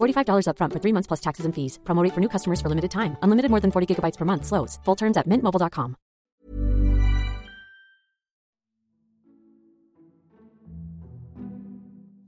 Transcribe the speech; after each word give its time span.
$45 0.00 0.46
upfront 0.46 0.72
for 0.72 0.78
three 0.78 0.92
months 0.92 1.06
plus 1.06 1.20
taxes 1.20 1.44
and 1.44 1.54
fees. 1.54 1.78
Promo 1.84 2.04
rate 2.04 2.14
for 2.14 2.20
new 2.20 2.28
customers 2.28 2.60
for 2.60 2.68
limited 2.68 2.90
time. 2.90 3.16
Unlimited 3.22 3.50
more 3.50 3.60
than 3.60 3.72
40 3.72 3.86
gigabytes 3.90 4.16
per 4.16 4.24
month. 4.24 4.46
Slows. 4.46 4.78
Full 4.84 4.96
terms 4.96 5.16
at 5.16 5.28
mintmobile.com. 5.28 5.96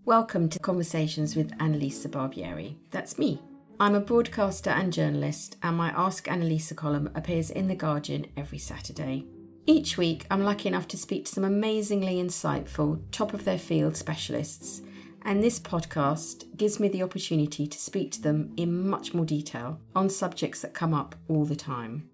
Welcome 0.04 0.48
to 0.48 0.58
Conversations 0.58 1.36
with 1.36 1.56
Annalisa 1.58 2.08
Barbieri. 2.08 2.74
That's 2.90 3.18
me. 3.18 3.40
I'm 3.78 3.94
a 3.94 4.00
broadcaster 4.00 4.70
and 4.70 4.92
journalist, 4.92 5.56
and 5.62 5.76
my 5.76 5.90
Ask 5.90 6.26
Annalisa 6.26 6.74
column 6.74 7.08
appears 7.14 7.50
in 7.50 7.68
The 7.68 7.76
Guardian 7.76 8.26
every 8.36 8.58
Saturday. 8.58 9.24
Each 9.64 9.96
week, 9.96 10.26
I'm 10.28 10.42
lucky 10.42 10.68
enough 10.68 10.88
to 10.88 10.96
speak 10.96 11.26
to 11.26 11.32
some 11.32 11.44
amazingly 11.44 12.16
insightful, 12.16 13.00
top 13.12 13.32
of 13.32 13.44
their 13.44 13.58
field 13.58 13.96
specialists, 13.96 14.82
and 15.24 15.42
this 15.42 15.58
podcast 15.58 16.56
gives 16.56 16.80
me 16.80 16.88
the 16.88 17.02
opportunity 17.02 17.66
to 17.66 17.78
speak 17.78 18.12
to 18.12 18.22
them 18.22 18.52
in 18.56 18.88
much 18.88 19.14
more 19.14 19.24
detail 19.24 19.80
on 19.94 20.08
subjects 20.08 20.62
that 20.62 20.74
come 20.74 20.94
up 20.94 21.14
all 21.28 21.44
the 21.44 21.56
time. 21.56 22.08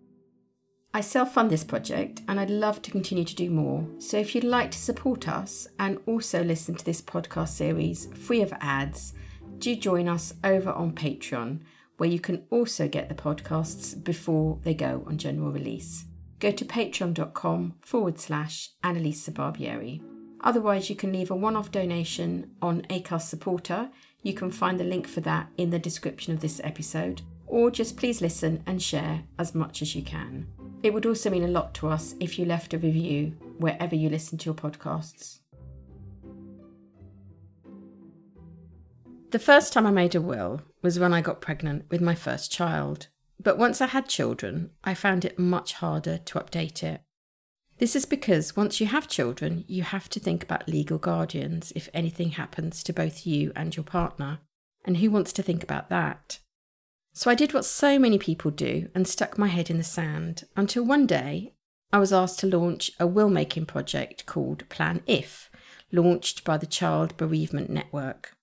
I 0.94 1.00
self 1.00 1.34
fund 1.34 1.50
this 1.50 1.64
project 1.64 2.22
and 2.28 2.40
I'd 2.40 2.50
love 2.50 2.82
to 2.82 2.90
continue 2.90 3.24
to 3.24 3.34
do 3.34 3.50
more. 3.50 3.86
So 3.98 4.16
if 4.16 4.34
you'd 4.34 4.44
like 4.44 4.70
to 4.70 4.78
support 4.78 5.28
us 5.28 5.68
and 5.78 5.98
also 6.06 6.42
listen 6.42 6.74
to 6.74 6.84
this 6.84 7.02
podcast 7.02 7.50
series 7.50 8.06
free 8.14 8.42
of 8.42 8.52
ads, 8.60 9.12
do 9.58 9.76
join 9.76 10.08
us 10.08 10.34
over 10.44 10.70
on 10.70 10.92
Patreon, 10.92 11.60
where 11.98 12.08
you 12.08 12.20
can 12.20 12.44
also 12.50 12.88
get 12.88 13.08
the 13.08 13.14
podcasts 13.14 14.02
before 14.02 14.58
they 14.62 14.74
go 14.74 15.04
on 15.06 15.18
general 15.18 15.52
release. 15.52 16.04
Go 16.38 16.52
to 16.52 16.64
patreon.com 16.64 17.74
forward 17.80 18.18
slash 18.18 18.70
Annalisa 18.82 19.30
Barbieri. 19.30 20.00
Otherwise, 20.42 20.88
you 20.88 20.96
can 20.96 21.12
leave 21.12 21.30
a 21.30 21.36
one 21.36 21.56
off 21.56 21.70
donation 21.70 22.50
on 22.62 22.82
ACAST 22.82 23.28
Supporter. 23.28 23.90
You 24.22 24.34
can 24.34 24.50
find 24.50 24.78
the 24.78 24.84
link 24.84 25.06
for 25.06 25.20
that 25.22 25.48
in 25.56 25.70
the 25.70 25.78
description 25.78 26.32
of 26.32 26.40
this 26.40 26.60
episode, 26.62 27.22
or 27.46 27.70
just 27.70 27.96
please 27.96 28.20
listen 28.20 28.62
and 28.66 28.80
share 28.80 29.22
as 29.38 29.54
much 29.54 29.82
as 29.82 29.94
you 29.94 30.02
can. 30.02 30.46
It 30.82 30.94
would 30.94 31.06
also 31.06 31.30
mean 31.30 31.44
a 31.44 31.48
lot 31.48 31.74
to 31.74 31.88
us 31.88 32.14
if 32.20 32.38
you 32.38 32.44
left 32.44 32.72
a 32.72 32.78
review 32.78 33.34
wherever 33.58 33.96
you 33.96 34.08
listen 34.08 34.38
to 34.38 34.46
your 34.46 34.54
podcasts. 34.54 35.40
The 39.30 39.38
first 39.38 39.72
time 39.72 39.86
I 39.86 39.90
made 39.90 40.14
a 40.14 40.20
will 40.20 40.62
was 40.80 40.98
when 40.98 41.12
I 41.12 41.20
got 41.20 41.40
pregnant 41.40 41.84
with 41.90 42.00
my 42.00 42.14
first 42.14 42.50
child. 42.50 43.08
But 43.42 43.58
once 43.58 43.80
I 43.80 43.86
had 43.86 44.08
children, 44.08 44.70
I 44.84 44.94
found 44.94 45.24
it 45.24 45.38
much 45.38 45.74
harder 45.74 46.18
to 46.18 46.38
update 46.38 46.82
it. 46.82 47.02
This 47.78 47.94
is 47.94 48.06
because 48.06 48.56
once 48.56 48.80
you 48.80 48.86
have 48.86 49.06
children, 49.06 49.64
you 49.68 49.84
have 49.84 50.08
to 50.10 50.20
think 50.20 50.42
about 50.42 50.68
legal 50.68 50.98
guardians 50.98 51.72
if 51.76 51.88
anything 51.94 52.32
happens 52.32 52.82
to 52.82 52.92
both 52.92 53.24
you 53.24 53.52
and 53.54 53.74
your 53.76 53.84
partner. 53.84 54.40
And 54.84 54.96
who 54.96 55.10
wants 55.10 55.32
to 55.34 55.42
think 55.42 55.62
about 55.62 55.88
that? 55.88 56.40
So 57.12 57.30
I 57.30 57.34
did 57.34 57.54
what 57.54 57.64
so 57.64 57.98
many 57.98 58.18
people 58.18 58.50
do 58.50 58.88
and 58.94 59.06
stuck 59.06 59.38
my 59.38 59.46
head 59.46 59.70
in 59.70 59.76
the 59.76 59.84
sand 59.84 60.44
until 60.56 60.84
one 60.84 61.06
day 61.06 61.54
I 61.92 61.98
was 61.98 62.12
asked 62.12 62.40
to 62.40 62.46
launch 62.46 62.90
a 62.98 63.06
will 63.06 63.30
making 63.30 63.66
project 63.66 64.26
called 64.26 64.68
Plan 64.68 65.02
If, 65.06 65.50
launched 65.92 66.44
by 66.44 66.58
the 66.58 66.66
Child 66.66 67.16
Bereavement 67.16 67.70
Network. 67.70 68.36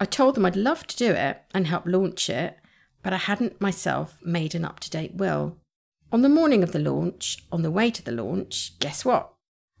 I 0.00 0.04
told 0.04 0.34
them 0.34 0.44
I'd 0.44 0.56
love 0.56 0.86
to 0.88 0.96
do 0.96 1.12
it 1.12 1.42
and 1.54 1.66
help 1.66 1.84
launch 1.86 2.28
it, 2.28 2.58
but 3.02 3.12
I 3.12 3.18
hadn't 3.18 3.60
myself 3.60 4.18
made 4.22 4.54
an 4.54 4.64
up 4.64 4.80
to 4.80 4.90
date 4.90 5.14
will. 5.14 5.58
On 6.14 6.22
the 6.22 6.28
morning 6.28 6.62
of 6.62 6.70
the 6.70 6.78
launch, 6.78 7.44
on 7.50 7.62
the 7.62 7.72
way 7.72 7.90
to 7.90 8.00
the 8.00 8.12
launch, 8.12 8.78
guess 8.78 9.04
what? 9.04 9.32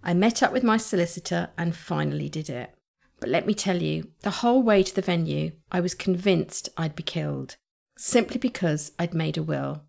I 0.02 0.14
met 0.14 0.42
up 0.42 0.52
with 0.52 0.64
my 0.64 0.76
solicitor 0.76 1.50
and 1.56 1.76
finally 1.76 2.28
did 2.28 2.50
it. 2.50 2.74
But 3.20 3.28
let 3.28 3.46
me 3.46 3.54
tell 3.54 3.80
you, 3.80 4.10
the 4.22 4.42
whole 4.42 4.60
way 4.60 4.82
to 4.82 4.92
the 4.92 5.00
venue, 5.00 5.52
I 5.70 5.78
was 5.78 5.94
convinced 5.94 6.70
I'd 6.76 6.96
be 6.96 7.04
killed 7.04 7.54
simply 7.96 8.38
because 8.38 8.90
I'd 8.98 9.14
made 9.14 9.36
a 9.36 9.44
will. 9.44 9.84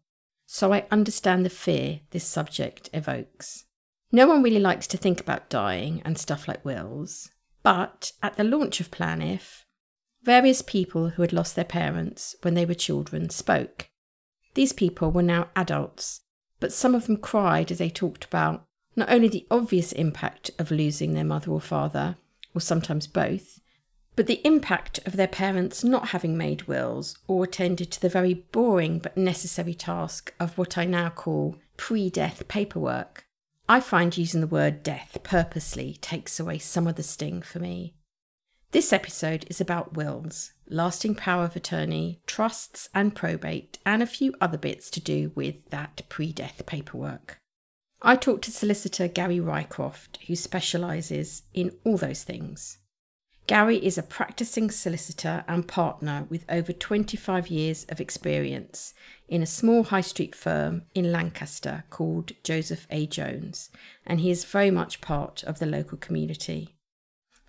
So 0.46 0.72
I 0.72 0.86
understand 0.92 1.44
the 1.44 1.50
fear 1.50 2.02
this 2.12 2.26
subject 2.26 2.92
evokes. 2.94 3.66
No 4.12 4.28
one 4.28 4.44
really 4.44 4.60
likes 4.60 4.86
to 4.90 4.98
think 4.98 5.20
about 5.20 5.50
dying 5.50 6.00
and 6.06 6.16
stuff 6.16 6.48
like 6.48 6.64
wills, 6.64 7.32
but 7.64 8.12
at 8.22 8.38
the 8.38 8.44
launch 8.44 8.80
of 8.80 8.92
Plan 8.92 9.20
If, 9.20 9.66
various 10.22 10.62
people 10.62 11.10
who 11.10 11.24
had 11.24 11.34
lost 11.34 11.56
their 11.56 11.66
parents 11.66 12.36
when 12.44 12.54
they 12.54 12.68
were 12.68 12.76
children 12.76 13.32
spoke. 13.32 13.90
These 14.54 14.74
people 14.74 15.12
were 15.12 15.24
now 15.24 15.50
adults, 15.56 16.22
but 16.66 16.74
some 16.74 16.96
of 16.96 17.06
them 17.06 17.18
cried 17.18 17.70
as 17.70 17.78
they 17.78 17.92
talked 17.92 18.26
about 18.26 18.66
not 18.96 19.12
only 19.12 19.28
the 19.28 19.46
obvious 19.52 19.92
impact 19.92 20.50
of 20.58 20.72
losing 20.72 21.14
their 21.14 21.24
mother 21.24 21.52
or 21.52 21.62
father, 21.62 22.18
or 22.56 22.60
sometimes 22.60 23.06
both, 23.06 23.60
but 24.16 24.26
the 24.26 24.42
impact 24.44 25.00
of 25.06 25.16
their 25.16 25.28
parents 25.28 25.84
not 25.84 26.08
having 26.08 26.36
made 26.36 26.64
wills 26.64 27.20
or 27.28 27.44
attended 27.44 27.92
to 27.92 28.02
the 28.02 28.10
very 28.10 28.34
boring 28.34 28.98
but 28.98 29.16
necessary 29.16 29.76
task 29.76 30.34
of 30.40 30.58
what 30.58 30.76
I 30.76 30.86
now 30.86 31.10
call 31.10 31.56
pre 31.78 32.10
death 32.10 32.48
paperwork. 32.48 33.28
I 33.70 33.80
find 33.80 34.18
using 34.18 34.42
the 34.42 34.48
word 34.48 34.82
death 34.82 35.20
purposely 35.22 36.00
takes 36.02 36.40
away 36.40 36.58
some 36.58 36.88
of 36.88 36.96
the 36.96 37.04
sting 37.04 37.44
for 37.44 37.60
me. 37.60 37.94
This 38.72 38.92
episode 38.92 39.46
is 39.52 39.62
about 39.62 39.94
wills, 39.94 40.54
lasting 40.68 41.16
power 41.16 41.44
of 41.44 41.56
attorney, 41.56 42.20
trusts 42.26 42.90
and 42.94 43.16
probate, 43.16 43.78
and 43.86 44.02
a 44.02 44.08
few 44.08 44.34
other 44.42 44.58
bits 44.58 44.90
to 44.92 45.00
do 45.00 45.32
with 45.36 45.70
that 45.70 46.02
pre 46.10 46.32
death 46.32 46.66
paperwork. 46.66 47.38
I 48.02 48.16
talked 48.16 48.44
to 48.46 48.52
solicitor 48.52 49.08
Gary 49.08 49.40
Rycroft, 49.40 50.18
who 50.28 50.36
specialises 50.36 51.44
in 51.54 51.72
all 51.84 51.98
those 51.98 52.24
things. 52.24 52.78
Gary 53.48 53.78
is 53.78 53.98
a 53.98 54.04
practicing 54.04 54.72
solicitor 54.72 55.46
and 55.48 55.68
partner 55.68 56.26
with 56.30 56.46
over 56.50 56.74
25 56.74 57.48
years 57.48 57.86
of 57.90 58.02
experience 58.02 58.96
in 59.28 59.44
a 59.44 59.48
small 59.48 59.84
high 59.84 60.02
street 60.02 60.34
firm 60.34 60.84
in 60.96 61.12
Lancaster 61.12 61.84
called 61.92 62.32
Joseph 62.44 62.88
A. 62.90 63.06
Jones, 63.06 63.70
and 64.06 64.20
he 64.20 64.32
is 64.32 64.46
very 64.46 64.72
much 64.72 65.00
part 65.00 65.44
of 65.44 65.60
the 65.60 65.68
local 65.68 65.98
community. 65.98 66.75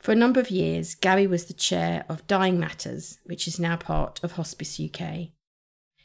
For 0.06 0.12
a 0.12 0.14
number 0.14 0.38
of 0.38 0.52
years, 0.52 0.94
Gary 0.94 1.26
was 1.26 1.46
the 1.46 1.52
chair 1.52 2.04
of 2.08 2.24
Dying 2.28 2.60
Matters, 2.60 3.18
which 3.24 3.48
is 3.48 3.58
now 3.58 3.74
part 3.74 4.22
of 4.22 4.30
Hospice 4.30 4.78
UK. 4.78 5.30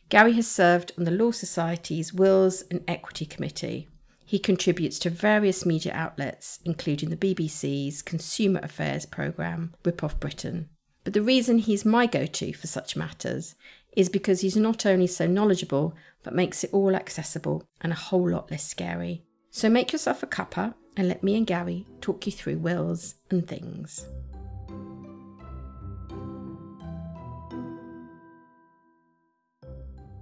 Gary 0.10 0.34
has 0.34 0.48
served 0.48 0.92
on 0.98 1.04
the 1.04 1.12
Law 1.12 1.30
Society's 1.30 2.12
Wills 2.12 2.64
and 2.72 2.84
Equity 2.88 3.28
Committee, 3.28 3.88
he 4.26 4.40
contributes 4.40 4.98
to 4.98 5.12
various 5.12 5.68
media 5.68 5.94
outlets, 5.94 6.58
including 6.66 7.12
the 7.12 7.16
BBC's 7.16 8.02
Consumer 8.02 8.60
Affairs 8.64 9.06
programme, 9.06 9.76
Rip 9.86 10.04
Off 10.04 10.20
Britain. 10.20 10.70
But 11.04 11.14
the 11.14 11.22
reason 11.22 11.60
he's 11.60 11.86
my 11.86 12.08
go 12.08 12.26
to 12.26 12.54
for 12.54 12.66
such 12.66 12.96
matters 12.96 13.54
is 13.96 14.10
because 14.10 14.42
he's 14.42 14.58
not 14.58 14.84
only 14.84 15.06
so 15.06 15.28
knowledgeable, 15.28 15.94
but 16.24 16.34
makes 16.34 16.64
it 16.64 16.74
all 16.74 16.96
accessible 16.96 17.64
and 17.82 17.92
a 17.92 17.96
whole 17.96 18.32
lot 18.32 18.50
less 18.50 18.68
scary. 18.68 19.22
So 19.52 19.70
make 19.70 19.92
yourself 19.92 20.24
a 20.24 20.26
cuppa 20.26 20.74
and 20.98 21.08
let 21.08 21.24
me 21.24 21.36
and 21.36 21.48
Gary 21.48 21.86
talk 22.02 22.26
you 22.26 22.32
through 22.32 22.58
wills 22.58 23.16
and 23.30 23.48
things. 23.48 24.06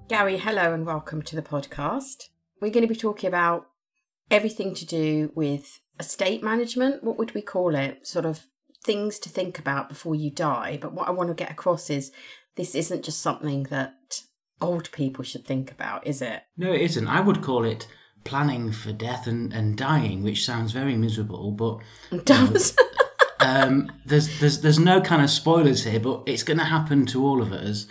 Gary, 0.07 0.37
hello 0.37 0.73
and 0.73 0.85
welcome 0.85 1.21
to 1.21 1.35
the 1.35 1.41
podcast. 1.41 2.29
We're 2.61 2.71
going 2.71 2.87
to 2.87 2.93
be 2.93 2.99
talking 2.99 3.27
about 3.27 3.67
everything 4.31 4.73
to 4.75 4.85
do 4.85 5.31
with 5.35 5.81
estate 5.99 6.43
management. 6.43 7.03
What 7.03 7.17
would 7.17 7.33
we 7.33 7.41
call 7.41 7.75
it? 7.75 8.07
Sort 8.07 8.25
of 8.25 8.47
things 8.83 9.19
to 9.19 9.29
think 9.29 9.59
about 9.59 9.89
before 9.89 10.15
you 10.15 10.31
die. 10.31 10.77
But 10.81 10.93
what 10.93 11.07
I 11.07 11.11
want 11.11 11.29
to 11.29 11.35
get 11.35 11.51
across 11.51 11.89
is 11.89 12.11
this 12.55 12.73
isn't 12.75 13.05
just 13.05 13.21
something 13.21 13.63
that 13.63 14.21
old 14.61 14.91
people 14.91 15.23
should 15.23 15.45
think 15.45 15.71
about, 15.71 16.05
is 16.07 16.21
it? 16.21 16.41
No, 16.57 16.71
it 16.71 16.81
isn't. 16.81 17.07
I 17.07 17.21
would 17.21 17.41
call 17.41 17.63
it 17.63 17.87
planning 18.23 18.71
for 18.71 18.91
death 18.91 19.27
and, 19.27 19.53
and 19.53 19.77
dying, 19.77 20.23
which 20.23 20.45
sounds 20.45 20.71
very 20.71 20.95
miserable, 20.95 21.51
but 21.51 21.79
It 22.11 22.25
does. 22.25 22.75
um, 23.39 23.91
there's 24.05 24.39
there's 24.39 24.61
there's 24.61 24.79
no 24.79 25.01
kind 25.01 25.21
of 25.21 25.29
spoilers 25.29 25.83
here, 25.83 25.99
but 25.99 26.23
it's 26.25 26.43
going 26.43 26.59
to 26.59 26.65
happen 26.65 27.05
to 27.07 27.25
all 27.25 27.41
of 27.41 27.51
us, 27.51 27.87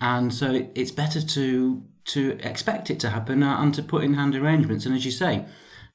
and 0.00 0.32
so 0.32 0.52
it, 0.52 0.70
it's 0.74 0.90
better 0.90 1.20
to 1.20 1.82
to 2.06 2.38
expect 2.42 2.90
it 2.90 2.98
to 3.00 3.10
happen 3.10 3.42
uh, 3.42 3.60
and 3.60 3.74
to 3.74 3.82
put 3.82 4.02
in 4.02 4.14
hand 4.14 4.34
arrangements. 4.34 4.86
And 4.86 4.94
as 4.94 5.04
you 5.04 5.10
say, 5.10 5.44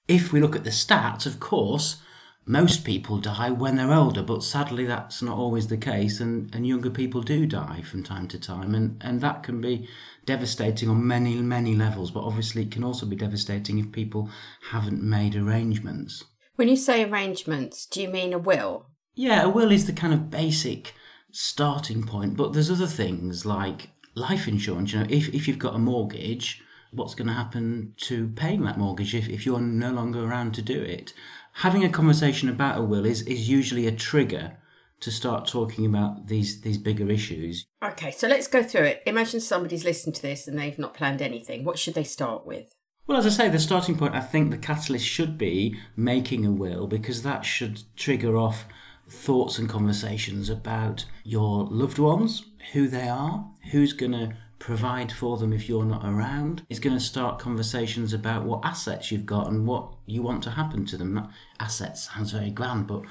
if 0.07 0.31
we 0.31 0.39
look 0.39 0.55
at 0.55 0.63
the 0.63 0.69
stats, 0.69 1.25
of 1.25 1.39
course, 1.39 1.97
most 2.45 2.83
people 2.83 3.17
die 3.19 3.49
when 3.49 3.77
they're 3.77 3.93
older, 3.93 4.21
but 4.21 4.43
sadly 4.43 4.85
that's 4.85 5.21
not 5.21 5.37
always 5.37 5.67
the 5.67 5.77
case, 5.77 6.19
and, 6.19 6.53
and 6.53 6.67
younger 6.67 6.89
people 6.89 7.21
do 7.21 7.45
die 7.45 7.81
from 7.81 8.03
time 8.03 8.27
to 8.27 8.39
time, 8.39 8.75
and, 8.75 9.01
and 9.01 9.21
that 9.21 9.43
can 9.43 9.61
be 9.61 9.87
devastating 10.25 10.89
on 10.89 11.07
many, 11.07 11.35
many 11.35 11.75
levels, 11.75 12.11
but 12.11 12.23
obviously 12.23 12.63
it 12.63 12.71
can 12.71 12.83
also 12.83 13.05
be 13.05 13.15
devastating 13.15 13.79
if 13.79 13.91
people 13.91 14.29
haven't 14.71 15.01
made 15.01 15.35
arrangements. 15.35 16.23
when 16.55 16.67
you 16.67 16.75
say 16.75 17.03
arrangements, 17.03 17.85
do 17.85 18.01
you 18.01 18.09
mean 18.09 18.33
a 18.33 18.37
will? 18.37 18.87
Yeah, 19.15 19.43
a 19.43 19.49
will 19.49 19.71
is 19.71 19.85
the 19.85 19.93
kind 19.93 20.13
of 20.13 20.29
basic 20.29 20.93
starting 21.31 22.03
point, 22.03 22.35
but 22.37 22.53
there's 22.53 22.71
other 22.71 22.87
things 22.87 23.45
like 23.45 23.89
life 24.15 24.47
insurance. 24.47 24.93
You 24.93 24.99
know, 24.99 25.07
if, 25.09 25.29
if 25.33 25.47
you've 25.47 25.59
got 25.59 25.75
a 25.75 25.79
mortgage, 25.79 26.61
what's 26.91 27.15
going 27.15 27.27
to 27.27 27.33
happen 27.33 27.93
to 27.97 28.27
paying 28.29 28.63
that 28.63 28.77
mortgage 28.77 29.15
if, 29.15 29.27
if 29.29 29.45
you're 29.45 29.59
no 29.59 29.91
longer 29.91 30.23
around 30.23 30.53
to 30.55 30.61
do 30.61 30.81
it? 30.81 31.13
Having 31.57 31.83
a 31.85 31.89
conversation 31.89 32.49
about 32.49 32.77
a 32.77 32.83
will 32.83 33.05
is, 33.05 33.21
is 33.23 33.49
usually 33.49 33.87
a 33.87 33.91
trigger 33.91 34.57
to 34.99 35.11
start 35.11 35.47
talking 35.47 35.85
about 35.85 36.27
these, 36.27 36.61
these 36.61 36.77
bigger 36.77 37.09
issues. 37.11 37.65
Okay, 37.83 38.11
so 38.11 38.27
let's 38.27 38.47
go 38.47 38.63
through 38.63 38.83
it. 38.83 39.03
Imagine 39.05 39.39
somebody's 39.39 39.83
listened 39.83 40.15
to 40.15 40.21
this 40.21 40.47
and 40.47 40.57
they've 40.57 40.79
not 40.79 40.93
planned 40.93 41.21
anything. 41.21 41.63
What 41.63 41.77
should 41.77 41.93
they 41.93 42.03
start 42.03 42.45
with? 42.45 42.73
Well, 43.05 43.17
as 43.17 43.25
I 43.25 43.29
say, 43.29 43.49
the 43.49 43.59
starting 43.59 43.97
point, 43.97 44.15
I 44.15 44.21
think 44.21 44.49
the 44.49 44.57
catalyst 44.57 45.05
should 45.05 45.37
be 45.37 45.77
making 45.97 46.45
a 46.45 46.51
will 46.51 46.87
because 46.87 47.21
that 47.23 47.43
should 47.43 47.83
trigger 47.97 48.37
off 48.37 48.65
thoughts 49.09 49.59
and 49.59 49.67
conversations 49.69 50.49
about 50.49 51.05
your 51.23 51.65
loved 51.65 51.99
ones, 51.99 52.45
who 52.71 52.87
they 52.87 53.09
are, 53.09 53.51
who's 53.71 53.91
going 53.91 54.13
to 54.13 54.37
provide 54.63 55.11
for 55.11 55.37
them 55.37 55.51
if 55.51 55.67
you're 55.67 55.83
not 55.83 56.05
around. 56.05 56.65
It's 56.69 56.79
going 56.79 56.95
to 56.95 57.03
start 57.03 57.37
conversations 57.37 58.13
about 58.13 58.45
what 58.45 58.63
assets 58.63 59.11
you've 59.11 59.25
got 59.25 59.49
and 59.49 59.67
what 59.67 59.93
you 60.05 60.21
want 60.21 60.41
to 60.43 60.51
happen 60.51 60.85
to 60.85 60.95
them. 60.95 61.15
That 61.15 61.29
assets 61.59 62.09
sounds 62.09 62.31
very 62.31 62.49
grand, 62.49 62.87
but 62.87 63.01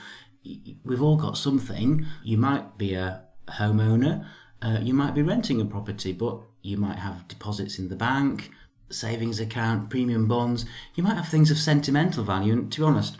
we've 0.82 1.02
all 1.02 1.18
got 1.18 1.36
something. 1.36 2.06
You 2.24 2.38
might 2.38 2.78
be 2.78 2.94
a 2.94 3.24
homeowner, 3.48 4.26
uh, 4.62 4.78
you 4.80 4.94
might 4.94 5.14
be 5.14 5.20
renting 5.20 5.60
a 5.60 5.66
property, 5.66 6.14
but 6.14 6.40
you 6.62 6.78
might 6.78 6.98
have 6.98 7.28
deposits 7.28 7.78
in 7.78 7.90
the 7.90 7.96
bank, 7.96 8.50
savings 8.88 9.38
account, 9.38 9.90
premium 9.90 10.26
bonds. 10.26 10.64
You 10.94 11.02
might 11.02 11.16
have 11.16 11.28
things 11.28 11.50
of 11.50 11.58
sentimental 11.58 12.24
value, 12.24 12.54
and 12.54 12.72
to 12.72 12.80
be 12.80 12.86
honest, 12.86 13.18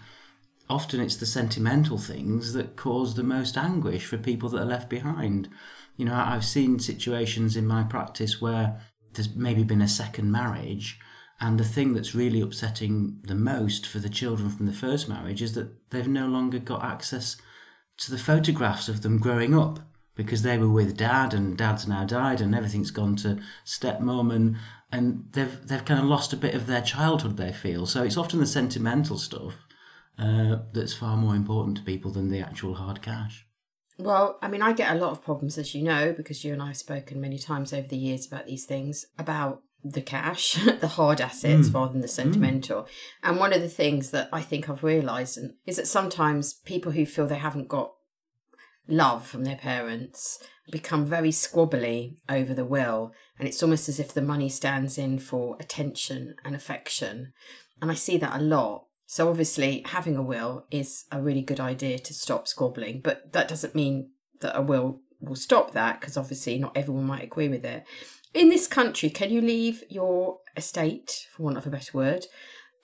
often 0.70 1.00
it's 1.00 1.16
the 1.16 1.26
sentimental 1.26 1.98
things 1.98 2.54
that 2.54 2.76
cause 2.76 3.14
the 3.14 3.22
most 3.22 3.58
anguish 3.58 4.06
for 4.06 4.16
people 4.16 4.48
that 4.48 4.62
are 4.62 4.64
left 4.64 4.88
behind. 4.88 5.50
You 5.96 6.06
know, 6.06 6.14
I've 6.14 6.44
seen 6.44 6.78
situations 6.78 7.56
in 7.56 7.66
my 7.66 7.82
practice 7.82 8.40
where 8.40 8.80
there's 9.12 9.34
maybe 9.34 9.62
been 9.62 9.82
a 9.82 9.88
second 9.88 10.32
marriage, 10.32 10.98
and 11.40 11.58
the 11.58 11.64
thing 11.64 11.92
that's 11.92 12.14
really 12.14 12.40
upsetting 12.40 13.18
the 13.24 13.34
most 13.34 13.86
for 13.86 13.98
the 13.98 14.08
children 14.08 14.48
from 14.48 14.66
the 14.66 14.72
first 14.72 15.08
marriage 15.08 15.42
is 15.42 15.54
that 15.54 15.90
they've 15.90 16.08
no 16.08 16.26
longer 16.26 16.58
got 16.58 16.84
access 16.84 17.36
to 17.98 18.10
the 18.10 18.18
photographs 18.18 18.88
of 18.88 19.02
them 19.02 19.18
growing 19.18 19.54
up 19.54 19.80
because 20.14 20.42
they 20.42 20.58
were 20.58 20.68
with 20.68 20.96
dad 20.96 21.34
and 21.34 21.56
dad's 21.56 21.88
now 21.88 22.04
died 22.04 22.40
and 22.40 22.54
everything's 22.54 22.90
gone 22.90 23.16
to 23.16 23.40
stepmom 23.64 24.32
and 24.32 24.56
and 24.90 25.24
they've 25.32 25.66
they've 25.66 25.84
kind 25.84 26.00
of 26.00 26.06
lost 26.06 26.32
a 26.32 26.36
bit 26.36 26.54
of 26.54 26.66
their 26.66 26.82
childhood 26.82 27.36
they 27.36 27.52
feel. 27.52 27.86
So 27.86 28.02
it's 28.02 28.16
often 28.16 28.40
the 28.40 28.46
sentimental 28.46 29.18
stuff 29.18 29.54
uh, 30.18 30.56
that's 30.72 30.94
far 30.94 31.16
more 31.16 31.34
important 31.34 31.78
to 31.78 31.82
people 31.82 32.12
than 32.12 32.30
the 32.30 32.40
actual 32.40 32.74
hard 32.74 33.02
cash 33.02 33.46
Well, 33.98 34.38
I 34.40 34.48
mean, 34.48 34.62
I 34.62 34.72
get 34.72 34.94
a 34.94 34.98
lot 34.98 35.12
of 35.12 35.22
problems, 35.22 35.58
as 35.58 35.74
you 35.74 35.82
know, 35.82 36.12
because 36.12 36.44
you 36.44 36.52
and 36.52 36.62
I 36.62 36.68
have 36.68 36.76
spoken 36.76 37.20
many 37.20 37.38
times 37.38 37.72
over 37.72 37.86
the 37.86 37.96
years 37.96 38.26
about 38.26 38.46
these 38.46 38.64
things, 38.64 39.06
about 39.18 39.62
the 39.84 40.00
cash, 40.00 40.54
the 40.80 40.88
hard 40.88 41.20
assets 41.20 41.68
mm. 41.68 41.74
rather 41.74 41.92
than 41.92 42.00
the 42.00 42.06
mm. 42.06 42.10
sentimental. 42.10 42.86
And 43.22 43.38
one 43.38 43.52
of 43.52 43.60
the 43.60 43.68
things 43.68 44.10
that 44.10 44.28
I 44.32 44.40
think 44.40 44.68
I've 44.68 44.84
realised 44.84 45.38
is 45.66 45.76
that 45.76 45.86
sometimes 45.86 46.54
people 46.54 46.92
who 46.92 47.06
feel 47.06 47.26
they 47.26 47.36
haven't 47.36 47.68
got 47.68 47.92
love 48.88 49.26
from 49.26 49.44
their 49.44 49.56
parents 49.56 50.42
become 50.70 51.04
very 51.04 51.30
squabbly 51.30 52.16
over 52.28 52.54
the 52.54 52.64
will. 52.64 53.12
And 53.38 53.48
it's 53.48 53.62
almost 53.62 53.88
as 53.88 53.98
if 53.98 54.12
the 54.12 54.22
money 54.22 54.48
stands 54.48 54.98
in 54.98 55.18
for 55.18 55.56
attention 55.60 56.36
and 56.44 56.54
affection. 56.54 57.32
And 57.80 57.90
I 57.90 57.94
see 57.94 58.16
that 58.18 58.38
a 58.38 58.42
lot. 58.42 58.86
So 59.12 59.28
obviously, 59.28 59.82
having 59.86 60.16
a 60.16 60.22
will 60.22 60.66
is 60.70 61.04
a 61.12 61.20
really 61.20 61.42
good 61.42 61.60
idea 61.60 61.98
to 61.98 62.14
stop 62.14 62.48
squabbling, 62.48 63.02
but 63.02 63.32
that 63.32 63.46
doesn't 63.46 63.74
mean 63.74 64.10
that 64.40 64.58
a 64.58 64.62
will 64.62 65.00
will 65.20 65.36
stop 65.36 65.72
that 65.72 66.00
because 66.00 66.16
obviously 66.16 66.58
not 66.58 66.76
everyone 66.76 67.04
might 67.04 67.22
agree 67.22 67.48
with 67.48 67.64
it. 67.64 67.84
In 68.32 68.48
this 68.48 68.66
country, 68.66 69.10
can 69.10 69.30
you 69.30 69.42
leave 69.42 69.84
your 69.90 70.38
estate, 70.56 71.28
for 71.30 71.42
want 71.42 71.58
of 71.58 71.66
a 71.66 71.70
better 71.70 71.96
word, 71.96 72.24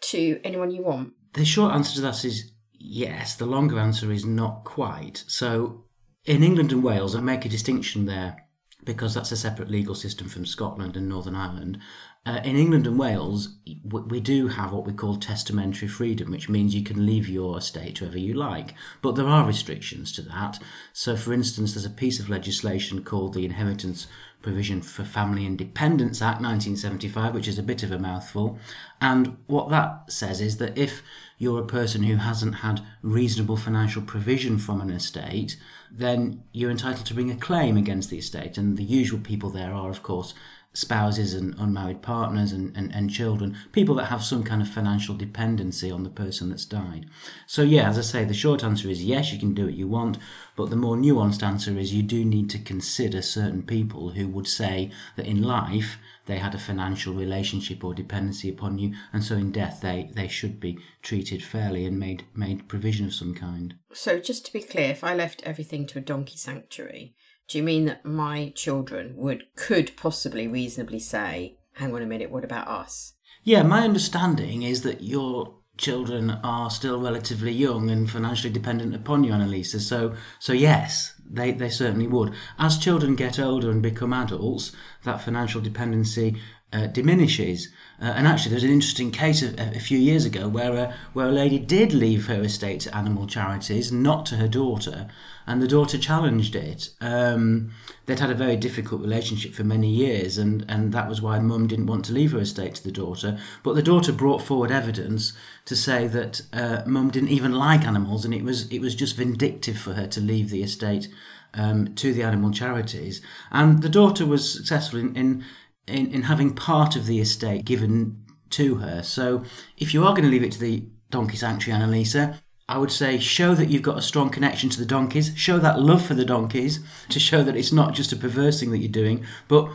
to 0.02 0.38
anyone 0.44 0.70
you 0.70 0.82
want? 0.82 1.14
the 1.32 1.44
short 1.44 1.72
answer 1.74 1.94
to 1.94 2.00
that 2.00 2.24
is 2.24 2.52
yes 2.72 3.36
the 3.36 3.46
longer 3.46 3.78
answer 3.78 4.12
is 4.12 4.24
not 4.24 4.64
quite 4.64 5.24
so 5.26 5.84
in 6.24 6.42
england 6.42 6.72
and 6.72 6.82
wales 6.82 7.14
i 7.14 7.20
make 7.20 7.44
a 7.44 7.48
distinction 7.48 8.06
there 8.06 8.36
because 8.84 9.14
that's 9.14 9.32
a 9.32 9.36
separate 9.36 9.70
legal 9.70 9.94
system 9.94 10.28
from 10.28 10.46
scotland 10.46 10.96
and 10.96 11.08
northern 11.08 11.34
ireland 11.34 11.78
uh, 12.26 12.40
in 12.44 12.56
england 12.56 12.86
and 12.86 12.98
wales 12.98 13.56
we 13.84 14.20
do 14.20 14.48
have 14.48 14.72
what 14.72 14.86
we 14.86 14.92
call 14.92 15.16
testamentary 15.16 15.88
freedom 15.88 16.30
which 16.30 16.48
means 16.48 16.74
you 16.74 16.82
can 16.82 17.06
leave 17.06 17.28
your 17.28 17.58
estate 17.58 17.96
to 17.96 18.04
whoever 18.04 18.18
you 18.18 18.34
like 18.34 18.74
but 19.02 19.16
there 19.16 19.28
are 19.28 19.46
restrictions 19.46 20.12
to 20.12 20.22
that 20.22 20.58
so 20.92 21.16
for 21.16 21.32
instance 21.32 21.74
there's 21.74 21.86
a 21.86 21.90
piece 21.90 22.20
of 22.20 22.28
legislation 22.28 23.02
called 23.02 23.34
the 23.34 23.44
inheritance 23.44 24.06
Provision 24.40 24.82
for 24.82 25.02
Family 25.02 25.44
and 25.44 25.58
Dependants 25.58 26.22
Act 26.22 26.40
1975, 26.40 27.34
which 27.34 27.48
is 27.48 27.58
a 27.58 27.62
bit 27.62 27.82
of 27.82 27.90
a 27.90 27.98
mouthful. 27.98 28.58
And 29.00 29.36
what 29.48 29.68
that 29.70 30.12
says 30.12 30.40
is 30.40 30.58
that 30.58 30.78
if 30.78 31.02
you're 31.38 31.60
a 31.60 31.66
person 31.66 32.04
who 32.04 32.16
hasn't 32.16 32.56
had 32.56 32.80
reasonable 33.02 33.56
financial 33.56 34.00
provision 34.00 34.58
from 34.58 34.80
an 34.80 34.90
estate, 34.90 35.56
then 35.90 36.44
you're 36.52 36.70
entitled 36.70 37.06
to 37.06 37.14
bring 37.14 37.32
a 37.32 37.36
claim 37.36 37.76
against 37.76 38.10
the 38.10 38.18
estate. 38.18 38.56
And 38.56 38.76
the 38.76 38.84
usual 38.84 39.18
people 39.18 39.50
there 39.50 39.74
are, 39.74 39.90
of 39.90 40.04
course, 40.04 40.34
spouses 40.78 41.34
and 41.34 41.56
unmarried 41.58 42.02
partners 42.02 42.52
and, 42.52 42.74
and, 42.76 42.94
and 42.94 43.10
children, 43.10 43.56
people 43.72 43.96
that 43.96 44.06
have 44.06 44.22
some 44.22 44.44
kind 44.44 44.62
of 44.62 44.68
financial 44.68 45.14
dependency 45.16 45.90
on 45.90 46.04
the 46.04 46.10
person 46.10 46.50
that's 46.50 46.64
died. 46.64 47.04
So, 47.48 47.62
yeah, 47.62 47.88
as 47.88 47.98
I 47.98 48.02
say, 48.02 48.24
the 48.24 48.32
short 48.32 48.62
answer 48.62 48.88
is 48.88 49.04
yes, 49.04 49.32
you 49.32 49.40
can 49.40 49.54
do 49.54 49.64
what 49.64 49.74
you 49.74 49.88
want, 49.88 50.18
but 50.54 50.70
the 50.70 50.76
more 50.76 50.96
nuanced 50.96 51.42
answer 51.42 51.76
is 51.76 51.92
you 51.92 52.04
do 52.04 52.24
need 52.24 52.48
to 52.50 52.60
consider 52.60 53.22
certain 53.22 53.64
people 53.64 54.10
who 54.10 54.28
would 54.28 54.46
say 54.46 54.92
that 55.16 55.26
in 55.26 55.42
life 55.42 55.98
they 56.26 56.38
had 56.38 56.54
a 56.54 56.58
financial 56.58 57.12
relationship 57.12 57.82
or 57.82 57.92
dependency 57.92 58.48
upon 58.48 58.78
you, 58.78 58.94
and 59.12 59.24
so 59.24 59.34
in 59.34 59.50
death 59.50 59.80
they, 59.80 60.10
they 60.14 60.28
should 60.28 60.60
be 60.60 60.78
treated 61.02 61.42
fairly 61.42 61.86
and 61.86 61.98
made, 61.98 62.24
made 62.36 62.68
provision 62.68 63.06
of 63.06 63.14
some 63.14 63.34
kind. 63.34 63.74
So, 63.92 64.20
just 64.20 64.46
to 64.46 64.52
be 64.52 64.60
clear, 64.60 64.90
if 64.90 65.02
I 65.02 65.14
left 65.14 65.42
everything 65.44 65.86
to 65.88 65.98
a 65.98 66.02
donkey 66.02 66.36
sanctuary, 66.36 67.16
do 67.48 67.58
you 67.58 67.64
mean 67.64 67.86
that 67.86 68.04
my 68.04 68.52
children 68.54 69.14
would 69.16 69.44
could 69.56 69.96
possibly 69.96 70.46
reasonably 70.46 71.00
say, 71.00 71.58
"Hang 71.74 71.94
on 71.94 72.02
a 72.02 72.06
minute, 72.06 72.30
what 72.30 72.44
about 72.44 72.68
us?" 72.68 73.14
Yeah, 73.42 73.62
my 73.62 73.80
understanding 73.80 74.62
is 74.62 74.82
that 74.82 75.02
your 75.02 75.54
children 75.78 76.30
are 76.42 76.70
still 76.70 77.00
relatively 77.00 77.52
young 77.52 77.88
and 77.88 78.10
financially 78.10 78.52
dependent 78.52 78.94
upon 78.94 79.24
you, 79.24 79.32
Annalisa. 79.32 79.80
So, 79.80 80.14
so 80.38 80.52
yes, 80.52 81.14
they, 81.24 81.52
they 81.52 81.70
certainly 81.70 82.08
would. 82.08 82.34
As 82.58 82.78
children 82.78 83.14
get 83.14 83.38
older 83.38 83.70
and 83.70 83.80
become 83.80 84.12
adults, 84.12 84.72
that 85.04 85.22
financial 85.22 85.60
dependency 85.60 86.36
uh, 86.72 86.86
diminishes. 86.86 87.68
Uh, 88.00 88.06
and 88.06 88.26
actually, 88.26 88.50
there's 88.50 88.64
an 88.64 88.70
interesting 88.70 89.10
case 89.10 89.42
a, 89.42 89.76
a 89.76 89.80
few 89.80 89.98
years 89.98 90.24
ago 90.24 90.48
where 90.48 90.74
a, 90.74 90.94
where 91.12 91.28
a 91.28 91.32
lady 91.32 91.58
did 91.58 91.92
leave 91.92 92.26
her 92.26 92.42
estate 92.42 92.80
to 92.80 92.94
animal 92.94 93.26
charities, 93.26 93.90
not 93.90 94.26
to 94.26 94.36
her 94.36 94.48
daughter, 94.48 95.08
and 95.48 95.62
the 95.62 95.66
daughter 95.66 95.96
challenged 95.96 96.54
it. 96.54 96.90
Um, 97.00 97.70
they'd 98.04 98.20
had 98.20 98.30
a 98.30 98.34
very 98.34 98.54
difficult 98.54 99.00
relationship 99.00 99.54
for 99.54 99.64
many 99.64 99.88
years, 99.88 100.36
and, 100.36 100.62
and 100.68 100.92
that 100.92 101.08
was 101.08 101.22
why 101.22 101.38
mum 101.38 101.66
didn't 101.66 101.86
want 101.86 102.04
to 102.04 102.12
leave 102.12 102.32
her 102.32 102.38
estate 102.38 102.74
to 102.74 102.84
the 102.84 102.92
daughter. 102.92 103.38
But 103.62 103.74
the 103.74 103.82
daughter 103.82 104.12
brought 104.12 104.42
forward 104.42 104.70
evidence 104.70 105.32
to 105.64 105.74
say 105.74 106.06
that 106.08 106.42
uh, 106.52 106.82
mum 106.84 107.10
didn't 107.10 107.30
even 107.30 107.52
like 107.52 107.86
animals, 107.86 108.26
and 108.26 108.34
it 108.34 108.44
was 108.44 108.70
it 108.70 108.80
was 108.80 108.94
just 108.94 109.16
vindictive 109.16 109.78
for 109.78 109.94
her 109.94 110.06
to 110.08 110.20
leave 110.20 110.50
the 110.50 110.62
estate 110.62 111.08
um, 111.54 111.94
to 111.94 112.12
the 112.12 112.22
animal 112.22 112.50
charities. 112.50 113.22
And 113.50 113.82
the 113.82 113.88
daughter 113.88 114.26
was 114.26 114.52
successful 114.52 115.00
in, 115.00 115.16
in 115.16 115.44
in, 115.86 116.12
in 116.12 116.22
having 116.24 116.54
part 116.54 116.94
of 116.94 117.06
the 117.06 117.20
estate 117.20 117.64
given 117.64 118.22
to 118.50 118.76
her. 118.76 119.02
So 119.02 119.44
if 119.78 119.94
you 119.94 120.04
are 120.04 120.12
going 120.12 120.24
to 120.24 120.30
leave 120.30 120.42
it 120.42 120.52
to 120.52 120.60
the 120.60 120.84
donkey 121.10 121.38
sanctuary, 121.38 121.80
Annalisa, 121.80 122.36
I 122.68 122.76
would 122.78 122.92
say 122.92 123.18
show 123.18 123.54
that 123.54 123.70
you've 123.70 123.82
got 123.82 123.98
a 123.98 124.02
strong 124.02 124.28
connection 124.28 124.68
to 124.70 124.78
the 124.78 124.84
donkeys, 124.84 125.32
show 125.36 125.58
that 125.58 125.80
love 125.80 126.04
for 126.04 126.14
the 126.14 126.24
donkeys 126.24 126.80
to 127.08 127.18
show 127.18 127.42
that 127.42 127.56
it's 127.56 127.72
not 127.72 127.94
just 127.94 128.12
a 128.12 128.16
perverse 128.16 128.60
thing 128.60 128.70
that 128.72 128.78
you're 128.78 128.92
doing, 128.92 129.24
but 129.48 129.70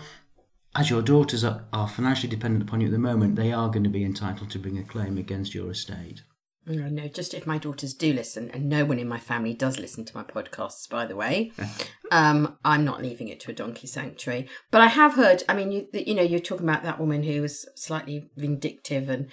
as 0.76 0.90
your 0.90 1.02
daughters 1.02 1.44
are, 1.44 1.66
are 1.72 1.88
financially 1.88 2.30
dependent 2.30 2.64
upon 2.64 2.82
you 2.82 2.88
at 2.88 2.94
the 2.94 3.00
moment, 3.00 3.36
they 3.36 3.52
are 3.52 3.70
going 3.70 3.84
to 3.84 3.90
be 3.90 4.04
entitled 4.04 4.50
to 4.52 4.60
bring 4.60 4.78
a 4.78 4.84
claim 4.84 5.18
against 5.18 5.54
your 5.54 5.70
estate. 5.70 6.24
No, 6.66 6.88
no, 6.88 7.08
just 7.10 7.34
if 7.34 7.46
my 7.46 7.58
daughters 7.58 7.94
do 7.94 8.14
listen, 8.14 8.50
and 8.52 8.70
no 8.70 8.86
one 8.86 8.98
in 8.98 9.08
my 9.08 9.20
family 9.20 9.54
does 9.54 9.80
listen 9.80 10.06
to 10.06 10.16
my 10.16 10.24
podcasts, 10.24 10.90
by 10.90 11.06
the 11.06 11.16
way, 11.16 11.52
um, 12.12 12.58
I'm 12.64 12.86
not 12.86 13.02
leaving 13.02 13.28
it 13.28 13.42
to 13.42 13.52
a 13.52 13.54
donkey 13.54 13.86
sanctuary. 13.86 14.48
But 14.72 14.82
I 14.82 14.88
have 14.88 15.16
heard, 15.16 15.44
I 15.50 15.56
mean, 15.56 15.72
you, 15.72 15.88
you 15.94 16.16
know, 16.16 16.24
you're 16.24 16.40
talking 16.40 16.68
about 16.68 16.84
that 16.84 17.00
woman 17.00 17.24
who 17.24 17.42
was 17.42 17.68
slightly 17.76 18.30
vindictive, 18.38 19.10
and, 19.10 19.30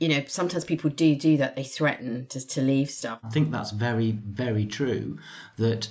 you 0.00 0.08
know, 0.08 0.24
sometimes 0.26 0.64
people 0.64 0.90
do 0.90 1.14
do 1.14 1.36
that. 1.36 1.56
They 1.56 1.64
threaten 1.64 2.26
to, 2.26 2.46
to 2.46 2.60
leave 2.60 2.90
stuff. 2.90 3.20
I 3.24 3.28
think 3.28 3.50
that's 3.50 3.70
very, 3.70 4.12
very 4.12 4.66
true 4.66 5.18
that 5.56 5.88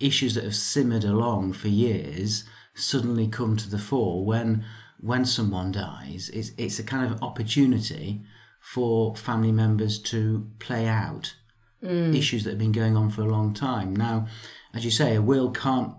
issues 0.00 0.34
that 0.34 0.44
have 0.44 0.56
simmered 0.56 1.04
along 1.04 1.52
for 1.52 1.68
years 1.68 2.44
suddenly 2.74 3.28
come 3.28 3.56
to 3.56 3.68
the 3.68 3.78
fore 3.78 4.24
when 4.24 4.64
when 5.00 5.24
someone 5.24 5.72
dies. 5.72 6.30
It's, 6.32 6.52
it's 6.56 6.78
a 6.78 6.84
kind 6.84 7.12
of 7.12 7.22
opportunity 7.22 8.22
for 8.60 9.16
family 9.16 9.50
members 9.50 9.98
to 9.98 10.48
play 10.60 10.86
out 10.86 11.34
mm. 11.82 12.16
issues 12.16 12.44
that 12.44 12.50
have 12.50 12.58
been 12.58 12.72
going 12.72 12.96
on 12.96 13.10
for 13.10 13.22
a 13.22 13.28
long 13.28 13.52
time. 13.52 13.94
Now, 13.94 14.28
as 14.72 14.84
you 14.84 14.92
say, 14.92 15.16
a 15.16 15.20
will 15.20 15.50
can't 15.50 15.94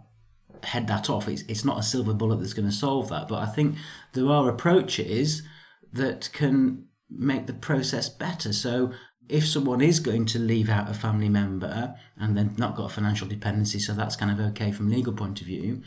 head 0.63 0.87
that 0.87 1.09
off. 1.09 1.27
It's, 1.27 1.41
it's 1.49 1.65
not 1.65 1.77
a 1.77 1.83
silver 1.83 2.13
bullet 2.13 2.37
that's 2.37 2.53
going 2.53 2.69
to 2.69 2.73
solve 2.73 3.09
that. 3.09 3.27
But 3.27 3.39
I 3.39 3.45
think 3.47 3.75
there 4.13 4.29
are 4.29 4.47
approaches 4.47 5.43
that 5.91 6.29
can 6.31 6.85
make 7.09 7.47
the 7.47 7.53
process 7.53 8.09
better. 8.09 8.53
So 8.53 8.93
if 9.29 9.47
someone 9.47 9.81
is 9.81 9.99
going 9.99 10.25
to 10.27 10.39
leave 10.39 10.69
out 10.69 10.89
a 10.89 10.93
family 10.93 11.29
member 11.29 11.95
and 12.17 12.37
then 12.37 12.55
not 12.57 12.75
got 12.75 12.91
a 12.91 12.93
financial 12.93 13.27
dependency, 13.27 13.79
so 13.79 13.93
that's 13.93 14.15
kind 14.15 14.31
of 14.31 14.45
okay 14.47 14.71
from 14.71 14.89
legal 14.89 15.13
point 15.13 15.41
of 15.41 15.47
view, 15.47 15.81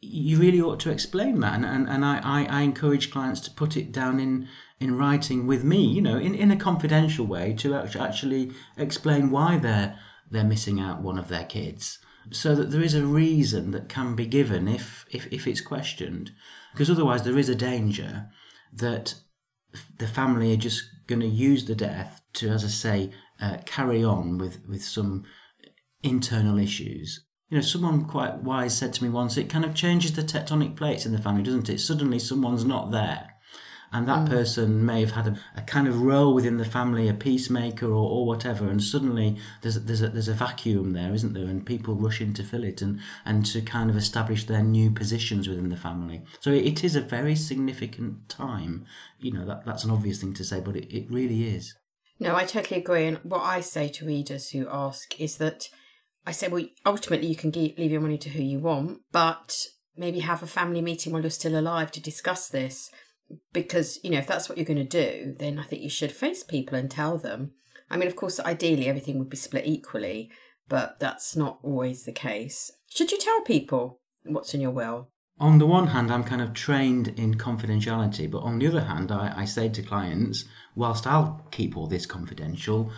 you 0.00 0.38
really 0.38 0.60
ought 0.60 0.80
to 0.80 0.90
explain 0.90 1.40
that. 1.40 1.54
And, 1.54 1.64
and, 1.64 1.88
and 1.88 2.04
I, 2.04 2.20
I, 2.22 2.44
I 2.44 2.60
encourage 2.62 3.10
clients 3.10 3.40
to 3.40 3.50
put 3.50 3.76
it 3.76 3.92
down 3.92 4.20
in, 4.20 4.48
in 4.78 4.96
writing 4.96 5.46
with 5.46 5.64
me, 5.64 5.82
you 5.82 6.02
know, 6.02 6.18
in, 6.18 6.34
in 6.34 6.50
a 6.50 6.56
confidential 6.56 7.26
way 7.26 7.54
to 7.54 7.74
actually 7.74 8.52
explain 8.76 9.30
why 9.30 9.56
they're, 9.56 9.98
they're 10.30 10.44
missing 10.44 10.78
out 10.78 11.00
one 11.00 11.18
of 11.18 11.28
their 11.28 11.44
kids. 11.44 11.98
So 12.30 12.54
that 12.56 12.72
there 12.72 12.82
is 12.82 12.94
a 12.94 13.06
reason 13.06 13.70
that 13.70 13.88
can 13.88 14.16
be 14.16 14.26
given 14.26 14.66
if, 14.68 15.06
if, 15.10 15.32
if 15.32 15.46
it's 15.46 15.60
questioned. 15.60 16.32
Because 16.72 16.90
otherwise 16.90 17.22
there 17.22 17.38
is 17.38 17.48
a 17.48 17.54
danger 17.54 18.26
that 18.72 19.14
the 19.98 20.06
family 20.06 20.52
are 20.52 20.58
just 20.58 20.84
going 21.06 21.20
to 21.20 21.26
use 21.26 21.64
the 21.64 21.74
death 21.74 22.22
to, 22.34 22.48
as 22.48 22.64
I 22.64 22.68
say, 22.68 23.12
uh, 23.40 23.58
carry 23.64 24.02
on 24.02 24.38
with, 24.38 24.60
with 24.68 24.84
some 24.84 25.24
internal 26.02 26.58
issues 26.58 27.26
you 27.48 27.56
know, 27.56 27.62
someone 27.62 28.06
quite 28.06 28.38
wise 28.38 28.76
said 28.76 28.92
to 28.94 29.04
me 29.04 29.10
once, 29.10 29.36
it 29.36 29.48
kind 29.48 29.64
of 29.64 29.74
changes 29.74 30.14
the 30.14 30.22
tectonic 30.22 30.74
plates 30.76 31.06
in 31.06 31.12
the 31.12 31.18
family, 31.18 31.42
doesn't 31.42 31.68
it? 31.68 31.78
Suddenly 31.78 32.18
someone's 32.18 32.64
not 32.64 32.90
there. 32.90 33.35
And 33.92 34.08
that 34.08 34.26
mm. 34.26 34.28
person 34.28 34.84
may 34.84 35.00
have 35.00 35.12
had 35.12 35.28
a, 35.28 35.38
a, 35.56 35.62
kind 35.62 35.86
of 35.86 36.02
role 36.02 36.34
within 36.34 36.56
the 36.56 36.64
family, 36.64 37.08
a 37.08 37.14
peacemaker 37.14 37.86
or, 37.86 38.10
or 38.10 38.26
whatever, 38.26 38.68
and 38.68 38.82
suddenly 38.82 39.36
there's, 39.62 39.76
there's, 39.84 40.02
a, 40.02 40.08
there's 40.08 40.28
a 40.28 40.34
vacuum 40.34 40.92
there, 40.92 41.14
isn't 41.14 41.34
there? 41.34 41.46
And 41.46 41.64
people 41.64 41.94
rush 41.94 42.20
in 42.20 42.34
to 42.34 42.42
fill 42.42 42.64
it 42.64 42.82
and, 42.82 43.00
and 43.24 43.46
to 43.46 43.60
kind 43.60 43.88
of 43.88 43.96
establish 43.96 44.44
their 44.44 44.62
new 44.62 44.90
positions 44.90 45.48
within 45.48 45.68
the 45.68 45.76
family. 45.76 46.22
So 46.40 46.50
it, 46.50 46.66
it 46.66 46.84
is 46.84 46.96
a 46.96 47.00
very 47.00 47.36
significant 47.36 48.28
time. 48.28 48.86
You 49.20 49.32
know, 49.32 49.46
that, 49.46 49.64
that's 49.64 49.84
an 49.84 49.90
obvious 49.90 50.20
thing 50.20 50.34
to 50.34 50.44
say, 50.44 50.60
but 50.60 50.76
it, 50.76 50.94
it 50.94 51.10
really 51.10 51.48
is. 51.54 51.74
No, 52.18 52.34
I 52.34 52.44
totally 52.44 52.80
agree. 52.80 53.06
And 53.06 53.18
what 53.18 53.42
I 53.42 53.60
say 53.60 53.88
to 53.88 54.06
readers 54.06 54.50
who 54.50 54.68
ask 54.70 55.20
is 55.20 55.36
that 55.36 55.68
I 56.26 56.32
say, 56.32 56.48
well, 56.48 56.64
ultimately 56.84 57.28
you 57.28 57.36
can 57.36 57.52
leave 57.52 57.78
your 57.78 58.00
money 58.00 58.18
to 58.18 58.30
who 58.30 58.42
you 58.42 58.58
want, 58.58 59.00
but 59.12 59.56
maybe 59.96 60.20
have 60.20 60.42
a 60.42 60.46
family 60.46 60.82
meeting 60.82 61.12
while 61.12 61.22
you're 61.22 61.30
still 61.30 61.58
alive 61.58 61.90
to 61.92 62.00
discuss 62.00 62.48
this. 62.48 62.90
Because, 63.52 63.98
you 64.02 64.10
know, 64.10 64.18
if 64.18 64.26
that's 64.26 64.48
what 64.48 64.56
you're 64.58 64.64
going 64.64 64.76
to 64.76 64.84
do, 64.84 65.34
then 65.38 65.58
I 65.58 65.64
think 65.64 65.82
you 65.82 65.90
should 65.90 66.12
face 66.12 66.44
people 66.44 66.78
and 66.78 66.90
tell 66.90 67.18
them. 67.18 67.52
I 67.90 67.96
mean, 67.96 68.08
of 68.08 68.16
course, 68.16 68.40
ideally 68.40 68.88
everything 68.88 69.18
would 69.18 69.30
be 69.30 69.36
split 69.36 69.66
equally, 69.66 70.30
but 70.68 70.98
that's 71.00 71.36
not 71.36 71.58
always 71.62 72.04
the 72.04 72.12
case. 72.12 72.70
Should 72.88 73.12
you 73.12 73.18
tell 73.18 73.40
people 73.42 74.00
what's 74.24 74.54
in 74.54 74.60
your 74.60 74.70
will? 74.70 75.10
On 75.38 75.58
the 75.58 75.66
one 75.66 75.88
hand, 75.88 76.10
I'm 76.10 76.24
kind 76.24 76.40
of 76.40 76.54
trained 76.54 77.08
in 77.08 77.34
confidentiality, 77.34 78.30
but 78.30 78.38
on 78.38 78.58
the 78.58 78.66
other 78.68 78.80
hand, 78.80 79.12
I, 79.12 79.32
I 79.36 79.44
say 79.44 79.68
to 79.68 79.82
clients, 79.82 80.46
whilst 80.74 81.06
I'll 81.06 81.46
keep 81.50 81.76
all 81.76 81.86
this 81.86 82.06
confidential, 82.06 82.90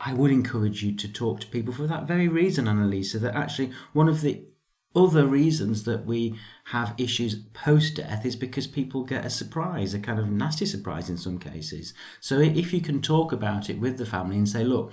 I 0.00 0.14
would 0.14 0.30
encourage 0.30 0.82
you 0.82 0.96
to 0.96 1.12
talk 1.12 1.40
to 1.40 1.46
people 1.46 1.74
for 1.74 1.86
that 1.86 2.06
very 2.06 2.28
reason, 2.28 2.64
Annalisa, 2.64 3.20
that 3.20 3.34
actually 3.34 3.72
one 3.92 4.08
of 4.08 4.22
the 4.22 4.46
other 4.94 5.26
reasons 5.26 5.84
that 5.84 6.06
we 6.06 6.38
have 6.66 6.94
issues 6.98 7.34
post 7.34 7.96
death 7.96 8.24
is 8.24 8.36
because 8.36 8.66
people 8.66 9.04
get 9.04 9.24
a 9.24 9.30
surprise, 9.30 9.92
a 9.92 9.98
kind 9.98 10.18
of 10.18 10.30
nasty 10.30 10.66
surprise 10.66 11.10
in 11.10 11.16
some 11.16 11.38
cases. 11.38 11.94
So 12.20 12.40
if 12.40 12.72
you 12.72 12.80
can 12.80 13.02
talk 13.02 13.32
about 13.32 13.68
it 13.68 13.78
with 13.78 13.98
the 13.98 14.06
family 14.06 14.36
and 14.36 14.48
say, 14.48 14.64
look, 14.64 14.92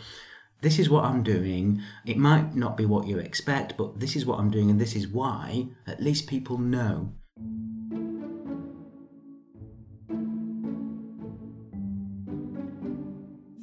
this 0.61 0.79
is 0.79 0.89
what 0.89 1.05
I'm 1.05 1.23
doing. 1.23 1.81
It 2.05 2.17
might 2.17 2.55
not 2.55 2.77
be 2.77 2.85
what 2.85 3.07
you 3.07 3.17
expect, 3.17 3.77
but 3.77 3.99
this 3.99 4.15
is 4.15 4.25
what 4.25 4.39
I'm 4.39 4.51
doing 4.51 4.69
and 4.69 4.79
this 4.79 4.95
is 4.95 5.07
why, 5.07 5.67
at 5.87 6.01
least 6.01 6.27
people 6.27 6.57
know. 6.57 7.13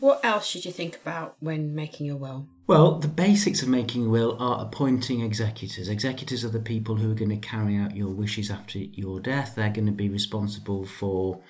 What 0.09 0.25
else 0.25 0.47
should 0.47 0.65
you 0.65 0.73
think 0.73 0.97
about 0.97 1.37
when 1.39 1.75
making 1.75 2.07
your 2.07 2.17
will? 2.17 2.49
Well, 2.67 2.99
the 2.99 3.09
basics 3.09 3.61
of 3.61 3.69
making 3.69 4.07
a 4.07 4.09
will 4.09 4.39
are 4.41 4.65
appointing 4.65 5.21
executors. 5.21 5.91
Executors 5.91 6.47
are 6.47 6.49
the 6.49 6.61
people 6.61 6.97
who 6.97 7.13
are 7.13 7.15
going 7.15 7.29
to 7.29 7.37
carry 7.37 7.77
out 7.77 7.95
your 7.95 8.09
wishes 8.09 8.51
after 8.51 8.79
your 8.79 9.21
death. 9.21 9.53
They're 9.55 9.69
going 9.69 9.85
to 9.85 9.93
be 9.93 10.09
responsible 10.09 10.87
for 10.87 11.43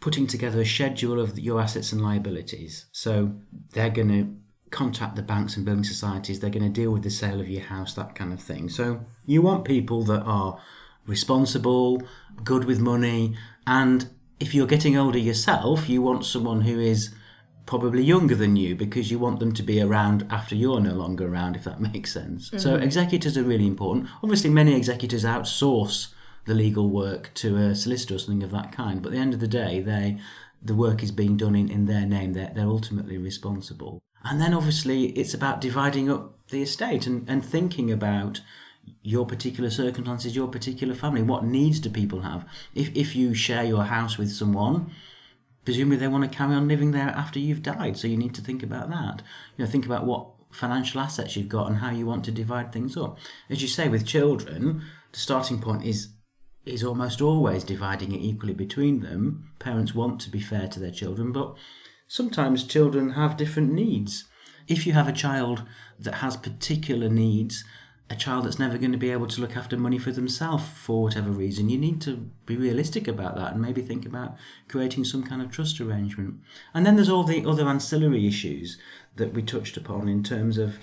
putting 0.00 0.26
together 0.26 0.62
a 0.62 0.64
schedule 0.64 1.20
of 1.20 1.38
your 1.38 1.60
assets 1.60 1.92
and 1.92 2.00
liabilities. 2.00 2.86
So 2.90 3.34
they're 3.74 3.90
going 3.90 4.08
to 4.08 4.34
contact 4.70 5.14
the 5.14 5.22
banks 5.22 5.58
and 5.58 5.66
building 5.66 5.84
societies, 5.84 6.40
they're 6.40 6.48
going 6.48 6.62
to 6.62 6.80
deal 6.80 6.90
with 6.90 7.02
the 7.02 7.10
sale 7.10 7.38
of 7.38 7.50
your 7.50 7.64
house, 7.64 7.92
that 7.92 8.14
kind 8.14 8.32
of 8.32 8.40
thing. 8.40 8.70
So 8.70 9.04
you 9.26 9.42
want 9.42 9.66
people 9.66 10.04
that 10.04 10.22
are 10.22 10.58
responsible, 11.06 12.02
good 12.44 12.64
with 12.64 12.80
money, 12.80 13.36
and 13.66 14.08
if 14.40 14.54
you're 14.54 14.66
getting 14.66 14.96
older 14.96 15.18
yourself, 15.18 15.86
you 15.86 16.00
want 16.00 16.24
someone 16.24 16.62
who 16.62 16.80
is 16.80 17.14
probably 17.66 18.02
younger 18.02 18.34
than 18.34 18.56
you 18.56 18.74
because 18.74 19.10
you 19.10 19.18
want 19.18 19.40
them 19.40 19.52
to 19.52 19.62
be 19.62 19.80
around 19.80 20.26
after 20.30 20.54
you're 20.54 20.80
no 20.80 20.92
longer 20.92 21.26
around, 21.26 21.56
if 21.56 21.64
that 21.64 21.80
makes 21.92 22.12
sense. 22.12 22.48
Mm-hmm. 22.48 22.58
So 22.58 22.74
executors 22.76 23.36
are 23.36 23.42
really 23.42 23.66
important. 23.66 24.08
Obviously, 24.22 24.50
many 24.50 24.74
executors 24.74 25.24
outsource 25.24 26.08
the 26.46 26.54
legal 26.54 26.90
work 26.90 27.30
to 27.34 27.56
a 27.56 27.74
solicitor 27.74 28.16
or 28.16 28.18
something 28.18 28.42
of 28.42 28.50
that 28.50 28.70
kind, 28.70 29.00
but 29.02 29.08
at 29.08 29.12
the 29.12 29.20
end 29.20 29.32
of 29.32 29.40
the 29.40 29.48
day, 29.48 29.80
they 29.80 30.18
the 30.64 30.74
work 30.74 31.02
is 31.02 31.10
being 31.10 31.36
done 31.36 31.54
in, 31.54 31.70
in 31.70 31.84
their 31.84 32.06
name. 32.06 32.32
They're, 32.32 32.50
they're 32.54 32.66
ultimately 32.66 33.18
responsible. 33.18 34.00
And 34.24 34.40
then 34.40 34.54
obviously 34.54 35.06
it's 35.08 35.34
about 35.34 35.60
dividing 35.60 36.10
up 36.10 36.38
the 36.48 36.62
estate 36.62 37.06
and, 37.06 37.28
and 37.28 37.44
thinking 37.44 37.92
about 37.92 38.40
your 39.02 39.26
particular 39.26 39.70
circumstances, 39.70 40.34
your 40.34 40.48
particular 40.48 40.94
family. 40.94 41.22
What 41.22 41.44
needs 41.44 41.78
do 41.80 41.90
people 41.90 42.22
have? 42.22 42.46
If, 42.74 42.90
if 42.94 43.14
you 43.14 43.34
share 43.34 43.64
your 43.64 43.84
house 43.84 44.16
with 44.16 44.30
someone, 44.30 44.90
presumably 45.64 45.96
they 45.96 46.08
want 46.08 46.30
to 46.30 46.36
carry 46.36 46.54
on 46.54 46.68
living 46.68 46.90
there 46.92 47.08
after 47.08 47.38
you've 47.38 47.62
died. 47.62 47.96
So 47.96 48.08
you 48.08 48.16
need 48.16 48.34
to 48.34 48.42
think 48.42 48.62
about 48.62 48.90
that. 48.90 49.22
You 49.56 49.64
know, 49.64 49.70
think 49.70 49.86
about 49.86 50.04
what 50.04 50.28
financial 50.50 51.00
assets 51.00 51.36
you've 51.36 51.48
got 51.48 51.68
and 51.68 51.78
how 51.78 51.90
you 51.90 52.06
want 52.06 52.24
to 52.24 52.30
divide 52.30 52.72
things 52.72 52.96
up. 52.96 53.18
As 53.50 53.62
you 53.62 53.68
say, 53.68 53.88
with 53.88 54.06
children, 54.06 54.82
the 55.12 55.18
starting 55.18 55.60
point 55.60 55.84
is 55.84 56.08
is 56.64 56.82
almost 56.82 57.20
always 57.20 57.62
dividing 57.62 58.12
it 58.12 58.22
equally 58.22 58.54
between 58.54 59.00
them. 59.00 59.50
Parents 59.58 59.94
want 59.94 60.18
to 60.22 60.30
be 60.30 60.40
fair 60.40 60.66
to 60.68 60.80
their 60.80 60.90
children, 60.90 61.30
but 61.30 61.54
sometimes 62.08 62.64
children 62.64 63.10
have 63.10 63.36
different 63.36 63.70
needs. 63.70 64.24
If 64.66 64.86
you 64.86 64.94
have 64.94 65.06
a 65.06 65.12
child 65.12 65.64
that 65.98 66.16
has 66.16 66.38
particular 66.38 67.10
needs 67.10 67.64
a 68.10 68.14
child 68.14 68.44
that's 68.44 68.58
never 68.58 68.76
going 68.76 68.92
to 68.92 68.98
be 68.98 69.10
able 69.10 69.26
to 69.26 69.40
look 69.40 69.56
after 69.56 69.76
money 69.76 69.98
for 69.98 70.12
themselves 70.12 70.64
for 70.74 71.02
whatever 71.02 71.30
reason. 71.30 71.70
You 71.70 71.78
need 71.78 72.02
to 72.02 72.30
be 72.44 72.56
realistic 72.56 73.08
about 73.08 73.34
that 73.36 73.52
and 73.52 73.62
maybe 73.62 73.80
think 73.80 74.04
about 74.04 74.36
creating 74.68 75.04
some 75.04 75.24
kind 75.24 75.40
of 75.40 75.50
trust 75.50 75.80
arrangement. 75.80 76.40
And 76.74 76.84
then 76.84 76.96
there's 76.96 77.08
all 77.08 77.24
the 77.24 77.46
other 77.46 77.66
ancillary 77.66 78.26
issues 78.26 78.76
that 79.16 79.32
we 79.32 79.42
touched 79.42 79.78
upon 79.78 80.08
in 80.08 80.22
terms 80.22 80.58
of, 80.58 80.78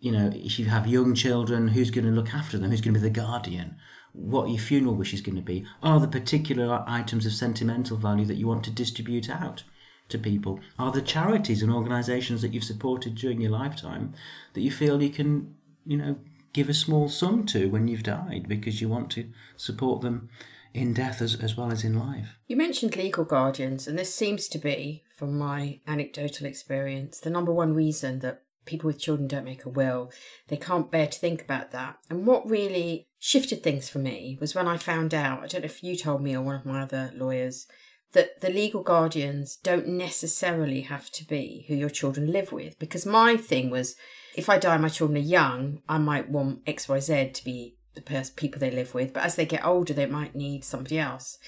you 0.00 0.12
know, 0.12 0.32
if 0.34 0.58
you 0.58 0.66
have 0.66 0.86
young 0.86 1.14
children, 1.14 1.68
who's 1.68 1.90
going 1.90 2.06
to 2.06 2.10
look 2.10 2.32
after 2.32 2.56
them? 2.56 2.70
Who's 2.70 2.80
going 2.80 2.94
to 2.94 3.00
be 3.00 3.08
the 3.08 3.20
guardian? 3.20 3.76
What 4.14 4.48
your 4.48 4.58
funeral 4.58 4.94
wish 4.94 5.12
is 5.12 5.20
going 5.20 5.36
to 5.36 5.42
be? 5.42 5.66
Are 5.82 6.00
the 6.00 6.08
particular 6.08 6.84
items 6.86 7.26
of 7.26 7.32
sentimental 7.32 7.98
value 7.98 8.24
that 8.26 8.36
you 8.36 8.46
want 8.46 8.64
to 8.64 8.70
distribute 8.70 9.28
out? 9.28 9.64
to 10.08 10.18
people? 10.18 10.60
Are 10.78 10.92
the 10.92 11.00
charities 11.00 11.62
and 11.62 11.72
organisations 11.72 12.42
that 12.42 12.52
you've 12.52 12.64
supported 12.64 13.14
during 13.14 13.40
your 13.40 13.50
lifetime 13.50 14.12
that 14.52 14.60
you 14.60 14.70
feel 14.70 15.02
you 15.02 15.08
can, 15.08 15.54
you 15.86 15.96
know, 15.96 16.16
give 16.52 16.68
a 16.68 16.74
small 16.74 17.08
sum 17.08 17.46
to 17.46 17.68
when 17.70 17.88
you've 17.88 18.02
died 18.02 18.46
because 18.48 18.80
you 18.80 18.88
want 18.88 19.10
to 19.12 19.30
support 19.56 20.02
them 20.02 20.28
in 20.74 20.94
death 20.94 21.20
as, 21.20 21.34
as 21.36 21.56
well 21.56 21.70
as 21.70 21.84
in 21.84 21.98
life. 21.98 22.38
You 22.46 22.56
mentioned 22.56 22.96
legal 22.96 23.24
guardians, 23.24 23.86
and 23.86 23.98
this 23.98 24.14
seems 24.14 24.48
to 24.48 24.58
be, 24.58 25.04
from 25.16 25.38
my 25.38 25.80
anecdotal 25.86 26.46
experience, 26.46 27.20
the 27.20 27.30
number 27.30 27.52
one 27.52 27.74
reason 27.74 28.20
that 28.20 28.42
people 28.64 28.86
with 28.86 29.00
children 29.00 29.28
don't 29.28 29.44
make 29.44 29.64
a 29.64 29.68
will. 29.68 30.10
They 30.48 30.56
can't 30.56 30.90
bear 30.90 31.06
to 31.06 31.18
think 31.18 31.42
about 31.42 31.72
that. 31.72 31.98
And 32.08 32.26
what 32.26 32.48
really 32.48 33.08
shifted 33.18 33.62
things 33.62 33.88
for 33.88 33.98
me 33.98 34.38
was 34.40 34.54
when 34.54 34.68
I 34.68 34.76
found 34.76 35.12
out, 35.12 35.42
I 35.42 35.46
don't 35.46 35.62
know 35.62 35.66
if 35.66 35.82
you 35.82 35.96
told 35.96 36.22
me 36.22 36.36
or 36.36 36.42
one 36.42 36.54
of 36.54 36.66
my 36.66 36.82
other 36.82 37.12
lawyers, 37.14 37.66
that 38.12 38.40
the 38.40 38.50
legal 38.50 38.82
guardians 38.82 39.56
don't 39.56 39.88
necessarily 39.88 40.82
have 40.82 41.10
to 41.12 41.26
be 41.26 41.64
who 41.68 41.74
your 41.74 41.90
children 41.90 42.30
live 42.30 42.52
with. 42.52 42.78
Because 42.78 43.06
my 43.06 43.36
thing 43.36 43.70
was, 43.70 43.96
if 44.34 44.48
I 44.48 44.58
die, 44.58 44.74
and 44.74 44.82
my 44.82 44.88
children 44.88 45.18
are 45.18 45.26
young, 45.26 45.82
I 45.88 45.98
might 45.98 46.30
want 46.30 46.64
XYZ 46.64 47.34
to 47.34 47.44
be 47.44 47.76
the 47.94 48.02
pers- 48.02 48.30
people 48.30 48.58
they 48.58 48.70
live 48.70 48.94
with. 48.94 49.12
But 49.12 49.24
as 49.24 49.36
they 49.36 49.46
get 49.46 49.64
older, 49.64 49.92
they 49.92 50.06
might 50.06 50.34
need 50.34 50.64
somebody 50.64 50.98
else. 50.98 51.38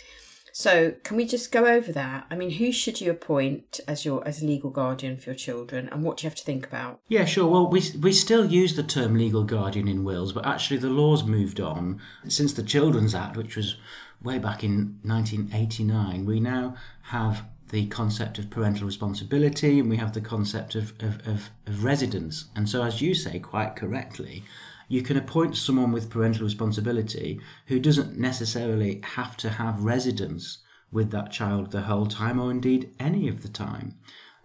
So 0.57 0.93
can 1.03 1.17
we 1.17 1.27
just 1.27 1.51
go 1.51 1.67
over 1.67 1.91
that? 1.91 2.27
I 2.31 2.37
mean, 2.37 2.51
who 2.51 2.71
should 2.71 3.01
you 3.01 3.11
appoint 3.11 3.81
as 3.89 4.05
your 4.05 4.27
as 4.27 4.41
legal 4.41 4.71
guardian 4.71 5.17
for 5.17 5.31
your 5.31 5.35
children, 5.35 5.89
and 5.91 6.05
what 6.05 6.19
do 6.19 6.23
you 6.25 6.31
have 6.31 6.39
to 6.39 6.45
think 6.45 6.65
about? 6.65 7.01
Yeah, 7.09 7.25
sure. 7.25 7.51
Well, 7.51 7.69
we 7.69 7.83
we 8.01 8.13
still 8.13 8.47
use 8.47 8.77
the 8.77 8.85
term 8.85 9.19
legal 9.19 9.43
guardian 9.43 9.89
in 9.89 10.05
wills, 10.05 10.33
but 10.33 10.47
actually 10.47 10.77
the 10.77 10.91
laws 10.91 11.25
moved 11.25 11.59
on 11.59 12.01
since 12.29 12.53
the 12.53 12.63
Children's 12.63 13.17
Act, 13.17 13.37
which 13.37 13.57
was 13.57 13.77
way 14.23 14.39
back 14.39 14.63
in 14.63 15.01
1989. 15.03 16.25
We 16.25 16.39
now 16.39 16.77
have 17.03 17.45
the 17.75 17.87
concept 17.87 18.39
of 18.39 18.51
parental 18.51 18.87
responsibility 18.87 19.81
and 19.81 19.91
we 19.91 19.97
have 19.97 20.13
the 20.13 20.21
concept 20.21 20.77
of, 20.77 20.93
of, 21.01 21.27
of, 21.27 21.51
of 21.67 21.83
residence. 21.83 22.45
And 22.55 22.69
so, 22.69 22.85
as 22.85 23.03
you 23.03 23.17
say 23.17 23.41
quite 23.41 23.75
correctly, 23.75 24.45
you 24.87 25.03
can 25.03 25.17
appoint 25.17 25.57
someone 25.57 25.91
with 25.91 26.09
parental 26.09 26.45
responsibility 26.45 27.41
who 27.67 27.81
doesn't 27.81 28.17
necessarily 28.17 29.01
have 29.03 29.37
to 29.39 29.49
have 29.51 29.83
residence 29.83 30.59
with 30.93 31.11
that 31.11 31.33
child 31.33 31.73
the 31.73 31.83
whole 31.83 32.07
time 32.07 32.39
or 32.39 32.53
indeed 32.53 32.95
any 33.01 33.27
of 33.27 33.43
the 33.43 33.49
time. 33.49 33.97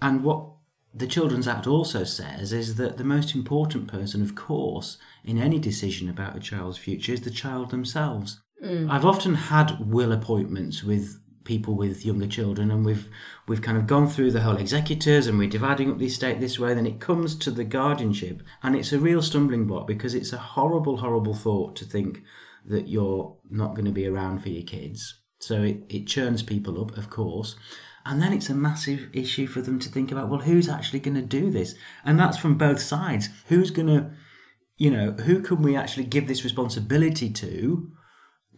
And 0.01 0.23
what 0.23 0.47
the 0.91 1.05
Children's 1.05 1.47
Act 1.47 1.67
also 1.67 2.05
says 2.05 2.51
is 2.51 2.77
that 2.77 2.97
the 2.97 3.03
most 3.03 3.35
important 3.35 3.87
person, 3.87 4.23
of 4.23 4.33
course, 4.33 4.97
in 5.23 5.37
any 5.37 5.59
decision 5.59 6.09
about 6.09 6.35
a 6.35 6.39
child's 6.39 6.79
future 6.79 7.13
is 7.13 7.21
the 7.21 7.29
child 7.29 7.69
themselves. 7.69 8.41
Mm. 8.65 8.89
I've 8.89 9.05
often 9.05 9.35
had 9.35 9.79
will 9.79 10.11
appointments 10.11 10.83
with 10.83 11.19
people 11.49 11.73
with 11.73 12.05
younger 12.05 12.27
children 12.27 12.69
and 12.69 12.85
we've 12.85 13.09
we've 13.47 13.63
kind 13.63 13.75
of 13.75 13.87
gone 13.87 14.07
through 14.07 14.29
the 14.29 14.41
whole 14.41 14.57
executors 14.57 15.25
and 15.25 15.39
we're 15.39 15.49
dividing 15.49 15.89
up 15.89 15.97
the 15.97 16.05
estate 16.05 16.39
this 16.39 16.59
way 16.59 16.75
then 16.75 16.85
it 16.85 16.99
comes 16.99 17.35
to 17.35 17.49
the 17.49 17.63
guardianship. 17.63 18.43
And 18.61 18.75
it's 18.75 18.93
a 18.93 18.99
real 18.99 19.23
stumbling 19.23 19.65
block 19.65 19.87
because 19.87 20.13
it's 20.13 20.31
a 20.31 20.37
horrible 20.37 20.97
horrible 20.97 21.33
thought 21.33 21.75
to 21.77 21.85
think 21.85 22.21
that 22.65 22.87
you're 22.87 23.35
not 23.49 23.73
going 23.73 23.85
to 23.85 23.91
be 23.91 24.05
around 24.05 24.43
for 24.43 24.49
your 24.49 24.61
kids. 24.61 25.15
So 25.39 25.63
it, 25.63 25.77
it 25.89 26.05
churns 26.05 26.43
people 26.43 26.79
up 26.79 26.95
of 26.95 27.09
course. 27.09 27.55
And 28.05 28.21
then 28.21 28.31
it's 28.31 28.49
a 28.51 28.55
massive 28.55 29.09
issue 29.11 29.47
for 29.47 29.61
them 29.61 29.79
to 29.79 29.89
think 29.89 30.11
about 30.11 30.29
well 30.29 30.41
who's 30.41 30.69
actually 30.69 30.99
going 30.99 31.15
to 31.15 31.39
do 31.39 31.49
this? 31.49 31.73
And 32.05 32.19
that's 32.19 32.37
from 32.37 32.59
both 32.59 32.79
sides. 32.79 33.29
Who's 33.47 33.71
going 33.71 33.87
to 33.87 34.11
you 34.77 34.91
know 34.91 35.13
who 35.13 35.41
can 35.41 35.63
we 35.63 35.75
actually 35.75 36.05
give 36.05 36.27
this 36.27 36.43
responsibility 36.43 37.31
to 37.31 37.91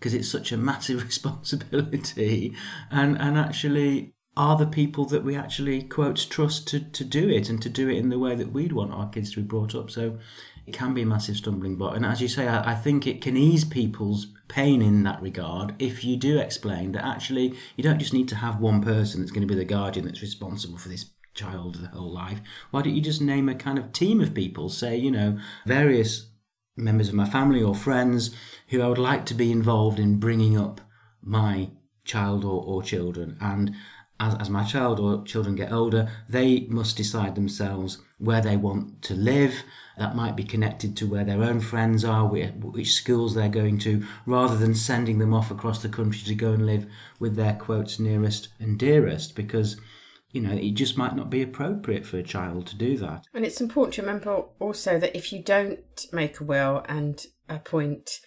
because 0.01 0.15
it's 0.15 0.27
such 0.27 0.51
a 0.51 0.57
massive 0.57 1.03
responsibility. 1.05 2.53
And 2.89 3.17
and 3.21 3.37
actually 3.37 4.13
are 4.35 4.57
the 4.57 4.65
people 4.65 5.05
that 5.05 5.23
we 5.23 5.35
actually 5.35 5.83
quote 5.83 6.27
trust 6.29 6.67
to, 6.69 6.79
to 6.79 7.03
do 7.03 7.29
it 7.29 7.49
and 7.49 7.61
to 7.61 7.69
do 7.69 7.89
it 7.89 7.97
in 7.97 8.09
the 8.09 8.17
way 8.17 8.33
that 8.33 8.51
we'd 8.51 8.71
want 8.71 8.93
our 8.93 9.09
kids 9.09 9.31
to 9.31 9.41
be 9.41 9.47
brought 9.47 9.75
up. 9.75 9.91
So 9.91 10.17
it 10.65 10.73
can 10.73 10.93
be 10.93 11.01
a 11.01 11.05
massive 11.05 11.35
stumbling 11.35 11.75
block. 11.75 11.95
And 11.95 12.05
as 12.05 12.21
you 12.21 12.27
say 12.27 12.47
I, 12.47 12.71
I 12.71 12.75
think 12.75 13.05
it 13.05 13.21
can 13.21 13.37
ease 13.37 13.65
people's 13.65 14.27
pain 14.47 14.81
in 14.81 15.03
that 15.03 15.21
regard 15.21 15.75
if 15.79 16.03
you 16.03 16.17
do 16.17 16.39
explain 16.39 16.93
that 16.93 17.05
actually 17.05 17.53
you 17.77 17.83
don't 17.83 17.99
just 17.99 18.13
need 18.13 18.27
to 18.29 18.35
have 18.35 18.59
one 18.59 18.81
person 18.81 19.21
that's 19.21 19.31
going 19.31 19.47
to 19.47 19.53
be 19.53 19.59
the 19.59 19.65
guardian 19.65 20.05
that's 20.05 20.21
responsible 20.21 20.77
for 20.77 20.89
this 20.89 21.11
child 21.33 21.75
the 21.75 21.87
whole 21.87 22.11
life. 22.11 22.39
Why 22.71 22.81
don't 22.81 22.95
you 22.95 23.01
just 23.01 23.21
name 23.21 23.49
a 23.49 23.55
kind 23.55 23.77
of 23.77 23.93
team 23.93 24.21
of 24.21 24.33
people 24.33 24.69
say 24.69 24.95
you 24.95 25.11
know 25.11 25.37
various 25.65 26.30
members 26.75 27.09
of 27.09 27.15
my 27.15 27.25
family 27.25 27.61
or 27.61 27.75
friends 27.75 28.35
who 28.69 28.81
I 28.81 28.87
would 28.87 28.97
like 28.97 29.25
to 29.27 29.33
be 29.33 29.51
involved 29.51 29.99
in 29.99 30.19
bringing 30.19 30.57
up 30.57 30.81
my 31.21 31.69
child 32.05 32.43
or, 32.43 32.63
or 32.63 32.81
children. 32.81 33.37
And 33.39 33.75
as, 34.19 34.35
as 34.35 34.49
my 34.49 34.63
child 34.63 34.99
or 34.99 35.23
children 35.23 35.55
get 35.55 35.71
older, 35.71 36.09
they 36.29 36.61
must 36.69 36.97
decide 36.97 37.35
themselves 37.35 37.99
where 38.17 38.41
they 38.41 38.55
want 38.55 39.01
to 39.03 39.15
live. 39.15 39.63
That 39.97 40.15
might 40.15 40.35
be 40.35 40.43
connected 40.43 40.95
to 40.97 41.07
where 41.07 41.25
their 41.25 41.43
own 41.43 41.59
friends 41.59 42.05
are, 42.05 42.25
which 42.25 42.93
schools 42.93 43.35
they're 43.35 43.49
going 43.49 43.77
to, 43.79 44.05
rather 44.25 44.55
than 44.55 44.73
sending 44.73 45.19
them 45.19 45.33
off 45.33 45.51
across 45.51 45.81
the 45.81 45.89
country 45.89 46.21
to 46.23 46.35
go 46.35 46.53
and 46.53 46.65
live 46.65 46.85
with 47.19 47.35
their 47.35 47.53
quotes 47.53 47.99
nearest 47.99 48.47
and 48.59 48.79
dearest. 48.79 49.35
Because 49.35 49.77
you 50.31 50.41
know, 50.41 50.53
it 50.53 50.71
just 50.71 50.97
might 50.97 51.15
not 51.15 51.29
be 51.29 51.41
appropriate 51.41 52.05
for 52.05 52.17
a 52.17 52.23
child 52.23 52.67
to 52.67 52.75
do 52.75 52.97
that. 52.97 53.25
And 53.33 53.45
it's 53.45 53.61
important 53.61 53.95
to 53.95 54.01
remember 54.01 54.43
also 54.59 54.99
that 54.99 55.15
if 55.15 55.33
you 55.33 55.41
don't 55.41 56.05
make 56.11 56.39
a 56.39 56.43
will 56.43 56.85
and 56.87 57.25
appoint 57.49 58.19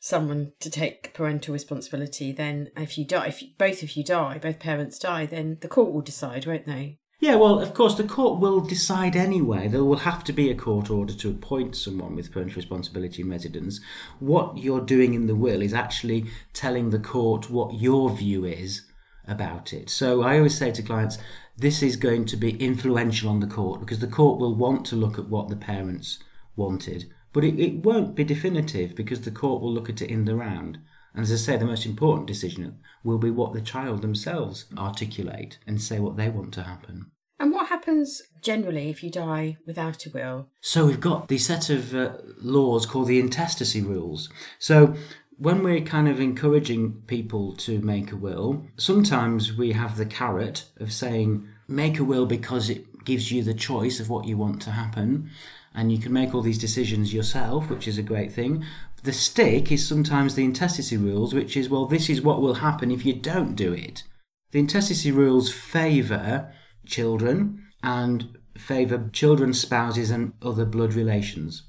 someone 0.00 0.52
to 0.60 0.70
take 0.70 1.12
parental 1.12 1.52
responsibility, 1.52 2.32
then 2.32 2.70
if 2.76 2.96
you 2.96 3.04
die, 3.04 3.26
if 3.26 3.42
both 3.58 3.82
of 3.82 3.92
you 3.92 4.02
die, 4.02 4.38
both 4.38 4.58
parents 4.58 4.98
die, 4.98 5.26
then 5.26 5.58
the 5.60 5.68
court 5.68 5.92
will 5.92 6.00
decide, 6.00 6.46
won't 6.46 6.66
they? 6.66 6.98
Yeah, 7.20 7.34
well, 7.34 7.60
of 7.60 7.74
course, 7.74 7.96
the 7.96 8.04
court 8.04 8.40
will 8.40 8.60
decide 8.60 9.14
anyway. 9.14 9.68
There 9.68 9.84
will 9.84 9.98
have 9.98 10.24
to 10.24 10.32
be 10.32 10.50
a 10.50 10.54
court 10.54 10.88
order 10.88 11.12
to 11.12 11.28
appoint 11.28 11.76
someone 11.76 12.16
with 12.16 12.32
parental 12.32 12.56
responsibility 12.56 13.20
and 13.20 13.30
residence. 13.30 13.78
What 14.20 14.56
you're 14.56 14.80
doing 14.80 15.12
in 15.12 15.26
the 15.26 15.34
will 15.34 15.60
is 15.60 15.74
actually 15.74 16.30
telling 16.54 16.88
the 16.88 16.98
court 16.98 17.50
what 17.50 17.74
your 17.74 18.08
view 18.08 18.46
is 18.46 18.86
about 19.28 19.74
it. 19.74 19.90
So 19.90 20.22
I 20.22 20.38
always 20.38 20.56
say 20.56 20.72
to 20.72 20.82
clients, 20.82 21.18
this 21.60 21.82
is 21.82 21.96
going 21.96 22.24
to 22.26 22.36
be 22.36 22.56
influential 22.62 23.28
on 23.28 23.40
the 23.40 23.46
court 23.46 23.80
because 23.80 23.98
the 23.98 24.06
court 24.06 24.40
will 24.40 24.54
want 24.54 24.86
to 24.86 24.96
look 24.96 25.18
at 25.18 25.28
what 25.28 25.48
the 25.48 25.56
parents 25.56 26.18
wanted. 26.56 27.04
But 27.32 27.44
it, 27.44 27.60
it 27.60 27.84
won't 27.84 28.14
be 28.14 28.24
definitive 28.24 28.96
because 28.96 29.20
the 29.20 29.30
court 29.30 29.62
will 29.62 29.72
look 29.72 29.88
at 29.88 30.02
it 30.02 30.10
in 30.10 30.24
the 30.24 30.34
round. 30.34 30.78
And 31.14 31.22
as 31.22 31.32
I 31.32 31.36
say, 31.36 31.56
the 31.56 31.64
most 31.64 31.86
important 31.86 32.26
decision 32.26 32.78
will 33.04 33.18
be 33.18 33.30
what 33.30 33.52
the 33.52 33.60
child 33.60 34.02
themselves 34.02 34.66
articulate 34.76 35.58
and 35.66 35.80
say 35.80 35.98
what 35.98 36.16
they 36.16 36.28
want 36.28 36.54
to 36.54 36.62
happen. 36.62 37.10
And 37.38 37.52
what 37.52 37.68
happens 37.68 38.20
generally 38.42 38.90
if 38.90 39.02
you 39.02 39.10
die 39.10 39.56
without 39.66 40.04
a 40.04 40.10
will? 40.10 40.48
So 40.60 40.86
we've 40.86 41.00
got 41.00 41.28
the 41.28 41.38
set 41.38 41.70
of 41.70 41.94
uh, 41.94 42.12
laws 42.38 42.84
called 42.84 43.08
the 43.08 43.18
intestacy 43.18 43.80
rules. 43.80 44.28
So 44.58 44.94
when 45.40 45.62
we're 45.62 45.80
kind 45.80 46.06
of 46.06 46.20
encouraging 46.20 46.92
people 47.06 47.56
to 47.56 47.80
make 47.80 48.12
a 48.12 48.16
will, 48.16 48.66
sometimes 48.76 49.56
we 49.56 49.72
have 49.72 49.96
the 49.96 50.04
carrot 50.04 50.66
of 50.76 50.92
saying, 50.92 51.48
make 51.66 51.98
a 51.98 52.04
will 52.04 52.26
because 52.26 52.68
it 52.68 53.06
gives 53.06 53.32
you 53.32 53.42
the 53.42 53.54
choice 53.54 54.00
of 54.00 54.10
what 54.10 54.26
you 54.26 54.36
want 54.36 54.60
to 54.60 54.70
happen. 54.70 55.30
And 55.74 55.90
you 55.90 55.96
can 55.96 56.12
make 56.12 56.34
all 56.34 56.42
these 56.42 56.58
decisions 56.58 57.14
yourself, 57.14 57.70
which 57.70 57.88
is 57.88 57.96
a 57.96 58.02
great 58.02 58.32
thing. 58.32 58.66
The 59.02 59.14
stick 59.14 59.72
is 59.72 59.88
sometimes 59.88 60.34
the 60.34 60.44
intestacy 60.44 60.98
rules, 60.98 61.32
which 61.32 61.56
is, 61.56 61.70
well, 61.70 61.86
this 61.86 62.10
is 62.10 62.20
what 62.20 62.42
will 62.42 62.56
happen 62.56 62.90
if 62.90 63.06
you 63.06 63.14
don't 63.14 63.54
do 63.54 63.72
it. 63.72 64.02
The 64.50 64.58
intestacy 64.58 65.10
rules 65.10 65.50
favour 65.50 66.52
children 66.84 67.64
and 67.82 68.36
favour 68.58 69.08
children's 69.10 69.58
spouses 69.58 70.10
and 70.10 70.34
other 70.42 70.66
blood 70.66 70.92
relations. 70.92 71.62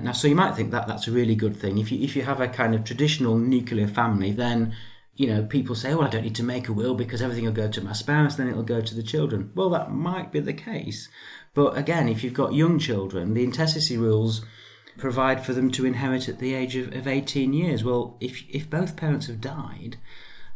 Now, 0.00 0.12
so 0.12 0.28
you 0.28 0.34
might 0.34 0.54
think 0.54 0.70
that 0.70 0.86
that's 0.86 1.08
a 1.08 1.12
really 1.12 1.34
good 1.34 1.56
thing. 1.56 1.78
If 1.78 1.90
you 1.90 2.02
if 2.02 2.16
you 2.16 2.22
have 2.22 2.40
a 2.40 2.48
kind 2.48 2.74
of 2.74 2.84
traditional 2.84 3.38
nuclear 3.38 3.88
family, 3.88 4.30
then 4.30 4.74
you 5.14 5.26
know 5.26 5.44
people 5.44 5.74
say, 5.74 5.94
"Well, 5.94 6.06
I 6.06 6.10
don't 6.10 6.24
need 6.24 6.34
to 6.36 6.42
make 6.42 6.68
a 6.68 6.72
will 6.72 6.94
because 6.94 7.22
everything 7.22 7.44
will 7.44 7.52
go 7.52 7.68
to 7.68 7.80
my 7.80 7.92
spouse, 7.92 8.36
then 8.36 8.48
it'll 8.48 8.62
go 8.62 8.80
to 8.80 8.94
the 8.94 9.02
children." 9.02 9.50
Well, 9.54 9.70
that 9.70 9.92
might 9.92 10.32
be 10.32 10.40
the 10.40 10.52
case, 10.52 11.08
but 11.54 11.76
again, 11.76 12.08
if 12.08 12.22
you've 12.22 12.34
got 12.34 12.54
young 12.54 12.78
children, 12.78 13.34
the 13.34 13.44
intestacy 13.44 13.96
rules 13.96 14.44
provide 14.98 15.44
for 15.44 15.52
them 15.52 15.70
to 15.70 15.86
inherit 15.86 16.28
at 16.28 16.38
the 16.38 16.54
age 16.54 16.76
of, 16.76 16.94
of 16.94 17.06
18 17.06 17.52
years. 17.52 17.84
Well, 17.84 18.16
if 18.20 18.42
if 18.50 18.68
both 18.68 18.96
parents 18.96 19.26
have 19.26 19.40
died, 19.40 19.96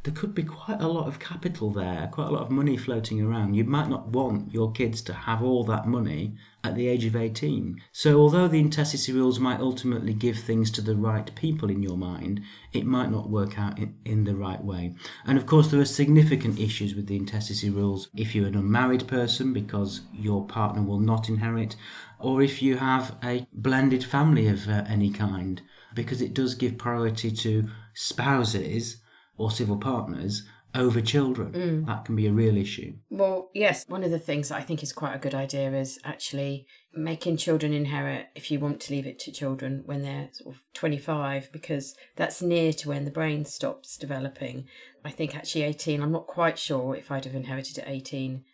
there 0.03 0.15
could 0.15 0.35
be 0.35 0.43
quite 0.43 0.81
a 0.81 0.89
lot 0.89 1.07
of 1.07 1.19
capital 1.19 1.71
there, 1.71 2.09
quite 2.11 2.29
a 2.29 2.31
lot 2.31 2.43
of 2.43 2.51
money 2.51 2.75
floating 2.75 3.21
around. 3.21 3.53
You 3.53 3.65
might 3.65 3.89
not 3.89 4.09
want 4.09 4.53
your 4.53 4.73
kids 4.73 5.03
to 5.03 5.13
have 5.13 5.43
all 5.43 5.63
that 5.65 5.87
money 5.87 6.37
at 6.65 6.75
the 6.75 6.89
age 6.89 7.05
of 7.05 7.15
18. 7.15 7.83
So, 7.93 8.19
although 8.19 8.49
the 8.49 8.61
intestacy 8.61 9.13
rules 9.13 9.39
might 9.39 9.61
ultimately 9.61 10.15
give 10.15 10.39
things 10.39 10.71
to 10.73 10.81
the 10.81 10.97
right 10.97 11.35
people 11.35 11.69
in 11.69 11.83
your 11.83 11.99
mind, 11.99 12.41
it 12.73 12.87
might 12.87 13.11
not 13.11 13.29
work 13.29 13.59
out 13.59 13.79
in, 13.79 13.95
in 14.07 14.25
the 14.25 14.35
right 14.35 14.65
way. 14.65 14.95
And 15.27 15.37
of 15.37 15.45
course, 15.45 15.69
there 15.69 15.81
are 15.81 15.87
significant 15.87 16.59
issues 16.59 16.95
with 16.95 17.07
the 17.07 17.17
intestacy 17.17 17.69
rules 17.69 18.09
if 18.17 18.35
you're 18.35 18.47
an 18.47 18.57
unmarried 18.57 19.07
person 19.07 19.53
because 19.53 20.01
your 20.15 20.47
partner 20.47 20.83
will 20.83 21.01
not 21.01 21.29
inherit, 21.29 21.77
or 22.19 22.41
if 22.41 22.63
you 22.63 22.79
have 22.79 23.17
a 23.23 23.47
blended 23.53 24.05
family 24.05 24.49
of 24.49 24.67
uh, 24.67 24.85
any 24.89 25.11
kind, 25.11 25.61
because 25.95 26.23
it 26.23 26.33
does 26.33 26.55
give 26.55 26.79
priority 26.79 27.31
to 27.31 27.69
spouses 27.93 29.03
or 29.41 29.51
civil 29.51 29.77
partners 29.77 30.43
over 30.75 31.01
children. 31.01 31.53
Mm. 31.53 31.87
That 31.87 32.05
can 32.05 32.15
be 32.15 32.27
a 32.27 32.33
real 32.33 32.57
issue. 32.57 32.95
Well, 33.09 33.51
yes, 33.55 33.85
one 33.89 34.05
of 34.05 34.11
the 34.11 34.19
things 34.19 34.49
that 34.49 34.59
I 34.59 34.63
think 34.63 34.83
is 34.83 34.93
quite 34.93 35.15
a 35.15 35.19
good 35.19 35.35
idea 35.35 35.73
is 35.73 35.99
actually 36.05 36.67
making 36.95 37.39
children 37.39 37.73
inherit 37.73 38.27
if 38.35 38.51
you 38.51 38.61
want 38.61 38.81
to 38.81 38.93
leave 38.93 39.07
it 39.07 39.19
to 39.21 39.33
children 39.33 39.83
when 39.87 40.03
they're 40.03 40.29
sort 40.33 40.55
of 40.55 40.63
25 40.75 41.51
because 41.53 41.97
that's 42.17 42.43
near 42.43 42.73
to 42.75 42.89
when 42.89 43.05
the 43.05 43.11
brain 43.11 43.45
stops 43.45 43.97
developing. 43.97 44.67
I 45.05 45.11
think 45.11 45.35
actually 45.35 45.63
18, 45.63 46.03
I'm 46.03 46.13
not 46.13 46.27
quite 46.27 46.59
sure 46.59 46.95
if 46.95 47.11
I'd 47.11 47.25
have 47.25 47.35
inherited 47.35 47.79
at 47.79 47.89
18 47.89 48.45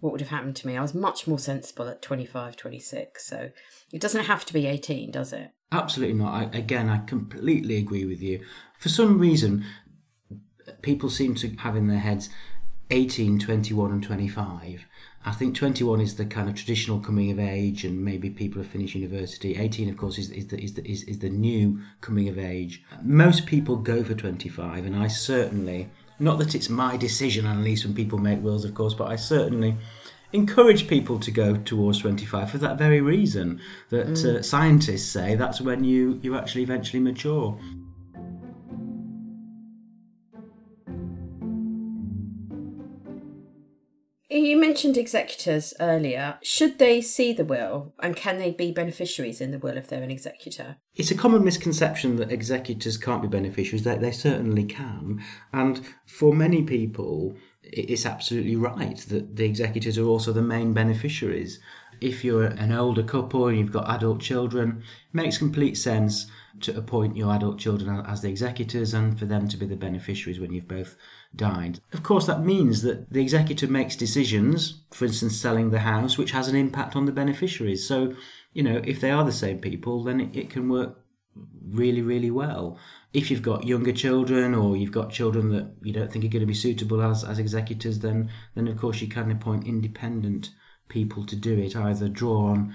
what 0.00 0.12
would 0.12 0.22
have 0.22 0.30
happened 0.30 0.56
to 0.56 0.66
me. 0.66 0.78
I 0.78 0.82
was 0.82 0.94
much 0.94 1.26
more 1.26 1.38
sensible 1.38 1.86
at 1.86 2.00
25, 2.00 2.56
26. 2.56 3.24
So 3.24 3.50
it 3.92 4.00
doesn't 4.00 4.24
have 4.24 4.46
to 4.46 4.52
be 4.54 4.66
18, 4.66 5.10
does 5.10 5.32
it? 5.32 5.50
Absolutely 5.70 6.16
not. 6.16 6.32
I, 6.32 6.56
again, 6.56 6.88
I 6.88 6.98
completely 7.04 7.76
agree 7.76 8.06
with 8.06 8.22
you. 8.22 8.40
For 8.78 8.88
some 8.88 9.18
reason, 9.18 9.64
people 10.82 11.10
seem 11.10 11.34
to 11.36 11.48
have 11.56 11.76
in 11.76 11.88
their 11.88 11.98
heads 11.98 12.30
18, 12.90 13.38
21, 13.38 13.92
and 13.92 14.02
25. 14.02 14.84
I 15.24 15.32
think 15.32 15.54
21 15.54 16.00
is 16.00 16.16
the 16.16 16.24
kind 16.24 16.48
of 16.48 16.54
traditional 16.54 16.98
coming 16.98 17.30
of 17.30 17.38
age, 17.38 17.84
and 17.84 18.02
maybe 18.02 18.30
people 18.30 18.62
have 18.62 18.70
finished 18.70 18.94
university. 18.94 19.56
18, 19.56 19.90
of 19.90 19.96
course, 19.96 20.18
is, 20.18 20.30
is, 20.30 20.46
the, 20.46 20.58
is, 20.58 20.74
the, 20.74 20.90
is, 20.90 21.02
is 21.04 21.18
the 21.18 21.28
new 21.28 21.80
coming 22.00 22.28
of 22.28 22.38
age. 22.38 22.82
Most 23.02 23.46
people 23.46 23.76
go 23.76 24.02
for 24.02 24.14
25, 24.14 24.86
and 24.86 24.96
I 24.96 25.08
certainly, 25.08 25.90
not 26.18 26.38
that 26.38 26.54
it's 26.54 26.70
my 26.70 26.96
decision, 26.96 27.46
at 27.46 27.58
least 27.58 27.84
when 27.84 27.94
people 27.94 28.18
make 28.18 28.42
wills, 28.42 28.64
of 28.64 28.74
course, 28.74 28.94
but 28.94 29.08
I 29.08 29.16
certainly 29.16 29.76
encourage 30.32 30.88
people 30.88 31.18
to 31.18 31.30
go 31.30 31.56
towards 31.56 31.98
25 31.98 32.52
for 32.52 32.58
that 32.58 32.78
very 32.78 33.00
reason 33.00 33.60
that 33.90 34.06
mm. 34.06 34.24
uh, 34.24 34.42
scientists 34.42 35.10
say 35.10 35.34
that's 35.34 35.60
when 35.60 35.84
you, 35.84 36.18
you 36.22 36.36
actually 36.36 36.62
eventually 36.62 37.00
mature. 37.00 37.58
Mentioned 44.70 44.96
executors 44.96 45.74
earlier. 45.80 46.38
Should 46.44 46.78
they 46.78 47.00
see 47.00 47.32
the 47.32 47.44
will 47.44 47.92
and 47.98 48.14
can 48.14 48.38
they 48.38 48.52
be 48.52 48.70
beneficiaries 48.70 49.40
in 49.40 49.50
the 49.50 49.58
will 49.58 49.76
if 49.76 49.88
they're 49.88 50.04
an 50.04 50.12
executor? 50.12 50.76
It's 50.94 51.10
a 51.10 51.16
common 51.16 51.42
misconception 51.42 52.14
that 52.16 52.30
executors 52.30 52.96
can't 52.96 53.20
be 53.20 53.26
beneficiaries. 53.26 53.82
They, 53.82 53.98
they 53.98 54.12
certainly 54.12 54.62
can. 54.62 55.24
And 55.52 55.84
for 56.06 56.32
many 56.32 56.62
people, 56.62 57.34
it's 57.64 58.06
absolutely 58.06 58.54
right 58.54 58.96
that 59.08 59.34
the 59.34 59.44
executors 59.44 59.98
are 59.98 60.06
also 60.06 60.32
the 60.32 60.40
main 60.40 60.72
beneficiaries. 60.72 61.58
If 62.00 62.24
you're 62.24 62.44
an 62.44 62.70
older 62.70 63.02
couple 63.02 63.48
and 63.48 63.58
you've 63.58 63.72
got 63.72 63.90
adult 63.90 64.20
children, 64.20 64.84
it 65.08 65.14
makes 65.14 65.36
complete 65.36 65.78
sense 65.78 66.30
to 66.60 66.76
appoint 66.76 67.16
your 67.16 67.34
adult 67.34 67.58
children 67.58 68.04
as 68.06 68.22
the 68.22 68.28
executors 68.28 68.94
and 68.94 69.18
for 69.18 69.24
them 69.24 69.48
to 69.48 69.56
be 69.56 69.66
the 69.66 69.74
beneficiaries 69.74 70.38
when 70.38 70.52
you've 70.52 70.68
both 70.68 70.96
died. 71.34 71.80
Of 71.92 72.02
course, 72.02 72.26
that 72.26 72.44
means 72.44 72.82
that 72.82 73.10
the 73.12 73.20
executor 73.20 73.66
makes 73.68 73.96
decisions, 73.96 74.82
for 74.90 75.04
instance, 75.04 75.36
selling 75.36 75.70
the 75.70 75.80
house, 75.80 76.18
which 76.18 76.32
has 76.32 76.48
an 76.48 76.56
impact 76.56 76.96
on 76.96 77.06
the 77.06 77.12
beneficiaries. 77.12 77.86
So, 77.86 78.14
you 78.52 78.62
know, 78.62 78.80
if 78.84 79.00
they 79.00 79.10
are 79.10 79.24
the 79.24 79.32
same 79.32 79.58
people, 79.58 80.02
then 80.02 80.20
it, 80.20 80.36
it 80.36 80.50
can 80.50 80.68
work 80.68 80.98
really, 81.68 82.02
really 82.02 82.30
well. 82.30 82.78
If 83.12 83.30
you've 83.30 83.42
got 83.42 83.64
younger 83.64 83.92
children 83.92 84.54
or 84.54 84.76
you've 84.76 84.92
got 84.92 85.12
children 85.12 85.50
that 85.50 85.72
you 85.82 85.92
don't 85.92 86.10
think 86.10 86.24
are 86.24 86.28
going 86.28 86.40
to 86.40 86.46
be 86.46 86.54
suitable 86.54 87.02
as, 87.02 87.24
as 87.24 87.38
executors, 87.38 88.00
then 88.00 88.30
then 88.54 88.68
of 88.68 88.76
course 88.76 89.00
you 89.00 89.08
can 89.08 89.30
appoint 89.30 89.66
independent 89.66 90.50
people 90.88 91.24
to 91.26 91.36
do 91.36 91.58
it, 91.58 91.76
either 91.76 92.08
draw 92.08 92.48
on 92.48 92.74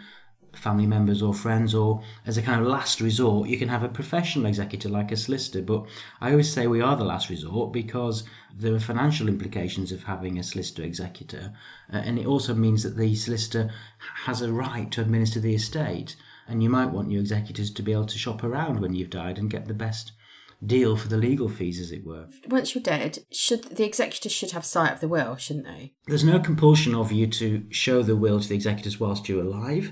family 0.56 0.86
members 0.86 1.22
or 1.22 1.34
friends, 1.34 1.76
or 1.76 2.02
as 2.26 2.38
a 2.38 2.42
kind 2.42 2.62
of 2.62 2.68
last 2.68 3.02
resort, 3.02 3.50
you 3.50 3.58
can 3.58 3.70
have 3.70 3.84
a 3.84 3.90
professional 3.90 4.46
executor 4.46 4.90
like 4.90 5.12
a 5.12 5.18
solicitor. 5.18 5.62
But 5.62 5.86
I 6.22 6.32
always 6.32 6.52
say 6.52 6.68
we 6.68 6.82
are 6.82 6.96
the 6.96 7.04
last 7.04 7.30
resort 7.30 7.72
because 7.72 8.24
there 8.58 8.74
are 8.74 8.80
financial 8.80 9.28
implications 9.28 9.92
of 9.92 10.04
having 10.04 10.38
a 10.38 10.44
solicitor 10.44 10.84
executor, 10.84 11.54
uh, 11.92 11.98
and 11.98 12.18
it 12.18 12.26
also 12.26 12.54
means 12.54 12.84
that 12.84 12.98
the 12.98 13.16
solicitor 13.16 13.72
has 14.26 14.42
a 14.42 14.52
right 14.52 14.90
to 14.92 15.02
administer 15.02 15.40
the 15.40 15.56
estate. 15.56 16.16
And 16.48 16.62
you 16.62 16.70
might 16.70 16.92
want 16.92 17.10
your 17.10 17.22
executors 17.22 17.72
to 17.72 17.82
be 17.82 17.92
able 17.92 18.06
to 18.06 18.20
shop 18.20 18.44
around 18.44 18.80
when 18.80 18.94
you've 18.94 19.10
died 19.10 19.40
and 19.40 19.50
get 19.50 19.66
the 19.66 19.74
best 19.74 20.12
deal 20.66 20.96
for 20.96 21.08
the 21.08 21.18
legal 21.18 21.50
fees, 21.50 21.80
as 21.80 21.92
it 21.92 22.06
were. 22.06 22.28
Once 22.48 22.74
you're 22.74 22.82
dead, 22.82 23.20
should 23.32 23.64
the 23.64 23.84
executors 23.84 24.32
should 24.32 24.52
have 24.52 24.66
sight 24.66 24.94
of 24.94 25.00
the 25.00 25.08
will, 25.08 25.36
shouldn't 25.36 25.66
they? 25.66 25.94
There's 26.08 26.24
no 26.24 26.40
compulsion 26.40 26.96
of 26.96 27.12
you 27.12 27.28
to 27.28 27.66
show 27.70 28.04
the 28.04 28.16
will 28.16 28.40
to 28.40 28.48
the 28.48 28.56
executors 28.56 29.00
whilst 29.00 29.28
you're 29.28 29.44
alive 29.44 29.92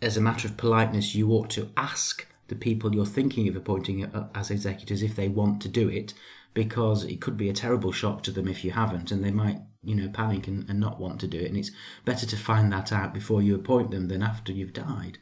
as 0.00 0.16
a 0.16 0.20
matter 0.20 0.48
of 0.48 0.56
politeness, 0.56 1.14
you 1.14 1.30
ought 1.32 1.50
to 1.50 1.70
ask 1.76 2.26
the 2.48 2.54
people 2.54 2.94
you're 2.94 3.06
thinking 3.06 3.48
of 3.48 3.56
appointing 3.56 4.10
as 4.34 4.50
executors 4.50 5.02
if 5.02 5.16
they 5.16 5.28
want 5.28 5.60
to 5.62 5.68
do 5.68 5.88
it, 5.88 6.14
because 6.54 7.04
it 7.04 7.20
could 7.20 7.36
be 7.36 7.48
a 7.48 7.52
terrible 7.52 7.92
shock 7.92 8.22
to 8.22 8.30
them 8.30 8.48
if 8.48 8.64
you 8.64 8.70
haven't, 8.70 9.10
and 9.10 9.22
they 9.22 9.30
might, 9.30 9.60
you 9.82 9.94
know, 9.94 10.08
panic 10.08 10.48
and, 10.48 10.68
and 10.68 10.80
not 10.80 10.98
want 10.98 11.20
to 11.20 11.26
do 11.26 11.38
it. 11.38 11.46
And 11.46 11.56
it's 11.56 11.70
better 12.04 12.26
to 12.26 12.36
find 12.36 12.72
that 12.72 12.92
out 12.92 13.12
before 13.12 13.42
you 13.42 13.54
appoint 13.54 13.90
them 13.90 14.08
than 14.08 14.22
after 14.22 14.52
you've 14.52 14.72
died. 14.72 15.18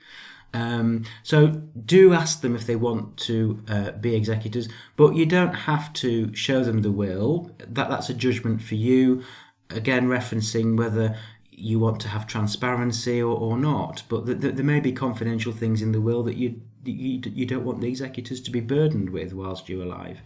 Um, 0.55 1.05
so 1.23 1.49
do 1.49 2.15
ask 2.15 2.41
them 2.41 2.55
if 2.55 2.67
they 2.67 2.77
want 2.77 3.17
to 3.19 3.63
uh, 3.69 3.91
be 3.93 4.15
executors, 4.15 4.69
but 4.97 5.15
you 5.15 5.27
don't 5.27 5.53
have 5.53 5.93
to 5.95 6.35
show 6.35 6.63
them 6.63 6.83
the 6.83 6.93
will. 6.93 7.51
That 7.59 7.91
that's 7.91 8.09
a 8.09 8.15
judgment 8.15 8.63
for 8.63 8.77
you. 8.77 9.25
Again, 9.69 10.07
referencing 10.07 10.79
whether 10.79 11.19
you 11.57 11.79
want 11.79 12.01
to 12.01 12.09
have 12.09 12.27
transparency 12.27 13.21
or, 13.21 13.37
or 13.37 13.57
not, 13.57 14.03
but 14.09 14.27
th- 14.27 14.41
th- 14.41 14.55
there 14.55 14.65
may 14.65 14.79
be 14.79 14.93
confidential 14.93 15.53
things 15.53 15.81
in 15.81 15.93
the 15.93 16.01
will 16.01 16.23
that 16.23 16.37
you, 16.37 16.61
you 16.85 17.21
you 17.25 17.47
don't 17.47 17.65
want 17.65 17.81
the 17.81 17.89
executors 17.89 18.43
to 18.43 18.51
be 18.51 18.61
burdened 18.61 19.11
with 19.11 19.33
whilst 19.33 19.69
you're 19.69 19.83
alive. 19.83 20.19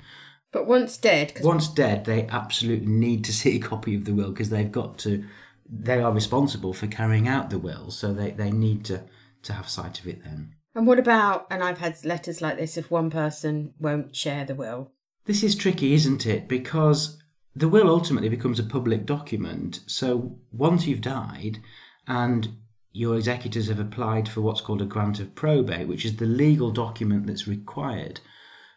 But 0.52 0.66
once 0.66 0.98
dead, 0.98 1.32
once 1.42 1.68
dead, 1.68 2.04
they 2.04 2.26
absolutely 2.26 2.88
need 2.88 3.24
to 3.24 3.32
see 3.40 3.56
a 3.56 3.60
copy 3.60 3.94
of 3.94 4.04
the 4.04 4.14
will 4.14 4.30
because 4.30 4.50
they've 4.50 4.70
got 4.70 4.98
to. 4.98 5.24
They 5.72 6.00
are 6.00 6.12
responsible 6.12 6.72
for 6.72 6.88
carrying 6.88 7.28
out 7.28 7.50
the 7.50 7.58
will, 7.58 7.92
so 7.92 8.12
they, 8.12 8.32
they 8.32 8.50
need 8.50 8.84
to 8.86 9.04
to 9.44 9.52
have 9.52 9.68
sight 9.68 10.00
of 10.00 10.08
it 10.08 10.24
then. 10.24 10.54
And 10.74 10.86
what 10.86 10.98
about? 10.98 11.46
And 11.48 11.62
I've 11.62 11.78
had 11.78 12.04
letters 12.04 12.42
like 12.42 12.58
this 12.58 12.76
if 12.76 12.90
one 12.90 13.08
person 13.10 13.74
won't 13.78 14.14
share 14.16 14.44
the 14.44 14.56
will. 14.56 14.90
This 15.26 15.44
is 15.44 15.54
tricky, 15.54 15.94
isn't 15.94 16.26
it? 16.26 16.48
Because 16.48 17.19
the 17.54 17.68
will 17.68 17.88
ultimately 17.88 18.28
becomes 18.28 18.58
a 18.58 18.64
public 18.64 19.06
document. 19.06 19.80
So 19.86 20.38
once 20.52 20.86
you've 20.86 21.00
died 21.00 21.58
and 22.06 22.48
your 22.92 23.16
executors 23.16 23.68
have 23.68 23.78
applied 23.78 24.28
for 24.28 24.40
what's 24.40 24.60
called 24.60 24.82
a 24.82 24.86
grant 24.86 25.20
of 25.20 25.34
probate, 25.34 25.88
which 25.88 26.04
is 26.04 26.16
the 26.16 26.26
legal 26.26 26.70
document 26.70 27.26
that's 27.26 27.46
required 27.46 28.20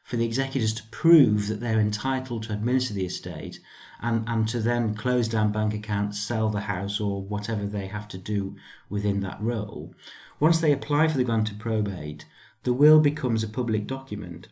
for 0.03 0.17
the 0.17 0.25
executors 0.25 0.73
to 0.73 0.83
prove 0.87 1.47
that 1.47 1.61
they're 1.61 1.79
entitled 1.79 2.43
to 2.43 2.53
administer 2.53 2.93
the 2.93 3.05
estate 3.05 3.59
and, 4.01 4.27
and 4.27 4.47
to 4.49 4.59
then 4.59 4.93
close 4.93 5.27
down 5.27 5.51
bank 5.51 5.73
accounts, 5.73 6.19
sell 6.19 6.49
the 6.49 6.61
house, 6.61 6.99
or 6.99 7.21
whatever 7.21 7.65
they 7.65 7.87
have 7.87 8.07
to 8.09 8.17
do 8.17 8.55
within 8.89 9.21
that 9.21 9.41
role. 9.41 9.95
Once 10.39 10.59
they 10.59 10.73
apply 10.73 11.07
for 11.07 11.17
the 11.17 11.23
grant 11.23 11.49
of 11.49 11.57
probate, 11.57 12.25
the 12.63 12.73
will 12.73 12.99
becomes 12.99 13.43
a 13.43 13.47
public 13.47 13.87
document 13.87 14.49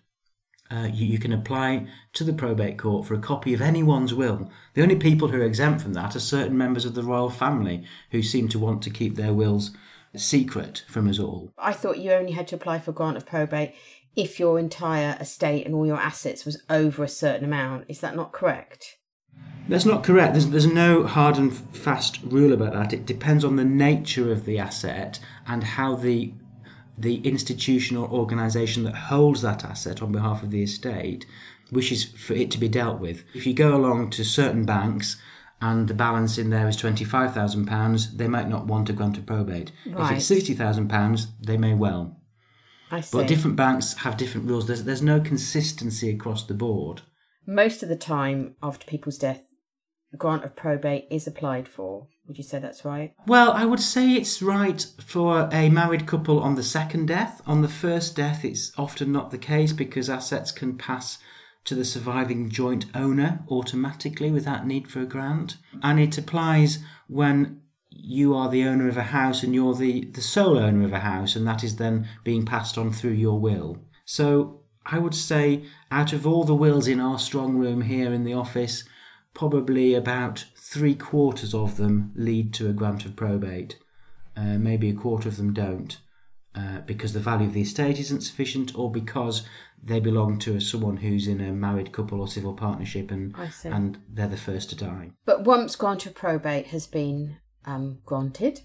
uh, 0.72 0.88
you, 0.92 1.06
you, 1.06 1.20
can 1.20 1.34
apply 1.34 1.86
to 2.14 2.24
the 2.24 2.34
probate 2.34 2.78
court 2.78 3.06
for 3.06 3.14
a 3.14 3.20
copy 3.20 3.54
of 3.54 3.62
anyone's 3.62 4.14
will. 4.14 4.50
The 4.74 4.82
only 4.82 4.96
people 4.96 5.28
who 5.28 5.42
are 5.42 5.46
exempt 5.46 5.82
from 5.82 5.94
that 5.94 6.16
are 6.16 6.20
certain 6.20 6.58
members 6.58 6.86
of 6.86 6.96
the 6.96 7.04
royal 7.04 7.30
family 7.30 7.84
who 8.12 8.24
seem 8.24 8.48
to 8.50 8.60
want 8.60 8.82
to 8.84 8.90
keep 8.90 9.16
their 9.16 9.34
wills 9.34 9.72
secret 10.16 10.84
from 10.88 11.10
us 11.10 11.20
all. 11.20 11.52
I 11.58 11.74
thought 11.74 12.00
you 12.00 12.12
only 12.12 12.32
had 12.32 12.48
to 12.50 12.56
apply 12.56 12.80
for 12.80 12.92
grant 12.92 13.18
of 13.18 13.26
probate 13.26 13.74
if 14.16 14.40
your 14.40 14.60
entire 14.60 15.18
estate 15.20 15.66
and 15.66 15.74
all 15.74 15.86
your 15.86 16.00
assets 16.00 16.46
was 16.46 16.62
over 16.70 17.04
a 17.04 17.10
certain 17.10 17.46
amount. 17.46 17.86
Is 17.88 18.00
that 18.02 18.16
not 18.16 18.32
correct? 18.32 18.98
That's 19.68 19.86
not 19.86 20.04
correct. 20.04 20.34
There's, 20.34 20.50
there's 20.50 20.68
no 20.68 21.06
hard 21.06 21.38
and 21.38 21.54
fast 21.54 22.20
rule 22.24 22.52
about 22.52 22.74
that. 22.74 22.94
It 22.94 23.06
depends 23.06 23.46
on 23.46 23.56
the 23.56 23.64
nature 23.64 24.32
of 24.32 24.46
the 24.46 24.60
asset 24.60 25.20
and 25.48 25.64
how 25.64 25.96
the 25.96 26.34
the 27.02 27.18
institution 27.28 27.98
or 27.98 28.10
organisation 28.10 28.84
that 28.84 28.96
holds 28.96 29.42
that 29.42 29.64
asset 29.64 30.02
on 30.02 30.12
behalf 30.12 30.44
of 30.44 30.52
the 30.52 30.64
estate 30.64 31.26
wishes 31.72 32.04
for 32.04 32.34
it 32.34 32.52
to 32.52 32.58
be 32.58 32.68
dealt 32.68 33.00
with. 33.00 33.24
If 33.34 33.46
you 33.46 33.54
go 33.54 33.76
along 33.76 34.10
to 34.12 34.24
certain 34.24 34.66
banks 34.66 35.18
and 35.62 35.88
the 35.88 35.94
balance 35.94 36.38
in 36.38 36.50
there 36.50 36.68
is 36.68 36.78
£25,000, 36.78 38.18
they 38.18 38.28
might 38.28 38.50
not 38.50 38.66
want 38.66 38.88
to 38.88 38.94
grant 38.94 39.18
a 39.18 39.22
probate. 39.22 39.72
Right. 39.86 40.18
If 40.18 40.32
it's 40.32 40.50
£60,000, 40.50 41.28
they 41.40 41.58
may 41.58 41.74
well. 41.74 42.18
I 42.90 43.02
see. 43.02 43.18
But 43.18 43.28
different 43.28 43.56
banks 43.56 43.94
have 43.96 44.18
different 44.18 44.48
rules. 44.48 44.68
There's, 44.68 44.84
there's 44.84 45.02
no 45.02 45.22
consistency 45.22 46.10
across 46.10 46.46
the 46.46 46.54
board. 46.54 47.04
Most 47.46 47.84
of 47.84 47.90
the 47.90 47.96
time 47.96 48.56
after 48.62 48.86
people's 48.86 49.18
death, 49.18 49.44
grant 50.17 50.43
of 50.43 50.56
probate 50.56 51.08
is 51.10 51.28
applied 51.28 51.67
for. 51.67 52.08
Would 52.28 52.38
you 52.38 52.43
say 52.43 52.60
that's 52.60 52.86
right? 52.86 53.13
Well, 53.28 53.52
I 53.52 53.65
would 53.65 53.80
say 53.80 54.13
it's 54.13 54.41
right 54.41 54.86
for 55.06 55.50
a 55.52 55.69
married 55.69 56.06
couple 56.06 56.39
on 56.39 56.56
the 56.56 56.63
second 56.63 57.08
death. 57.08 57.41
On 57.45 57.62
the 57.62 57.67
first 57.67 58.15
death, 58.15 58.45
it's 58.45 58.71
often 58.78 59.12
not 59.12 59.32
the 59.32 59.38
case 59.38 59.74
because 59.74 60.10
assets 60.10 60.52
can 60.52 60.78
pass 60.78 61.17
to 61.65 61.76
the 61.76 61.86
surviving 61.86 62.50
joint 62.50 62.86
owner 62.95 63.43
automatically 63.50 64.32
without 64.32 64.65
need 64.65 64.88
for 64.88 65.02
a 65.02 65.06
grant. 65.06 65.58
And 65.84 66.00
it 66.00 66.17
applies 66.17 66.80
when 67.08 67.62
you 67.89 68.34
are 68.34 68.50
the 68.50 68.63
owner 68.63 68.88
of 68.88 68.97
a 68.97 69.04
house 69.04 69.43
and 69.43 69.54
you're 69.54 69.76
the, 69.76 70.06
the 70.06 70.21
sole 70.21 70.58
owner 70.58 70.86
of 70.86 70.93
a 70.93 71.00
house, 71.00 71.36
and 71.36 71.45
that 71.47 71.63
is 71.63 71.76
then 71.76 72.08
being 72.24 72.45
passed 72.45 72.78
on 72.78 72.91
through 72.91 73.12
your 73.12 73.39
will. 73.39 73.78
So 74.06 74.62
I 74.86 74.97
would 74.97 75.13
say, 75.13 75.65
out 75.91 76.13
of 76.13 76.26
all 76.26 76.43
the 76.43 76.56
wills 76.56 76.88
in 76.88 77.00
our 77.00 77.19
strong 77.19 77.58
room 77.58 77.82
here 77.82 78.13
in 78.13 78.24
the 78.24 78.34
office, 78.34 78.84
probably 79.34 79.94
about 79.94 80.46
three 80.56 80.96
quarters 80.96 81.54
of 81.54 81.78
them 81.78 82.12
lead 82.15 82.54
to 82.56 82.70
a 82.70 82.74
grant 82.74 83.06
of 83.06 83.15
probate. 83.15 83.78
Uh, 84.36 84.58
maybe 84.58 84.89
a 84.89 84.94
quarter 84.94 85.28
of 85.28 85.38
them 85.38 85.54
don't. 85.54 85.98
Uh, 86.54 86.82
because 86.82 87.13
the 87.13 87.20
value 87.20 87.48
of 87.48 87.54
the 87.54 87.62
estate 87.62 87.98
isn't 87.98 88.22
sufficient, 88.22 88.78
or 88.78 88.91
because 88.91 89.48
they 89.82 90.02
belong 90.02 90.38
to 90.38 90.60
someone 90.60 90.98
who's 90.98 91.26
in 91.26 91.39
a 91.39 91.54
married 91.54 91.94
couple 91.94 92.20
or 92.20 92.28
civil 92.28 92.54
partnership, 92.54 93.10
and 93.10 93.34
and 93.63 93.98
they're 94.10 94.28
the 94.28 94.36
first 94.36 94.70
to 94.70 94.76
die. 94.76 95.12
But 95.26 95.46
once 95.46 95.78
grant 95.78 96.06
of 96.06 96.13
probate 96.13 96.67
has 96.67 96.88
been 96.88 97.38
um, 97.65 98.00
granted, 98.06 98.62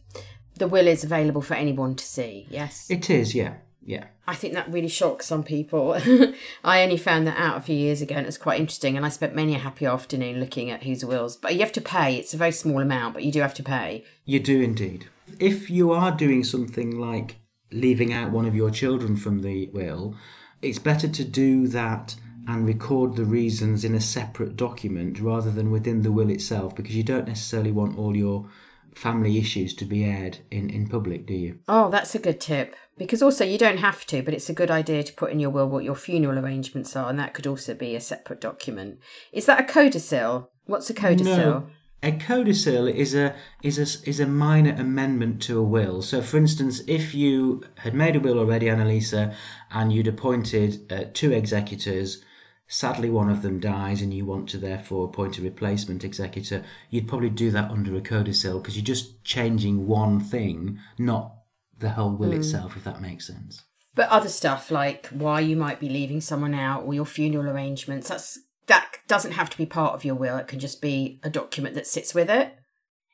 the 0.57 0.66
will 0.66 0.88
is 0.88 1.05
available 1.05 1.42
for 1.42 1.55
anyone 1.55 1.94
to 1.94 2.05
see. 2.05 2.48
Yes, 2.50 2.90
it 2.90 3.09
is. 3.09 3.37
Yeah, 3.37 3.55
Yeah. 3.87 4.07
I 4.27 4.35
think 4.35 4.55
that 4.55 4.70
really 4.70 4.88
shocks 4.88 5.27
some 5.27 5.44
people. 5.44 5.92
I 6.64 6.83
only 6.83 6.96
found 6.96 7.27
that 7.27 7.38
out 7.38 7.57
a 7.57 7.61
few 7.61 7.77
years 7.77 8.03
ago 8.03 8.16
and 8.16 8.25
it 8.25 8.27
was 8.27 8.37
quite 8.37 8.61
interesting. 8.61 8.96
And 8.96 9.07
I 9.07 9.09
spent 9.09 9.35
many 9.35 9.55
a 9.55 9.59
happy 9.59 9.87
afternoon 9.87 10.40
looking 10.40 10.70
at 10.70 10.83
whose 10.83 11.05
wills. 11.05 11.37
But 11.37 11.55
you 11.55 11.61
have 11.61 11.72
to 11.72 11.81
pay. 11.81 12.16
It's 12.16 12.35
a 12.35 12.37
very 12.37 12.51
small 12.53 12.81
amount, 12.81 13.14
but 13.14 13.22
you 13.22 13.31
do 13.31 13.40
have 13.40 13.55
to 13.55 13.62
pay. 13.62 14.05
You 14.25 14.40
do 14.40 14.61
indeed. 14.61 15.07
If 15.38 15.70
you 15.70 15.92
are 15.92 16.11
doing 16.11 16.42
something 16.42 16.99
like 16.99 17.37
leaving 17.70 18.12
out 18.12 18.33
one 18.33 18.46
of 18.46 18.55
your 18.57 18.70
children 18.70 19.16
from 19.16 19.42
the 19.42 19.70
will, 19.72 20.16
it's 20.61 20.81
better 20.81 21.09
to 21.09 21.25
do 21.25 21.68
that 21.68 22.16
and 22.49 22.66
record 22.66 23.16
the 23.16 23.25
reasons 23.25 23.85
in 23.85 23.94
a 23.94 24.01
separate 24.01 24.57
document 24.57 25.20
rather 25.20 25.51
than 25.51 25.70
within 25.70 26.03
the 26.03 26.12
will 26.12 26.31
itself 26.31 26.75
because 26.75 26.96
you 26.96 27.03
don't 27.03 27.27
necessarily 27.29 27.72
want 27.72 27.99
all 27.99 28.16
your 28.16 28.49
family 28.94 29.37
issues 29.38 29.75
to 29.75 29.85
be 29.85 30.05
aired 30.05 30.38
in, 30.51 30.70
in 30.70 30.88
public, 30.88 31.27
do 31.27 31.35
you? 31.35 31.59
Oh, 31.68 31.90
that's 31.90 32.14
a 32.14 32.18
good 32.18 32.40
tip. 32.40 32.75
Because 32.98 33.22
also, 33.22 33.44
you 33.44 33.59
don't 33.59 33.78
have 33.78 34.06
to, 34.06 34.22
but 34.22 34.32
it's 34.32 34.48
a 34.48 34.54
good 34.54 34.70
idea 34.70 35.02
to 35.02 35.12
put 35.12 35.30
in 35.30 35.38
your 35.38 35.50
will 35.50 35.68
what 35.68 35.85
your 35.85 35.94
funeral 35.94 36.38
arrangements 36.38 36.96
are, 36.96 37.11
and 37.11 37.18
that 37.18 37.35
could 37.35 37.46
also 37.46 37.74
be 37.74 37.94
a 37.94 38.00
separate 38.00 38.40
document. 38.40 38.98
Is 39.32 39.46
that 39.46 39.61
a 39.61 39.64
codicil? 39.64 40.50
What's 40.64 40.88
a 40.88 40.94
codicil? 40.94 41.37
No. 41.37 41.66
A 42.02 42.12
codicil 42.12 42.87
is 42.87 43.14
a 43.14 43.35
is 43.62 43.78
a 43.78 44.09
is 44.09 44.20
a 44.20 44.26
minor 44.26 44.74
amendment 44.78 45.42
to 45.42 45.59
a 45.59 45.62
will. 45.62 46.02
So, 46.02 46.22
for 46.22 46.37
instance, 46.37 46.82
if 46.87 47.14
you 47.14 47.64
had 47.78 47.94
made 47.94 48.16
a 48.16 48.20
will 48.20 48.38
already, 48.38 48.66
Annalisa, 48.66 49.35
and 49.70 49.92
you'd 49.92 50.06
appointed 50.06 50.90
uh, 50.90 51.04
two 51.12 51.32
executors, 51.32 52.22
sadly 52.68 53.11
one 53.11 53.28
of 53.28 53.42
them 53.42 53.61
dies, 53.61 54.02
and 54.02 54.12
you 54.12 54.24
want 54.24 54.48
to 54.50 54.59
therefore 54.59 55.06
appoint 55.06 55.38
a 55.38 55.42
replacement 55.42 56.04
executor, 56.04 56.64
you'd 56.90 57.09
probably 57.09 57.30
do 57.30 57.50
that 57.50 57.70
under 57.70 57.94
a 57.96 58.00
codicil 58.00 58.61
because 58.61 58.76
you're 58.76 58.85
just 58.85 59.22
changing 59.24 59.87
one 59.87 60.20
thing, 60.20 60.78
not 60.98 61.36
the 61.79 61.91
whole 61.91 62.17
will 62.17 62.31
hmm. 62.31 62.39
itself, 62.39 62.77
if 62.77 62.85
that 62.85 63.01
makes 63.01 63.27
sense. 63.27 63.62
But 63.95 64.11
other 64.11 64.29
stuff 64.29 64.71
like 64.71 65.07
why 65.09 65.41
you 65.41 65.57
might 65.57 65.81
be 65.81 65.89
leaving 65.89 66.21
someone 66.21 66.55
out 66.55 66.85
or 66.85 66.95
your 66.95 67.07
funeral 67.07 67.49
arrangements, 67.51 68.09
that's 68.09 68.39
that 68.67 68.99
doesn't 69.09 69.33
have 69.33 69.49
to 69.51 69.57
be 69.57 69.67
part 69.67 69.95
of 69.95 70.05
your 70.05 70.17
will. 70.17 70.37
It 70.37 70.49
can 70.49 70.59
just 70.59 70.83
be 70.83 71.21
a 71.23 71.31
document 71.31 71.75
that 71.77 71.87
sits 71.87 72.15
with 72.15 72.29
it. 72.29 72.55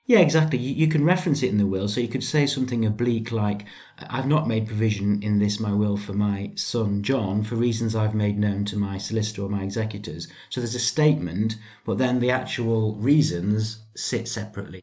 Yeah, 0.05 0.19
exactly. 0.19 0.59
You, 0.59 0.75
you 0.75 0.89
can 0.89 1.05
reference 1.05 1.43
it 1.43 1.51
in 1.51 1.59
the 1.59 1.67
will, 1.67 1.87
so 1.87 2.01
you 2.01 2.09
could 2.09 2.25
say 2.25 2.47
something 2.47 2.85
oblique 2.85 3.31
like, 3.31 3.65
I've 4.09 4.27
not 4.27 4.49
made 4.49 4.67
provision 4.67 5.23
in 5.23 5.39
this 5.39 5.61
my 5.61 5.73
will 5.73 5.97
for 5.97 6.13
my 6.13 6.53
son 6.57 7.03
John 7.03 7.45
for 7.45 7.55
reasons 7.55 7.95
I've 7.95 8.15
made 8.15 8.39
known 8.39 8.65
to 8.67 8.77
my 8.77 8.99
solicitor 8.99 9.43
or 9.43 9.49
my 9.49 9.63
executors. 9.63 10.27
So 10.51 10.61
there's 10.61 10.75
a 10.75 10.81
statement, 10.81 11.57
but 11.87 11.99
then 11.99 12.19
the 12.19 12.33
actual 12.33 12.97
reasons 12.97 13.85
sit 13.95 14.27
separately. 14.27 14.83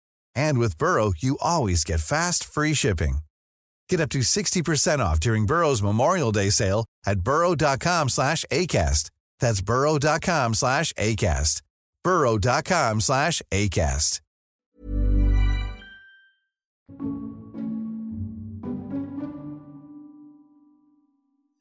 And 0.35 0.57
with 0.59 0.77
Burrow, 0.77 1.13
you 1.17 1.37
always 1.41 1.83
get 1.83 2.01
fast, 2.01 2.43
free 2.43 2.73
shipping. 2.73 3.19
Get 3.89 3.99
up 3.99 4.09
to 4.09 4.19
60% 4.19 4.99
off 4.99 5.19
during 5.19 5.45
Burrow's 5.45 5.81
Memorial 5.81 6.31
Day 6.31 6.49
sale 6.49 6.85
at 7.05 7.21
burrow.com 7.21 8.09
slash 8.09 8.45
ACAST. 8.51 9.09
That's 9.39 9.61
burrow.com 9.61 10.53
slash 10.53 10.93
ACAST. 10.93 11.61
burrow.com 12.03 13.01
slash 13.01 13.41
ACAST. 13.51 14.21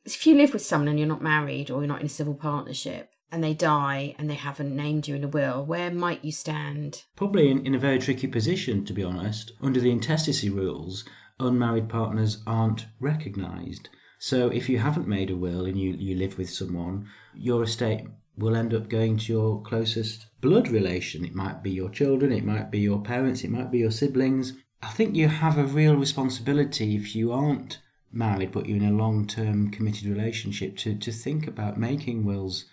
If 0.05 0.27
you 0.27 0.35
live 0.35 0.53
with 0.53 0.63
someone 0.65 0.89
and 0.89 0.99
you're 0.99 1.09
not 1.09 1.23
married 1.23 1.71
or 1.71 1.81
you're 1.81 1.89
not 1.89 2.01
in 2.01 2.07
a 2.07 2.11
civil 2.11 2.35
partnership 2.35 3.10
and 3.33 3.43
they 3.43 3.55
die 3.55 4.15
and 4.19 4.29
they 4.29 4.35
haven't 4.35 4.75
named 4.75 5.09
you 5.09 5.15
in 5.15 5.25
a 5.25 5.29
will, 5.29 5.65
where 5.65 5.91
might 5.91 6.25
you 6.25 6.33
stand? 6.33 7.05
Probably 7.17 7.51
in, 7.51 7.65
in 7.67 7.75
a 7.75 7.79
very 7.79 7.99
tricky 7.99 8.27
position, 8.27 8.85
to 8.85 8.93
be 8.93 9.05
honest. 9.05 9.53
Under 9.61 9.81
the 9.81 9.91
intestacy 9.91 10.51
rules, 10.51 11.05
unmarried 11.39 11.89
partners 11.89 12.43
aren't 12.47 12.87
recognised. 12.99 13.89
So 14.19 14.49
if 14.49 14.69
you 14.69 14.79
haven't 14.79 15.09
made 15.09 15.31
a 15.31 15.37
will 15.37 15.65
and 15.65 15.79
you, 15.79 15.93
you 15.93 16.17
live 16.17 16.37
with 16.37 16.51
someone, 16.51 17.09
your 17.35 17.63
estate 17.63 18.07
will 18.37 18.57
end 18.57 18.75
up 18.75 18.89
going 18.89 19.19
to 19.19 19.33
your 19.33 19.63
closest 19.63 20.27
blood 20.41 20.69
relation. 20.69 21.25
It 21.25 21.35
might 21.35 21.63
be 21.63 21.71
your 21.71 21.91
children, 21.91 22.33
it 22.33 22.45
might 22.45 22.71
be 22.71 22.81
your 22.81 23.01
parents, 23.01 23.45
it 23.45 23.51
might 23.51 23.71
be 23.71 23.79
your 23.79 23.91
siblings. 23.91 24.55
I 24.83 24.89
think 24.89 25.15
you 25.15 25.29
have 25.29 25.59
a 25.59 25.65
real 25.65 25.97
responsibility 25.97 26.97
if 26.97 27.15
you 27.15 27.33
aren't 27.33 27.81
married 28.13 28.53
but 28.53 28.67
you're 28.67 28.77
in 28.77 28.85
a 28.85 28.91
long 28.97 29.27
term 29.27 29.71
committed 29.71 30.09
relationship 30.09 30.77
to, 30.77 30.95
to 30.97 31.13
think 31.13 31.47
about 31.47 31.79
making 31.79 32.25
wills 32.25 32.67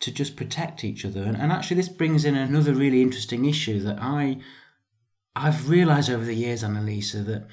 to 0.00 0.10
just 0.10 0.36
protect 0.36 0.82
each 0.82 1.04
other. 1.04 1.22
And, 1.22 1.36
and 1.36 1.52
actually, 1.52 1.76
this 1.76 1.88
brings 1.88 2.24
in 2.24 2.34
another 2.34 2.74
really 2.74 3.02
interesting 3.02 3.44
issue 3.44 3.80
that 3.80 3.98
I 4.00 4.38
I've 5.36 5.70
realised 5.70 6.10
over 6.10 6.24
the 6.24 6.34
years, 6.34 6.64
Annalisa, 6.64 7.24
that 7.26 7.46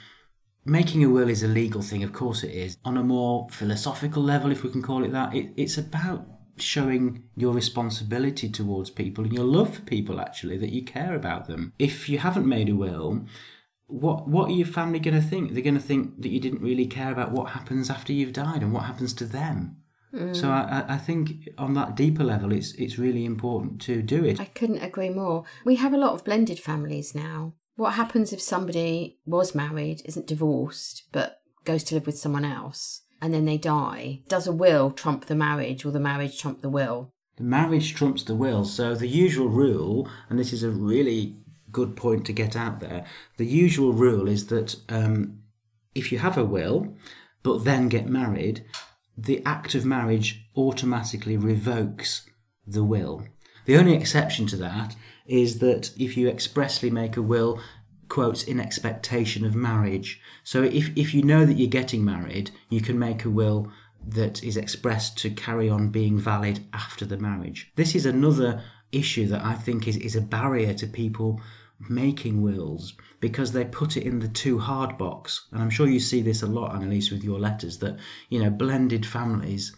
making 0.66 1.04
a 1.04 1.10
will 1.10 1.30
is 1.30 1.44
a 1.44 1.48
legal 1.48 1.82
thing. 1.82 2.04
Of 2.04 2.14
course, 2.14 2.44
it 2.44 2.54
is. 2.54 2.78
On 2.84 2.98
a 2.98 3.04
more 3.04 3.48
philosophical 3.52 4.24
level, 4.24 4.52
if 4.52 4.64
we 4.64 4.72
can 4.72 4.82
call 4.82 5.04
it 5.04 5.12
that, 5.12 5.34
it, 5.36 5.52
it's 5.56 5.78
about 5.78 6.26
showing 6.58 7.24
your 7.36 7.54
responsibility 7.54 8.50
towards 8.50 8.90
people 8.90 9.24
and 9.24 9.34
your 9.34 9.46
love 9.46 9.76
for 9.76 9.82
people. 9.82 10.20
Actually, 10.20 10.58
that 10.58 10.72
you 10.72 10.84
care 10.84 11.16
about 11.16 11.48
them. 11.48 11.74
If 11.78 12.10
you 12.10 12.20
haven't 12.20 12.48
made 12.48 12.70
a 12.70 12.76
will. 12.76 13.26
What 13.90 14.28
what 14.28 14.50
are 14.50 14.54
your 14.54 14.68
family 14.68 15.00
going 15.00 15.16
to 15.16 15.26
think? 15.26 15.54
They're 15.54 15.64
going 15.64 15.74
to 15.74 15.80
think 15.80 16.22
that 16.22 16.28
you 16.28 16.42
didn't 16.42 16.62
really 16.62 16.88
care 16.88 17.10
about 17.10 17.32
what 17.32 17.52
happens 17.52 17.90
after 17.90 18.12
you've 18.12 18.34
died 18.34 18.62
and 18.62 18.74
what 18.74 18.84
happens 18.84 19.14
to 19.14 19.26
them. 19.26 19.78
So 20.32 20.50
I, 20.50 20.86
I 20.88 20.98
think 20.98 21.50
on 21.58 21.74
that 21.74 21.96
deeper 21.96 22.24
level, 22.24 22.54
it's 22.54 22.74
it's 22.76 22.98
really 22.98 23.26
important 23.26 23.82
to 23.82 24.02
do 24.02 24.24
it. 24.24 24.40
I 24.40 24.46
couldn't 24.46 24.82
agree 24.82 25.10
more. 25.10 25.44
We 25.66 25.76
have 25.76 25.94
a 25.94 25.98
lot 25.98 26.14
of 26.14 26.24
blended 26.24 26.60
families 26.60 27.14
now. 27.14 27.54
What 27.76 27.94
happens 27.94 28.34
if 28.34 28.42
somebody 28.42 29.20
was 29.26 29.54
married, 29.54 30.02
isn't 30.06 30.26
divorced, 30.26 31.04
but 31.12 31.42
goes 31.66 31.84
to 31.86 31.96
live 31.96 32.08
with 32.08 32.18
someone 32.18 32.46
else, 32.46 33.02
and 33.22 33.34
then 33.34 33.46
they 33.46 33.58
die? 33.58 34.22
Does 34.28 34.48
a 34.48 34.52
will 34.52 34.92
trump 34.92 35.26
the 35.26 35.36
marriage 35.36 35.86
or 35.86 35.92
the 35.92 36.00
marriage 36.00 36.40
trump 36.40 36.62
the 36.62 36.70
will? 36.70 37.12
The 37.36 37.44
marriage 37.44 37.94
trumps 37.94 38.24
the 38.24 38.34
will. 38.34 38.66
So 38.66 38.96
the 38.96 39.08
usual 39.08 39.50
rule, 39.50 40.10
and 40.30 40.40
this 40.40 40.54
is 40.54 40.64
a 40.64 40.72
really 40.72 41.36
good 41.72 41.96
point 41.96 42.26
to 42.26 42.34
get 42.34 42.56
out 42.56 42.80
there, 42.80 43.06
the 43.36 43.46
usual 43.46 43.94
rule 43.94 44.28
is 44.28 44.48
that 44.48 44.76
um, 44.90 45.44
if 45.94 46.12
you 46.12 46.18
have 46.20 46.38
a 46.38 46.46
will, 46.46 46.96
but 47.44 47.64
then 47.64 47.90
get 47.90 48.08
married, 48.08 48.66
the 49.18 49.42
act 49.46 49.74
of 49.74 49.86
marriage 49.86 50.48
automatically 50.56 51.38
revokes 51.38 52.30
the 52.66 52.84
will. 52.84 53.26
The 53.66 53.78
only 53.78 53.96
exception 53.96 54.46
to 54.48 54.58
that 54.58 54.96
is 55.26 55.60
that 55.60 55.92
if 55.98 56.16
you 56.16 56.30
expressly 56.30 56.90
make 56.90 57.18
a 57.18 57.22
will, 57.22 57.60
quotes, 58.08 58.44
in 58.44 58.60
expectation 58.60 59.46
of 59.46 59.56
marriage. 59.56 60.22
So 60.44 60.64
if, 60.64 60.96
if 60.96 61.14
you 61.14 61.24
know 61.24 61.46
that 61.46 61.58
you're 61.58 61.68
getting 61.68 62.06
married, 62.06 62.52
you 62.70 62.80
can 62.80 62.98
make 62.98 63.26
a 63.26 63.30
will 63.30 63.72
that 64.08 64.44
is 64.44 64.56
expressed 64.56 65.18
to 65.18 65.30
carry 65.30 65.70
on 65.70 65.90
being 65.90 66.18
valid 66.18 66.62
after 66.72 67.06
the 67.06 67.18
marriage. 67.18 67.72
This 67.76 67.96
is 67.96 68.06
another 68.06 68.64
issue 68.92 69.28
that 69.28 69.44
I 69.44 69.54
think 69.54 69.88
is, 69.88 69.98
is 69.98 70.16
a 70.16 70.22
barrier 70.22 70.74
to 70.76 70.88
people 70.88 71.42
making 71.80 72.42
wills 72.42 72.94
because 73.20 73.52
they 73.52 73.66
put 73.66 73.98
it 73.98 74.04
in 74.04 74.20
the 74.20 74.28
too 74.28 74.60
hard 74.60 74.98
box. 74.98 75.48
And 75.52 75.62
I'm 75.62 75.70
sure 75.70 75.88
you 75.88 76.00
see 76.00 76.22
this 76.22 76.42
a 76.42 76.48
lot, 76.48 76.74
Annalisa, 76.74 77.12
with 77.12 77.24
your 77.24 77.40
letters 77.40 77.80
that, 77.80 77.98
you 78.30 78.42
know, 78.42 78.50
blended 78.50 79.06
families 79.06 79.76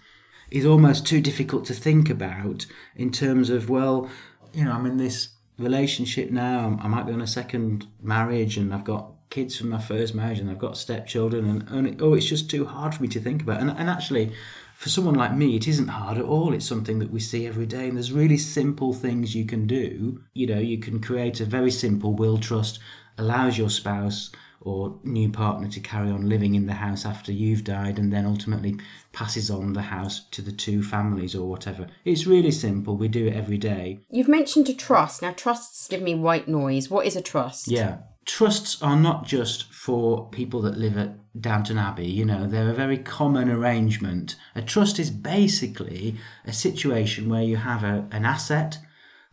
is 0.52 0.66
almost 0.66 1.06
too 1.06 1.22
difficult 1.22 1.66
to 1.66 1.74
think 1.74 2.10
about 2.10 2.66
in 2.96 3.12
terms 3.12 3.50
of, 3.50 3.70
well, 3.70 4.10
you 4.54 4.66
know, 4.66 4.72
I'm 4.72 4.86
in 4.86 4.98
this 4.98 5.30
relationship 5.58 6.32
now, 6.32 6.80
I 6.82 6.88
might 6.88 7.06
be 7.06 7.14
on 7.14 7.22
a 7.22 7.28
second 7.28 7.88
marriage 8.02 8.58
and 8.58 8.74
I've 8.74 8.84
got 8.84 9.12
kids 9.30 9.58
from 9.58 9.70
my 9.70 9.80
first 9.80 10.16
marriage 10.16 10.40
and 10.40 10.50
I've 10.50 10.58
got 10.58 10.78
stepchildren 10.78 11.48
and, 11.48 11.70
and 11.70 12.02
oh, 12.02 12.14
it's 12.14 12.26
just 12.26 12.50
too 12.50 12.66
hard 12.66 12.96
for 12.96 13.04
me 13.04 13.10
to 13.10 13.20
think 13.20 13.44
about. 13.44 13.62
And, 13.62 13.70
and 13.70 13.90
actually, 13.90 14.34
for 14.80 14.88
someone 14.88 15.16
like 15.16 15.36
me, 15.36 15.58
it 15.58 15.68
isn't 15.68 15.90
hard 15.90 16.18
at 16.18 16.24
all. 16.24 16.54
It's 16.54 16.66
something 16.66 17.00
that 17.00 17.12
we 17.12 17.20
see 17.20 17.46
every 17.46 17.66
day, 17.66 17.90
and 17.90 17.98
there's 17.98 18.14
really 18.14 18.38
simple 18.38 18.94
things 18.94 19.36
you 19.36 19.44
can 19.44 19.68
do. 19.68 20.24
You 20.34 20.48
know, 20.48 20.60
you 20.60 20.78
can 20.78 21.02
create 21.02 21.42
a 21.42 21.46
very 21.46 21.70
simple 21.70 22.14
will 22.14 22.38
trust, 22.38 22.80
allows 23.18 23.58
your 23.58 23.70
spouse 23.70 24.32
or 24.62 24.98
new 25.04 25.30
partner 25.30 25.68
to 25.68 25.82
carry 25.82 26.10
on 26.10 26.30
living 26.30 26.56
in 26.56 26.66
the 26.66 26.76
house 26.76 27.06
after 27.06 27.34
you've 27.34 27.66
died 27.66 28.00
and 28.00 28.14
then 28.14 28.26
ultimately 28.26 28.78
passes 29.12 29.52
on 29.52 29.74
the 29.74 29.82
house 29.82 30.22
to 30.32 30.42
the 30.42 30.52
two 30.54 30.82
families 30.82 31.36
or 31.36 31.50
whatever. 31.50 31.86
It's 32.06 32.26
really 32.26 32.52
simple. 32.52 32.96
We 32.96 33.10
do 33.10 33.28
it 33.28 33.36
every 33.36 33.58
day. 33.58 34.00
You've 34.10 34.30
mentioned 34.30 34.70
a 34.70 34.74
trust. 34.74 35.22
Now, 35.22 35.34
trusts 35.34 35.90
give 35.90 36.02
me 36.02 36.16
white 36.16 36.48
noise. 36.48 36.90
What 36.90 37.06
is 37.06 37.18
a 37.18 37.22
trust? 37.22 37.68
Yeah. 37.68 37.98
Trusts 38.26 38.82
are 38.82 38.96
not 38.96 39.26
just 39.26 39.74
for 39.74 40.30
people 40.30 40.62
that 40.62 40.78
live 40.78 40.98
at 40.98 41.18
Downton 41.40 41.78
Abbey, 41.78 42.08
you 42.08 42.26
know, 42.26 42.48
they're 42.48 42.70
a 42.70 42.74
very 42.74 42.98
common 42.98 43.50
arrangement. 43.50 44.36
A 44.56 44.62
trust 44.62 45.00
is 45.00 45.12
basically 45.12 46.16
a 46.46 46.54
situation 46.54 47.30
where 47.30 47.44
you 47.44 47.58
have 47.58 47.84
a, 47.84 48.08
an 48.12 48.26
asset 48.26 48.78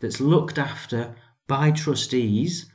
that's 0.00 0.20
looked 0.20 0.58
after 0.58 1.14
by 1.46 1.70
trustees 1.70 2.70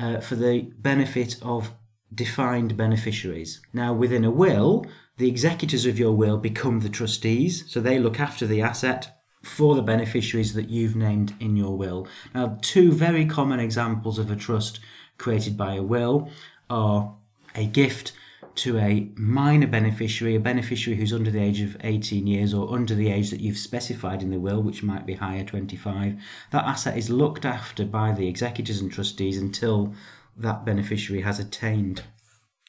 uh, 0.00 0.20
for 0.20 0.34
the 0.34 0.72
benefit 0.78 1.36
of 1.42 1.72
defined 2.12 2.76
beneficiaries. 2.76 3.60
Now, 3.72 3.92
within 3.92 4.24
a 4.24 4.30
will, 4.30 4.86
the 5.18 5.28
executors 5.28 5.86
of 5.86 5.98
your 5.98 6.12
will 6.12 6.38
become 6.38 6.80
the 6.80 6.88
trustees, 6.88 7.64
so 7.68 7.80
they 7.80 7.98
look 7.98 8.18
after 8.18 8.46
the 8.46 8.62
asset 8.62 9.16
for 9.42 9.74
the 9.74 9.82
beneficiaries 9.82 10.54
that 10.54 10.70
you've 10.70 10.96
named 10.96 11.34
in 11.38 11.56
your 11.56 11.76
will. 11.76 12.08
Now, 12.34 12.58
two 12.62 12.92
very 12.92 13.26
common 13.26 13.60
examples 13.60 14.18
of 14.18 14.30
a 14.30 14.36
trust 14.36 14.80
created 15.18 15.56
by 15.56 15.74
a 15.74 15.82
will 15.82 16.30
are 16.70 17.14
a 17.54 17.66
gift 17.66 18.12
to 18.56 18.78
a 18.78 19.10
minor 19.16 19.66
beneficiary, 19.66 20.36
a 20.36 20.40
beneficiary 20.40 20.98
who's 20.98 21.12
under 21.12 21.30
the 21.30 21.42
age 21.42 21.60
of 21.60 21.76
18 21.82 22.26
years 22.26 22.54
or 22.54 22.72
under 22.72 22.94
the 22.94 23.10
age 23.10 23.30
that 23.30 23.40
you've 23.40 23.58
specified 23.58 24.22
in 24.22 24.30
the 24.30 24.38
will, 24.38 24.62
which 24.62 24.82
might 24.82 25.06
be 25.06 25.14
higher 25.14 25.44
25. 25.44 26.16
That 26.52 26.64
asset 26.64 26.96
is 26.96 27.10
looked 27.10 27.44
after 27.44 27.84
by 27.84 28.12
the 28.12 28.28
executors 28.28 28.80
and 28.80 28.92
trustees 28.92 29.38
until 29.38 29.94
that 30.36 30.64
beneficiary 30.64 31.22
has 31.22 31.38
attained 31.38 32.02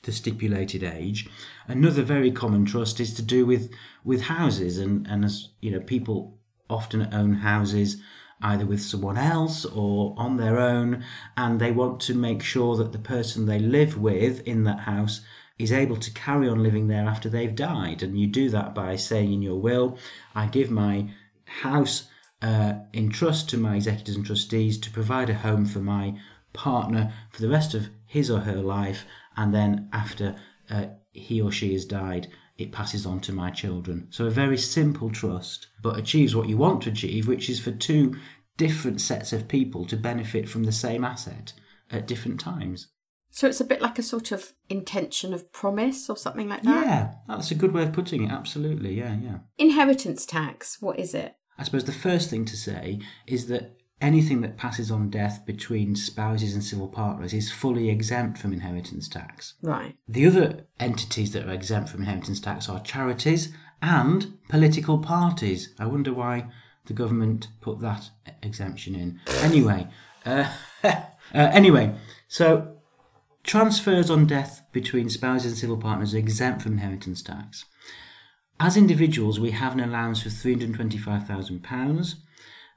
the 0.04 0.12
stipulated 0.12 0.84
age. 0.84 1.28
Another 1.68 2.04
very 2.04 2.32
common 2.32 2.66
trust 2.66 3.00
is 3.00 3.14
to 3.16 3.22
do 3.22 3.46
with 3.46 3.72
with 4.04 4.24
houses 4.24 4.78
and 4.78 5.08
and 5.08 5.26
as 5.26 5.50
you 5.62 5.72
know 5.72 5.80
people 5.80 6.38
often 6.70 7.14
own 7.14 7.36
houses 7.36 7.98
either 8.42 8.66
with 8.66 8.82
someone 8.82 9.18
else 9.18 9.66
or 9.66 10.14
on 10.18 10.38
their 10.38 10.60
own, 10.60 11.04
and 11.38 11.60
they 11.60 11.72
want 11.72 12.00
to 12.02 12.14
make 12.14 12.44
sure 12.44 12.76
that 12.76 12.92
the 12.92 13.00
person 13.00 13.46
they 13.46 13.60
live 13.60 13.98
with 13.98 14.42
in 14.42 14.64
that 14.66 14.82
house 14.82 15.22
is 15.58 15.72
able 15.72 15.98
to 15.98 16.14
carry 16.14 16.50
on 16.50 16.62
living 16.62 16.88
there 16.88 17.06
after 17.06 17.30
they've 17.30 17.56
died. 17.56 18.04
And 18.04 18.20
you 18.20 18.28
do 18.28 18.50
that 18.50 18.76
by 18.76 18.96
saying 18.96 19.32
in 19.32 19.42
your 19.42 19.60
will, 19.60 19.98
I 20.34 20.48
give 20.48 20.70
my 20.70 21.10
house 21.46 22.08
uh, 22.42 22.74
in 22.94 23.10
trust 23.10 23.50
to 23.50 23.58
my 23.58 23.76
executors 23.76 24.16
and 24.16 24.26
trustees 24.26 24.78
to 24.80 24.92
provide 24.92 25.30
a 25.30 25.36
home 25.36 25.66
for 25.66 25.80
my 25.80 26.20
partner 26.54 27.14
for 27.32 27.42
the 27.42 27.50
rest 27.50 27.74
of 27.74 27.90
his 28.06 28.30
or 28.30 28.42
her 28.42 28.62
life, 28.62 29.06
and 29.36 29.54
then 29.54 29.90
after 29.92 30.36
uh, 30.70 30.86
he 31.12 31.42
or 31.42 31.52
she 31.52 31.74
has 31.74 31.86
died, 31.86 32.28
it 32.58 32.72
passes 32.72 33.06
on 33.06 33.20
to 33.22 33.34
my 33.34 33.52
children. 33.52 34.08
So 34.10 34.26
a 34.26 34.30
very 34.30 34.58
simple 34.58 35.10
trust, 35.10 35.68
but 35.82 35.98
achieves 35.98 36.36
what 36.36 36.48
you 36.48 36.58
want 36.58 36.84
to 36.84 36.90
achieve, 36.90 37.28
which 37.28 37.50
is 37.50 37.60
for 37.60 37.72
two 37.72 38.16
different 38.58 39.02
sets 39.02 39.34
of 39.34 39.48
people 39.48 39.86
to 39.86 39.98
benefit 39.98 40.48
from 40.48 40.64
the 40.64 40.72
same 40.72 41.04
asset 41.04 41.54
at 41.92 42.08
different 42.08 42.40
times. 42.40 42.88
So 43.36 43.50
it's 43.50 43.60
a 43.60 43.66
bit 43.66 43.82
like 43.82 44.00
a 44.00 44.02
sort 44.02 44.32
of 44.32 44.54
intention 44.70 45.34
of 45.34 45.52
promise 45.52 46.10
or 46.10 46.16
something 46.16 46.48
like 46.48 46.62
that? 46.62 46.86
Yeah, 46.86 47.12
that's 47.28 47.52
a 47.52 47.56
good 47.56 47.74
way 47.74 47.84
of 47.84 47.92
putting 47.92 48.24
it. 48.24 48.32
Absolutely. 48.32 48.94
Yeah, 48.94 49.18
yeah. 49.22 49.40
Inheritance 49.58 50.26
tax, 50.26 50.82
what 50.82 50.98
is 50.98 51.14
it? 51.14 51.36
I 51.58 51.64
suppose 51.64 51.84
the 51.84 51.92
first 51.92 52.30
thing 52.30 52.46
to 52.46 52.56
say 52.56 53.02
is 53.28 53.48
that 53.48 53.76
anything 54.00 54.40
that 54.40 54.56
passes 54.56 54.90
on 54.90 55.10
death 55.10 55.46
between 55.46 55.98
spouses 55.98 56.54
and 56.54 56.64
civil 56.64 56.88
partners 56.88 57.34
is 57.34 57.52
fully 57.52 57.90
exempt 57.90 58.38
from 58.38 58.54
inheritance 58.54 59.10
tax. 59.10 59.56
Right. 59.62 59.98
The 60.08 60.28
other 60.28 60.68
entities 60.80 61.34
that 61.34 61.46
are 61.46 61.52
exempt 61.52 61.90
from 61.90 62.04
inheritance 62.04 62.40
tax 62.40 62.70
are 62.70 62.82
charities 62.84 63.54
and 63.82 64.38
political 64.48 65.00
parties. 65.00 65.74
I 65.78 65.88
wonder 65.88 66.14
why 66.14 66.48
the 66.86 66.94
government 66.94 67.50
put 67.60 67.82
that 67.82 68.12
exemption 68.42 68.96
in. 68.96 69.20
Anyway, 69.42 69.90
uh, 70.26 70.50
uh, 70.86 71.02
anyway, 71.34 71.96
so 72.30 72.75
transfers 73.46 74.10
on 74.10 74.26
death 74.26 74.64
between 74.72 75.10
spouses 75.10 75.52
and 75.52 75.58
civil 75.58 75.78
partners 75.78 76.14
are 76.14 76.18
exempt 76.18 76.62
from 76.62 76.74
inheritance 76.74 77.22
tax. 77.22 77.66
As 78.60 78.76
individuals, 78.76 79.40
we 79.40 79.52
have 79.52 79.74
an 79.74 79.80
allowance 79.80 80.26
of 80.26 80.32
£325,000 80.32 82.16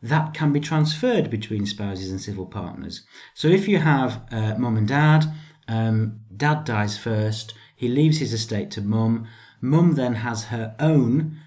that 0.02 0.34
can 0.34 0.52
be 0.52 0.60
transferred 0.60 1.30
between 1.30 1.66
spouses 1.66 2.10
and 2.10 2.20
civil 2.20 2.46
partners. 2.46 3.02
So 3.34 3.48
if 3.48 3.66
you 3.66 3.78
have 3.78 4.22
uh, 4.30 4.54
mum 4.56 4.76
and 4.76 4.86
dad, 4.86 5.26
um, 5.66 6.20
dad 6.36 6.64
dies 6.64 6.96
first, 6.96 7.54
he 7.74 7.88
leaves 7.88 8.18
his 8.18 8.32
estate 8.32 8.70
to 8.72 8.80
mum, 8.80 9.26
mum 9.60 9.94
then 9.94 10.16
has 10.16 10.44
her 10.44 10.76
own 10.78 11.38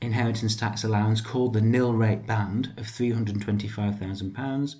inheritance 0.00 0.54
tax 0.56 0.84
allowance 0.84 1.20
called 1.20 1.54
the 1.54 1.60
nil 1.60 1.94
rate 1.94 2.26
band 2.26 2.72
of 2.76 2.86
£325,000, 2.86 4.74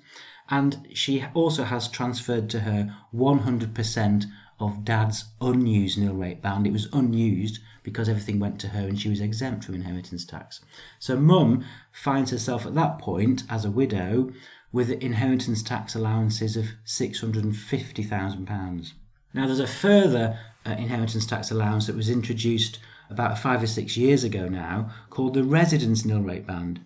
and 0.49 0.87
she 0.93 1.25
also 1.33 1.63
has 1.63 1.87
transferred 1.87 2.49
to 2.51 2.59
her 2.61 2.95
100% 3.13 4.25
of 4.59 4.85
dad's 4.85 5.25
unused 5.41 5.97
nil 5.97 6.13
rate 6.13 6.41
band. 6.41 6.65
It 6.65 6.73
was 6.73 6.87
unused 6.93 7.59
because 7.83 8.07
everything 8.07 8.39
went 8.39 8.59
to 8.61 8.69
her 8.69 8.87
and 8.87 8.97
she 8.99 9.09
was 9.09 9.21
exempt 9.21 9.65
from 9.65 9.75
inheritance 9.75 10.25
tax. 10.25 10.61
So 10.99 11.17
mum 11.17 11.65
finds 11.91 12.31
herself 12.31 12.65
at 12.65 12.75
that 12.75 12.99
point 12.99 13.43
as 13.49 13.65
a 13.65 13.71
widow 13.71 14.31
with 14.71 14.91
inheritance 14.91 15.63
tax 15.63 15.95
allowances 15.95 16.57
of 16.57 16.65
£650,000. 16.85 18.91
Now 19.33 19.45
there's 19.45 19.59
a 19.59 19.67
further 19.67 20.39
uh, 20.65 20.71
inheritance 20.71 21.25
tax 21.25 21.51
allowance 21.51 21.87
that 21.87 21.95
was 21.95 22.09
introduced 22.09 22.79
about 23.09 23.37
five 23.37 23.61
or 23.61 23.67
six 23.67 23.95
years 23.95 24.23
ago 24.23 24.47
now 24.47 24.89
called 25.09 25.33
the 25.33 25.43
residence 25.43 26.05
nil 26.05 26.21
rate 26.21 26.47
band. 26.47 26.79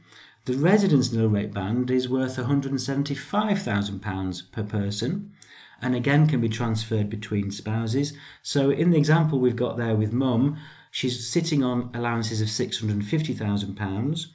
The 0.45 0.54
residence 0.54 1.12
nil 1.12 1.28
rate 1.28 1.54
band 1.54 1.91
is 1.91 2.08
worth 2.10 2.38
£175,000 2.38 4.52
per 4.52 4.63
person 4.63 5.34
and 5.82 5.95
again 5.95 6.28
can 6.28 6.41
be 6.41 6.49
transferred 6.49 7.10
between 7.10 7.52
spouses. 7.52 8.11
So 8.41 8.70
in 8.70 8.91
the 8.91 8.97
example 8.97 9.39
we've 9.39 9.55
got 9.55 9.78
there 9.78 9.95
with 9.95 10.11
mum, 10.11 10.57
She's 10.91 11.28
sitting 11.28 11.63
on 11.63 11.91
allowances 11.93 12.41
of 12.41 12.47
£650,000. 12.47 14.26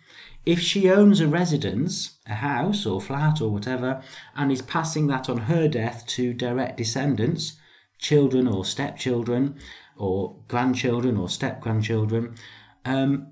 If 0.46 0.60
she 0.60 0.90
owns 0.90 1.20
a 1.20 1.26
residence, 1.26 2.18
a 2.26 2.34
house 2.34 2.86
or 2.86 3.00
flat 3.00 3.40
or 3.40 3.50
whatever, 3.50 4.02
and 4.36 4.52
is 4.52 4.62
passing 4.62 5.06
that 5.08 5.28
on 5.28 5.38
her 5.38 5.68
death 5.68 6.06
to 6.08 6.32
direct 6.32 6.76
descendants, 6.76 7.54
children 7.98 8.46
or 8.46 8.64
stepchildren, 8.64 9.56
or 9.96 10.36
grandchildren 10.48 11.16
or 11.16 11.28
step 11.28 11.60
grandchildren, 11.60 12.34
um, 12.84 13.28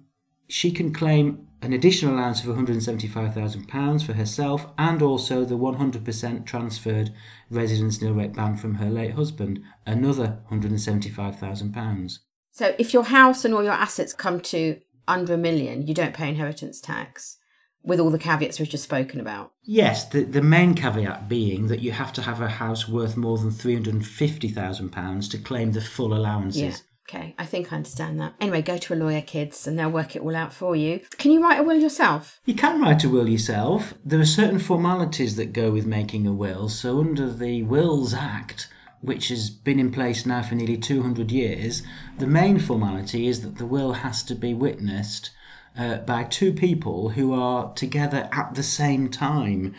she 0.48 0.70
can 0.70 0.92
claim 0.92 1.46
an 1.62 1.72
additional 1.72 2.14
allowance 2.14 2.44
of 2.44 2.54
£175,000 2.54 4.04
for 4.04 4.14
herself 4.14 4.66
and 4.76 5.00
also 5.00 5.44
the 5.44 5.56
100% 5.56 6.44
transferred 6.44 7.12
residence 7.50 8.02
nil 8.02 8.14
rate 8.14 8.34
band 8.34 8.60
from 8.60 8.74
her 8.74 8.90
late 8.90 9.12
husband, 9.12 9.62
another 9.86 10.40
£175,000. 10.50 12.18
So 12.50 12.74
if 12.78 12.92
your 12.92 13.04
house 13.04 13.44
and 13.44 13.54
all 13.54 13.62
your 13.62 13.72
assets 13.72 14.12
come 14.12 14.40
to 14.40 14.80
under 15.06 15.34
a 15.34 15.38
million, 15.38 15.86
you 15.86 15.94
don't 15.94 16.14
pay 16.14 16.28
inheritance 16.28 16.80
tax. 16.80 17.38
with 17.84 17.98
all 17.98 18.10
the 18.10 18.18
caveats 18.18 18.58
we've 18.60 18.68
just 18.68 18.84
spoken 18.84 19.20
about. 19.20 19.52
Yes, 19.64 20.08
the, 20.08 20.22
the 20.22 20.42
main 20.42 20.74
caveat 20.74 21.28
being 21.28 21.66
that 21.66 21.80
you 21.80 21.92
have 21.92 22.12
to 22.14 22.22
have 22.22 22.40
a 22.40 22.48
house 22.48 22.88
worth 22.88 23.16
more 23.16 23.38
than 23.38 23.50
£350,000 23.50 25.30
to 25.30 25.38
claim 25.38 25.72
the 25.72 25.80
full 25.80 26.14
allowances. 26.14 26.62
Yeah. 26.62 26.76
Okay, 27.08 27.34
I 27.36 27.44
think 27.44 27.72
I 27.72 27.76
understand 27.76 28.20
that. 28.20 28.34
Anyway, 28.40 28.62
go 28.62 28.78
to 28.78 28.94
a 28.94 28.96
lawyer, 28.96 29.20
kids, 29.20 29.66
and 29.66 29.78
they'll 29.78 29.90
work 29.90 30.14
it 30.14 30.22
all 30.22 30.36
out 30.36 30.52
for 30.52 30.76
you. 30.76 31.00
Can 31.18 31.32
you 31.32 31.42
write 31.42 31.60
a 31.60 31.62
will 31.62 31.78
yourself? 31.78 32.40
You 32.46 32.54
can 32.54 32.80
write 32.80 33.04
a 33.04 33.08
will 33.08 33.28
yourself. 33.28 33.94
There 34.04 34.20
are 34.20 34.24
certain 34.24 34.58
formalities 34.60 35.36
that 35.36 35.52
go 35.52 35.70
with 35.72 35.84
making 35.84 36.26
a 36.26 36.32
will. 36.32 36.68
So, 36.68 37.00
under 37.00 37.30
the 37.30 37.64
Wills 37.64 38.14
Act, 38.14 38.68
which 39.00 39.28
has 39.28 39.50
been 39.50 39.80
in 39.80 39.90
place 39.90 40.24
now 40.24 40.42
for 40.42 40.54
nearly 40.54 40.78
200 40.78 41.30
years, 41.32 41.82
the 42.18 42.26
main 42.26 42.58
formality 42.58 43.26
is 43.26 43.42
that 43.42 43.58
the 43.58 43.66
will 43.66 43.94
has 43.94 44.22
to 44.22 44.34
be 44.34 44.54
witnessed 44.54 45.30
uh, 45.76 45.98
by 45.98 46.22
two 46.22 46.52
people 46.52 47.10
who 47.10 47.34
are 47.34 47.72
together 47.74 48.28
at 48.32 48.54
the 48.54 48.62
same 48.62 49.08
time 49.08 49.74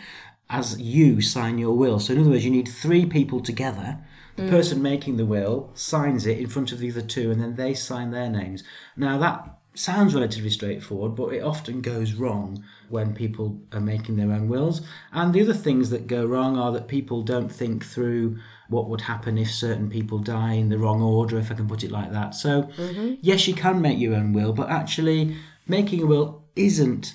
as 0.50 0.78
you 0.78 1.20
sign 1.22 1.56
your 1.58 1.76
will. 1.76 1.98
So, 1.98 2.12
in 2.12 2.20
other 2.20 2.30
words, 2.30 2.44
you 2.44 2.50
need 2.50 2.68
three 2.68 3.06
people 3.06 3.40
together. 3.40 3.98
The 4.36 4.42
mm. 4.42 4.50
person 4.50 4.82
making 4.82 5.16
the 5.16 5.26
will 5.26 5.70
signs 5.74 6.26
it 6.26 6.38
in 6.38 6.48
front 6.48 6.72
of 6.72 6.78
the 6.78 6.90
other 6.90 7.02
two, 7.02 7.30
and 7.30 7.40
then 7.40 7.56
they 7.56 7.74
sign 7.74 8.10
their 8.10 8.28
names. 8.28 8.64
Now, 8.96 9.18
that 9.18 9.58
sounds 9.74 10.14
relatively 10.14 10.50
straightforward, 10.50 11.14
but 11.14 11.32
it 11.32 11.42
often 11.42 11.80
goes 11.80 12.14
wrong 12.14 12.64
when 12.88 13.14
people 13.14 13.60
are 13.72 13.80
making 13.80 14.16
their 14.16 14.32
own 14.32 14.48
wills. 14.48 14.82
And 15.12 15.32
the 15.32 15.42
other 15.42 15.54
things 15.54 15.90
that 15.90 16.06
go 16.06 16.24
wrong 16.24 16.56
are 16.56 16.72
that 16.72 16.88
people 16.88 17.22
don't 17.22 17.50
think 17.50 17.84
through 17.84 18.38
what 18.68 18.88
would 18.88 19.02
happen 19.02 19.36
if 19.36 19.50
certain 19.50 19.90
people 19.90 20.18
die 20.18 20.54
in 20.54 20.68
the 20.68 20.78
wrong 20.78 21.02
order, 21.02 21.38
if 21.38 21.50
I 21.50 21.54
can 21.54 21.68
put 21.68 21.84
it 21.84 21.90
like 21.90 22.12
that. 22.12 22.34
So, 22.34 22.62
mm-hmm. 22.62 23.14
yes, 23.20 23.46
you 23.46 23.54
can 23.54 23.80
make 23.80 23.98
your 23.98 24.14
own 24.14 24.32
will, 24.32 24.52
but 24.52 24.70
actually, 24.70 25.36
making 25.66 26.02
a 26.02 26.06
will 26.06 26.44
isn't 26.56 27.14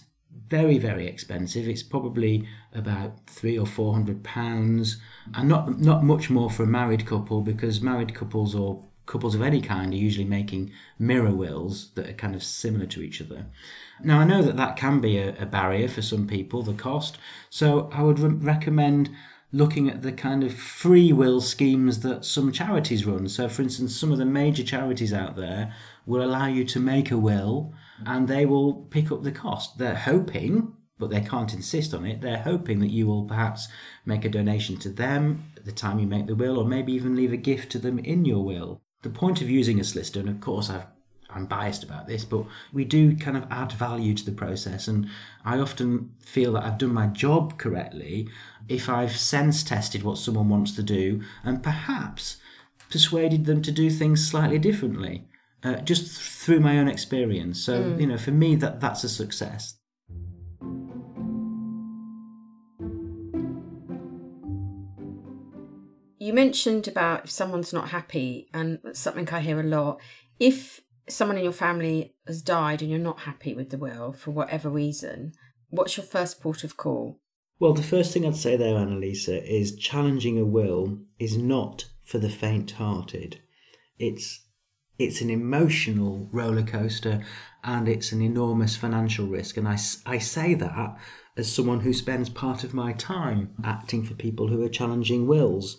very 0.49 0.77
very 0.77 1.07
expensive. 1.07 1.67
It's 1.67 1.83
probably 1.83 2.47
about 2.73 3.27
three 3.27 3.57
or 3.57 3.65
four 3.65 3.93
hundred 3.93 4.23
pounds. 4.23 4.97
And 5.33 5.47
not 5.47 5.79
not 5.79 6.03
much 6.03 6.29
more 6.29 6.49
for 6.49 6.63
a 6.63 6.67
married 6.67 7.05
couple 7.05 7.41
because 7.41 7.81
married 7.81 8.13
couples 8.15 8.55
or 8.55 8.83
couples 9.05 9.33
of 9.33 9.41
any 9.41 9.59
kind 9.59 9.91
are 9.91 9.97
usually 9.97 10.25
making 10.25 10.71
mirror 10.99 11.33
wills 11.33 11.89
that 11.95 12.07
are 12.07 12.13
kind 12.13 12.35
of 12.35 12.43
similar 12.43 12.85
to 12.85 13.01
each 13.01 13.21
other. 13.21 13.47
Now 14.03 14.19
i 14.19 14.25
know 14.25 14.41
that 14.41 14.57
that 14.57 14.75
can 14.75 14.99
be 15.01 15.17
a, 15.17 15.35
a 15.41 15.45
barrier 15.45 15.87
for 15.87 16.01
some 16.01 16.27
people 16.27 16.61
the 16.61 16.73
cost. 16.73 17.17
So 17.49 17.89
i 17.91 18.01
would 18.01 18.19
re- 18.19 18.29
recommend 18.29 19.09
looking 19.51 19.89
at 19.89 20.03
the 20.03 20.11
kind 20.11 20.43
of 20.43 20.53
free 20.53 21.11
will 21.11 21.41
schemes 21.41 22.01
that 22.01 22.23
some 22.23 22.51
charities 22.51 23.05
run. 23.05 23.27
So 23.27 23.49
for 23.49 23.63
instance 23.63 23.95
some 23.95 24.11
of 24.11 24.19
the 24.19 24.25
major 24.25 24.63
charities 24.63 25.11
out 25.11 25.35
there 25.35 25.73
will 26.05 26.23
allow 26.23 26.45
you 26.45 26.63
to 26.65 26.79
make 26.79 27.11
a 27.11 27.17
will 27.17 27.73
and 28.05 28.27
they 28.27 28.45
will 28.45 28.73
pick 28.73 29.11
up 29.11 29.23
the 29.23 29.31
cost. 29.31 29.77
They're 29.77 29.95
hoping, 29.95 30.73
but 30.97 31.09
they 31.09 31.21
can't 31.21 31.53
insist 31.53 31.93
on 31.93 32.05
it, 32.05 32.21
they're 32.21 32.41
hoping 32.41 32.79
that 32.79 32.91
you 32.91 33.07
will 33.07 33.25
perhaps 33.25 33.67
make 34.05 34.25
a 34.25 34.29
donation 34.29 34.77
to 34.77 34.89
them 34.89 35.51
at 35.55 35.65
the 35.65 35.71
time 35.71 35.99
you 35.99 36.07
make 36.07 36.27
the 36.27 36.35
will, 36.35 36.57
or 36.57 36.65
maybe 36.65 36.93
even 36.93 37.15
leave 37.15 37.33
a 37.33 37.37
gift 37.37 37.71
to 37.71 37.79
them 37.79 37.99
in 37.99 38.25
your 38.25 38.43
will. 38.43 38.81
The 39.01 39.09
point 39.09 39.41
of 39.41 39.49
using 39.49 39.79
a 39.79 39.83
solicitor, 39.83 40.19
and 40.19 40.29
of 40.29 40.41
course 40.41 40.69
I've 40.69 40.85
I'm 41.31 41.45
biased 41.45 41.83
about 41.83 42.07
this, 42.07 42.25
but 42.25 42.45
we 42.73 42.85
do 42.85 43.15
kind 43.15 43.37
of 43.37 43.45
add 43.51 43.71
value 43.71 44.15
to 44.15 44.25
the 44.25 44.31
process. 44.31 44.87
And 44.87 45.07
I 45.45 45.59
often 45.59 46.13
feel 46.19 46.53
that 46.53 46.63
I've 46.63 46.79
done 46.79 46.93
my 46.93 47.07
job 47.07 47.59
correctly 47.59 48.27
if 48.67 48.89
I've 48.89 49.15
sense 49.15 49.63
tested 49.63 50.03
what 50.03 50.17
someone 50.17 50.49
wants 50.49 50.75
to 50.75 50.83
do 50.83 51.21
and 51.43 51.61
perhaps 51.61 52.37
persuaded 52.89 53.45
them 53.45 53.61
to 53.61 53.71
do 53.71 53.89
things 53.89 54.27
slightly 54.27 54.57
differently 54.57 55.27
uh, 55.63 55.75
just 55.81 56.21
through 56.21 56.59
my 56.59 56.79
own 56.79 56.87
experience. 56.87 57.59
So, 57.59 57.95
you 57.99 58.07
know, 58.07 58.17
for 58.17 58.31
me, 58.31 58.55
that 58.55 58.79
that's 58.79 59.03
a 59.03 59.09
success. 59.09 59.75
You 66.21 66.33
mentioned 66.33 66.87
about 66.87 67.25
if 67.25 67.31
someone's 67.31 67.73
not 67.73 67.89
happy, 67.89 68.49
and 68.53 68.79
that's 68.83 68.99
something 68.99 69.27
I 69.29 69.39
hear 69.39 69.59
a 69.59 69.63
lot. 69.63 70.01
If 70.39 70.81
someone 71.07 71.37
in 71.37 71.43
your 71.43 71.53
family 71.53 72.13
has 72.27 72.41
died 72.41 72.81
and 72.81 72.91
you're 72.91 72.99
not 72.99 73.21
happy 73.21 73.53
with 73.53 73.69
the 73.69 73.77
will 73.77 74.13
for 74.13 74.31
whatever 74.31 74.69
reason, 74.69 75.31
what's 75.69 75.97
your 75.97 76.05
first 76.05 76.39
port 76.39 76.63
of 76.63 76.77
call? 76.77 77.19
Well, 77.59 77.73
the 77.73 77.83
first 77.83 78.13
thing 78.13 78.25
I'd 78.25 78.35
say 78.35 78.55
there, 78.55 78.75
Annalisa, 78.75 79.43
is 79.43 79.75
challenging 79.75 80.37
a 80.37 80.45
will 80.45 80.99
is 81.17 81.37
not 81.37 81.89
for 82.03 82.19
the 82.19 82.29
faint-hearted. 82.29 83.41
It's 83.97 84.45
it's 84.99 85.21
an 85.21 85.29
emotional 85.29 86.27
roller 86.31 86.61
coaster 86.61 87.23
and 87.63 87.87
it's 87.87 88.11
an 88.11 88.21
enormous 88.21 88.75
financial 88.75 89.25
risk. 89.25 89.55
And 89.57 89.67
I, 89.67 89.77
I 90.05 90.17
say 90.17 90.53
that 90.53 90.97
as 91.37 91.51
someone 91.51 91.79
who 91.79 91.93
spends 91.93 92.29
part 92.29 92.65
of 92.65 92.73
my 92.73 92.91
time 92.93 93.55
acting 93.63 94.03
for 94.03 94.13
people 94.13 94.49
who 94.49 94.61
are 94.63 94.69
challenging 94.69 95.25
wills. 95.25 95.77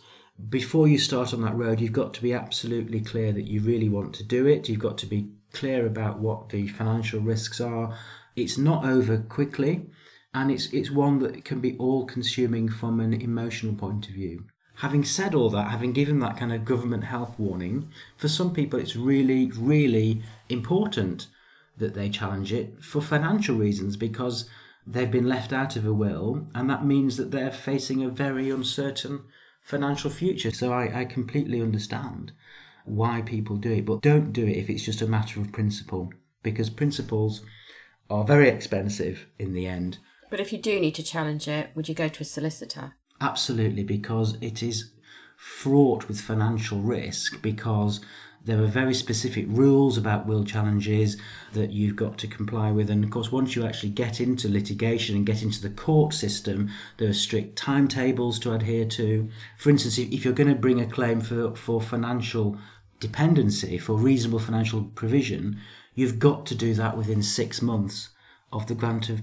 Before 0.49 0.89
you 0.89 0.97
start 0.97 1.35
on 1.35 1.43
that 1.43 1.55
road, 1.55 1.81
you've 1.81 1.93
got 1.93 2.15
to 2.15 2.23
be 2.23 2.33
absolutely 2.33 3.01
clear 3.01 3.31
that 3.33 3.47
you 3.47 3.61
really 3.61 3.91
want 3.91 4.15
to 4.15 4.25
do 4.25 4.47
it. 4.47 4.71
You've 4.71 4.79
got 4.79 4.97
to 4.99 5.07
be 5.07 5.29
clear 5.53 5.87
about 5.87 6.19
what 6.19 6.49
the 6.49 6.67
financial 6.69 7.21
risks 7.21 7.61
are. 7.61 7.95
It's 8.37 8.57
not 8.57 8.87
over 8.87 9.19
quickly, 9.19 9.91
and 10.33 10.51
it's 10.51 10.73
it's 10.73 10.91
one 10.91 11.19
that 11.19 11.45
can 11.45 11.61
be 11.61 11.77
all 11.77 12.07
consuming 12.07 12.71
from 12.71 13.01
an 13.01 13.13
emotional 13.13 13.75
point 13.75 14.09
of 14.09 14.15
view. 14.15 14.45
Having 14.81 15.05
said 15.05 15.35
all 15.35 15.51
that, 15.51 15.69
having 15.69 15.93
given 15.93 16.21
that 16.21 16.39
kind 16.39 16.53
of 16.53 16.65
government 16.65 17.05
health 17.05 17.39
warning, 17.39 17.91
for 18.17 18.29
some 18.29 18.55
people 18.55 18.79
it's 18.79 18.97
really, 18.97 19.51
really 19.55 20.23
important 20.49 21.27
that 21.77 21.93
they 21.93 22.09
challenge 22.09 22.51
it 22.51 22.83
for 22.83 23.03
financial 23.03 23.57
reasons 23.57 23.99
because 23.99 24.49
they've 24.87 25.11
been 25.11 25.29
left 25.29 25.53
out 25.53 25.77
of 25.77 25.85
a 25.85 25.93
will, 25.93 26.47
and 26.55 26.71
that 26.71 26.85
means 26.85 27.19
that 27.19 27.31
they're 27.31 27.53
facing 27.53 28.03
a 28.03 28.09
very 28.09 28.49
uncertain 28.49 29.25
financial 29.63 30.09
future. 30.09 30.51
So 30.51 30.73
I, 30.73 31.01
I 31.01 31.05
completely 31.05 31.61
understand 31.61 32.33
why 32.87 33.21
people 33.21 33.57
do 33.57 33.73
it, 33.73 33.85
but 33.85 34.01
don't 34.01 34.33
do 34.33 34.47
it 34.47 34.57
if 34.57 34.71
it's 34.71 34.85
just 34.85 35.03
a 35.03 35.07
matter 35.07 35.41
of 35.41 35.53
principle 35.53 36.11
because 36.43 36.71
principles 36.71 37.43
are 38.09 38.25
very 38.25 38.49
expensive 38.49 39.27
in 39.39 39.53
the 39.53 39.67
end. 39.67 39.99
But 40.31 40.41
if 40.41 40.55
you 40.55 40.59
do 40.59 40.81
need 40.81 40.95
to 40.95 41.03
challenge 41.03 41.47
it, 41.49 41.71
would 41.75 41.89
you 41.89 41.95
go 41.95 42.09
to 42.09 42.23
a 42.23 42.25
solicitor? 42.25 42.95
Absolutely, 43.21 43.83
because 43.83 44.39
it 44.41 44.63
is 44.63 44.91
fraught 45.37 46.09
with 46.09 46.21
financial 46.21 46.81
risk 46.81 47.41
because 47.43 48.01
there 48.45 48.63
are 48.63 48.67
very 48.67 48.95
specific 48.95 49.45
rules 49.49 49.99
about 49.99 50.27
will 50.27 50.45
challenges 50.45 51.19
that 51.53 51.71
you've 51.71 51.97
got 51.97 52.17
to 52.19 52.27
comply 52.27 52.71
with. 52.71 52.89
And 52.89 53.05
of 53.05 53.11
course, 53.11 53.31
once 53.31 53.55
you 53.55 53.67
actually 53.67 53.91
get 53.91 54.21
into 54.21 54.49
litigation 54.49 55.17
and 55.17 55.27
get 55.27 55.43
into 55.43 55.61
the 55.61 55.71
court 55.71 56.15
system, 56.15 56.71
there 56.97 57.11
are 57.11 57.15
strict 57.15 57.57
timetables 57.57 58.39
to 58.41 58.53
adhere 58.53 58.87
to. 58.87 59.29
For 59.59 59.69
instance, 59.69 59.99
if 59.99 60.25
you're 60.25 60.33
going 60.35 60.49
to 60.49 60.55
bring 60.55 60.81
a 60.81 60.87
claim 60.87 61.21
for, 61.21 61.55
for 61.55 61.83
financial 61.83 62.59
dependency, 62.99 63.77
for 63.77 63.95
reasonable 63.95 64.39
financial 64.39 64.85
provision, 64.85 65.59
you've 65.95 66.19
got 66.19 66.47
to 66.47 66.55
do 66.55 66.73
that 66.75 66.97
within 66.97 67.23
six 67.23 67.61
months 67.61 68.09
of 68.53 68.67
the 68.67 68.75
grant 68.75 69.11
of 69.11 69.21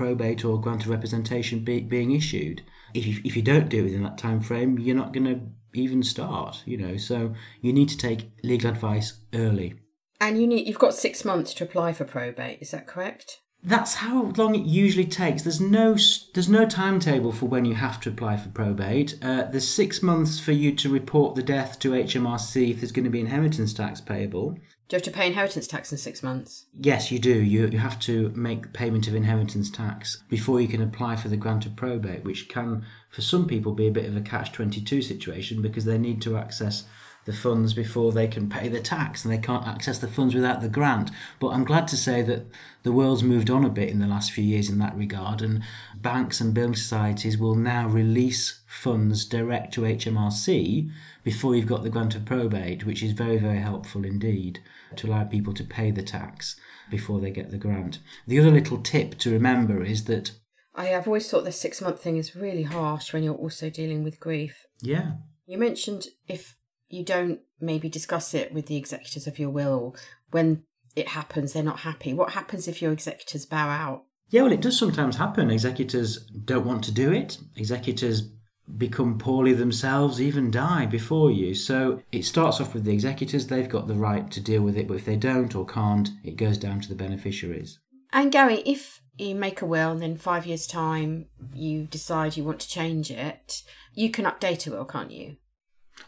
probate 0.00 0.46
or 0.46 0.58
grant 0.58 0.84
of 0.84 0.88
representation 0.88 1.58
be, 1.60 1.78
being 1.80 2.12
issued. 2.12 2.62
If 2.94 3.06
you, 3.06 3.20
if 3.22 3.36
you 3.36 3.42
don't 3.42 3.68
do 3.68 3.80
it 3.80 3.82
within 3.82 4.02
that 4.04 4.16
time 4.16 4.40
frame, 4.40 4.78
you're 4.78 4.96
not 4.96 5.12
going 5.12 5.26
to 5.26 5.40
even 5.78 6.02
start. 6.02 6.62
You 6.64 6.78
know, 6.78 6.96
so 6.96 7.34
you 7.60 7.74
need 7.74 7.90
to 7.90 7.98
take 7.98 8.30
legal 8.42 8.70
advice 8.70 9.20
early. 9.34 9.74
And 10.18 10.40
you 10.40 10.46
need 10.46 10.66
you've 10.66 10.78
got 10.78 10.94
six 10.94 11.22
months 11.22 11.52
to 11.54 11.64
apply 11.64 11.92
for 11.92 12.06
probate. 12.06 12.62
Is 12.62 12.70
that 12.70 12.86
correct? 12.86 13.40
That's 13.62 13.96
how 13.96 14.32
long 14.38 14.54
it 14.54 14.64
usually 14.64 15.04
takes. 15.04 15.42
There's 15.42 15.60
no 15.60 15.96
there's 16.32 16.48
no 16.48 16.64
timetable 16.64 17.32
for 17.32 17.44
when 17.44 17.66
you 17.66 17.74
have 17.74 18.00
to 18.00 18.08
apply 18.08 18.38
for 18.38 18.48
probate. 18.48 19.18
Uh, 19.20 19.44
there's 19.50 19.68
six 19.68 20.02
months 20.02 20.40
for 20.40 20.52
you 20.52 20.74
to 20.76 20.88
report 20.88 21.34
the 21.34 21.42
death 21.42 21.78
to 21.80 21.90
HMRC 21.90 22.70
if 22.70 22.80
there's 22.80 22.92
going 22.92 23.04
to 23.04 23.10
be 23.10 23.20
inheritance 23.20 23.74
tax 23.74 24.00
payable. 24.00 24.56
Do 24.90 24.96
you 24.96 24.98
have 24.98 25.04
to 25.04 25.12
pay 25.12 25.28
inheritance 25.28 25.68
tax 25.68 25.92
in 25.92 25.98
six 25.98 26.20
months? 26.20 26.66
Yes, 26.76 27.12
you 27.12 27.20
do. 27.20 27.32
You, 27.32 27.68
you 27.68 27.78
have 27.78 28.00
to 28.00 28.30
make 28.30 28.72
payment 28.72 29.06
of 29.06 29.14
inheritance 29.14 29.70
tax 29.70 30.24
before 30.28 30.60
you 30.60 30.66
can 30.66 30.82
apply 30.82 31.14
for 31.14 31.28
the 31.28 31.36
grant 31.36 31.64
of 31.64 31.76
probate, 31.76 32.24
which 32.24 32.48
can, 32.48 32.84
for 33.08 33.22
some 33.22 33.46
people, 33.46 33.72
be 33.72 33.86
a 33.86 33.92
bit 33.92 34.06
of 34.06 34.16
a 34.16 34.20
catch 34.20 34.50
22 34.50 35.00
situation 35.00 35.62
because 35.62 35.84
they 35.84 35.96
need 35.96 36.20
to 36.22 36.36
access 36.36 36.86
the 37.24 37.32
funds 37.32 37.72
before 37.72 38.10
they 38.10 38.26
can 38.26 38.48
pay 38.48 38.66
the 38.66 38.80
tax 38.80 39.24
and 39.24 39.32
they 39.32 39.38
can't 39.38 39.68
access 39.68 40.00
the 40.00 40.08
funds 40.08 40.34
without 40.34 40.60
the 40.60 40.68
grant. 40.68 41.12
But 41.38 41.50
I'm 41.50 41.64
glad 41.64 41.86
to 41.88 41.96
say 41.96 42.22
that 42.22 42.46
the 42.82 42.90
world's 42.90 43.22
moved 43.22 43.48
on 43.48 43.64
a 43.64 43.70
bit 43.70 43.90
in 43.90 44.00
the 44.00 44.08
last 44.08 44.32
few 44.32 44.42
years 44.42 44.68
in 44.68 44.78
that 44.78 44.96
regard, 44.96 45.40
and 45.40 45.62
banks 45.94 46.40
and 46.40 46.52
building 46.52 46.74
societies 46.74 47.38
will 47.38 47.54
now 47.54 47.86
release 47.86 48.60
funds 48.66 49.24
direct 49.24 49.72
to 49.74 49.82
HMRC 49.82 50.90
before 51.22 51.54
you've 51.54 51.66
got 51.66 51.82
the 51.82 51.90
grant 51.90 52.14
of 52.14 52.24
probate, 52.24 52.84
which 52.84 53.02
is 53.02 53.12
very, 53.12 53.38
very 53.38 53.58
helpful 53.58 54.04
indeed 54.04 54.60
to 54.96 55.06
allow 55.06 55.24
people 55.24 55.52
to 55.54 55.64
pay 55.64 55.90
the 55.90 56.02
tax 56.02 56.56
before 56.90 57.20
they 57.20 57.30
get 57.30 57.50
the 57.50 57.58
grant. 57.58 57.98
The 58.26 58.38
other 58.40 58.50
little 58.50 58.78
tip 58.78 59.18
to 59.18 59.30
remember 59.30 59.82
is 59.82 60.04
that, 60.04 60.32
I 60.74 60.86
have 60.86 61.06
always 61.06 61.28
thought 61.30 61.44
the 61.44 61.52
six 61.52 61.80
month 61.80 62.00
thing 62.00 62.16
is 62.16 62.36
really 62.36 62.62
harsh 62.62 63.12
when 63.12 63.22
you're 63.22 63.34
also 63.34 63.70
dealing 63.70 64.02
with 64.02 64.20
grief. 64.20 64.66
yeah, 64.80 65.12
You 65.46 65.58
mentioned 65.58 66.06
if 66.26 66.56
you 66.88 67.04
don't 67.04 67.40
maybe 67.60 67.88
discuss 67.88 68.34
it 68.34 68.52
with 68.52 68.66
the 68.66 68.76
executors 68.76 69.26
of 69.26 69.38
your 69.38 69.50
will 69.50 69.74
or 69.74 69.92
when 70.30 70.64
it 70.96 71.08
happens 71.08 71.52
they're 71.52 71.62
not 71.62 71.80
happy. 71.80 72.12
What 72.14 72.32
happens 72.32 72.66
if 72.66 72.80
your 72.82 72.92
executors 72.92 73.46
bow 73.46 73.68
out? 73.68 74.04
Yeah, 74.28 74.42
well, 74.42 74.52
it 74.52 74.60
does 74.60 74.78
sometimes 74.78 75.16
happen. 75.16 75.50
Executors 75.50 76.18
don't 76.44 76.66
want 76.66 76.84
to 76.84 76.92
do 76.92 77.12
it. 77.12 77.38
Executors 77.56 78.30
become 78.78 79.18
poorly 79.18 79.52
themselves, 79.52 80.20
even 80.20 80.50
die 80.50 80.86
before 80.86 81.30
you. 81.30 81.54
So 81.54 82.02
it 82.12 82.24
starts 82.24 82.60
off 82.60 82.74
with 82.74 82.84
the 82.84 82.92
executors. 82.92 83.46
They've 83.46 83.68
got 83.68 83.86
the 83.86 83.94
right 83.94 84.30
to 84.30 84.40
deal 84.40 84.62
with 84.62 84.76
it, 84.76 84.88
but 84.88 84.94
if 84.94 85.04
they 85.04 85.16
don't 85.16 85.54
or 85.54 85.66
can't, 85.66 86.10
it 86.24 86.36
goes 86.36 86.58
down 86.58 86.80
to 86.80 86.88
the 86.88 86.94
beneficiaries. 86.94 87.78
And 88.12 88.32
Gary, 88.32 88.62
if 88.66 89.02
you 89.18 89.34
make 89.34 89.62
a 89.62 89.66
will 89.66 89.92
and 89.92 90.02
then 90.02 90.16
five 90.16 90.46
years' 90.46 90.66
time 90.66 91.26
you 91.54 91.84
decide 91.84 92.36
you 92.36 92.44
want 92.44 92.60
to 92.60 92.68
change 92.68 93.10
it, 93.10 93.62
you 93.94 94.10
can 94.10 94.24
update 94.24 94.66
a 94.66 94.70
will, 94.70 94.84
can't 94.84 95.10
you? 95.10 95.36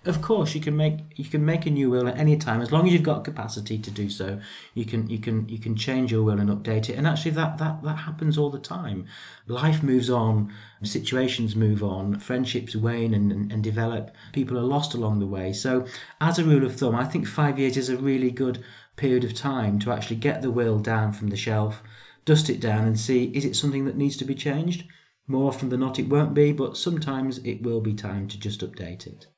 Of 0.05 0.21
course, 0.21 0.55
you 0.57 0.61
can 0.61 0.77
make 0.77 0.99
you 1.17 1.25
can 1.25 1.45
make 1.45 1.65
a 1.65 1.71
new 1.71 1.89
will 1.89 2.09
at 2.09 2.19
any 2.19 2.37
time 2.37 2.61
as 2.61 2.73
long 2.73 2.87
as 2.87 2.93
you've 2.93 3.05
got 3.05 3.23
capacity 3.25 3.79
to 3.79 3.91
do 3.91 4.11
so. 4.11 4.41
You 4.75 4.85
can 4.85 5.09
you 5.09 5.21
can 5.21 5.49
you 5.49 5.59
can 5.59 5.77
change 5.77 6.11
your 6.11 6.25
will 6.25 6.41
and 6.41 6.51
update 6.51 6.89
it, 6.89 6.97
and 6.97 7.07
actually 7.07 7.31
that 7.33 7.59
that 7.59 7.85
that 7.85 7.99
happens 7.99 8.37
all 8.37 8.51
the 8.51 8.59
time. 8.59 9.07
Life 9.47 9.83
moves 9.83 10.11
on, 10.11 10.53
situations 10.83 11.55
move 11.55 11.85
on, 11.85 12.19
friendships 12.19 12.75
wane 12.75 13.15
and, 13.15 13.31
and, 13.31 13.53
and 13.53 13.63
develop. 13.63 14.11
People 14.33 14.59
are 14.59 14.63
lost 14.63 14.93
along 14.95 15.21
the 15.21 15.27
way. 15.27 15.53
So, 15.53 15.87
as 16.21 16.37
a 16.39 16.45
rule 16.45 16.65
of 16.67 16.75
thumb, 16.75 16.97
I 16.97 17.05
think 17.05 17.29
five 17.29 17.59
years 17.59 17.77
is 17.77 17.89
a 17.89 17.97
really 17.97 18.33
good 18.33 18.65
period 18.97 19.23
of 19.23 19.35
time 19.35 19.79
to 19.81 19.93
actually 19.93 20.17
get 20.17 20.43
the 20.43 20.51
will 20.51 20.81
down 20.81 21.13
from 21.13 21.29
the 21.29 21.37
shelf, 21.37 21.81
dust 22.25 22.51
it 22.51 22.61
down, 22.61 22.87
and 22.87 22.99
see 22.99 23.27
is 23.35 23.45
it 23.45 23.55
something 23.55 23.85
that 23.85 23.97
needs 23.97 24.17
to 24.17 24.25
be 24.25 24.35
changed. 24.35 24.85
More 25.29 25.49
often 25.49 25.69
than 25.69 25.81
not, 25.81 26.01
it 26.01 26.09
won't 26.09 26.35
be, 26.35 26.53
but 26.53 26.77
sometimes 26.77 27.39
it 27.39 27.63
will 27.63 27.81
be 27.81 27.95
time 27.95 28.27
to 28.27 28.39
just 28.39 28.61
update 28.61 29.07
it. 29.07 29.29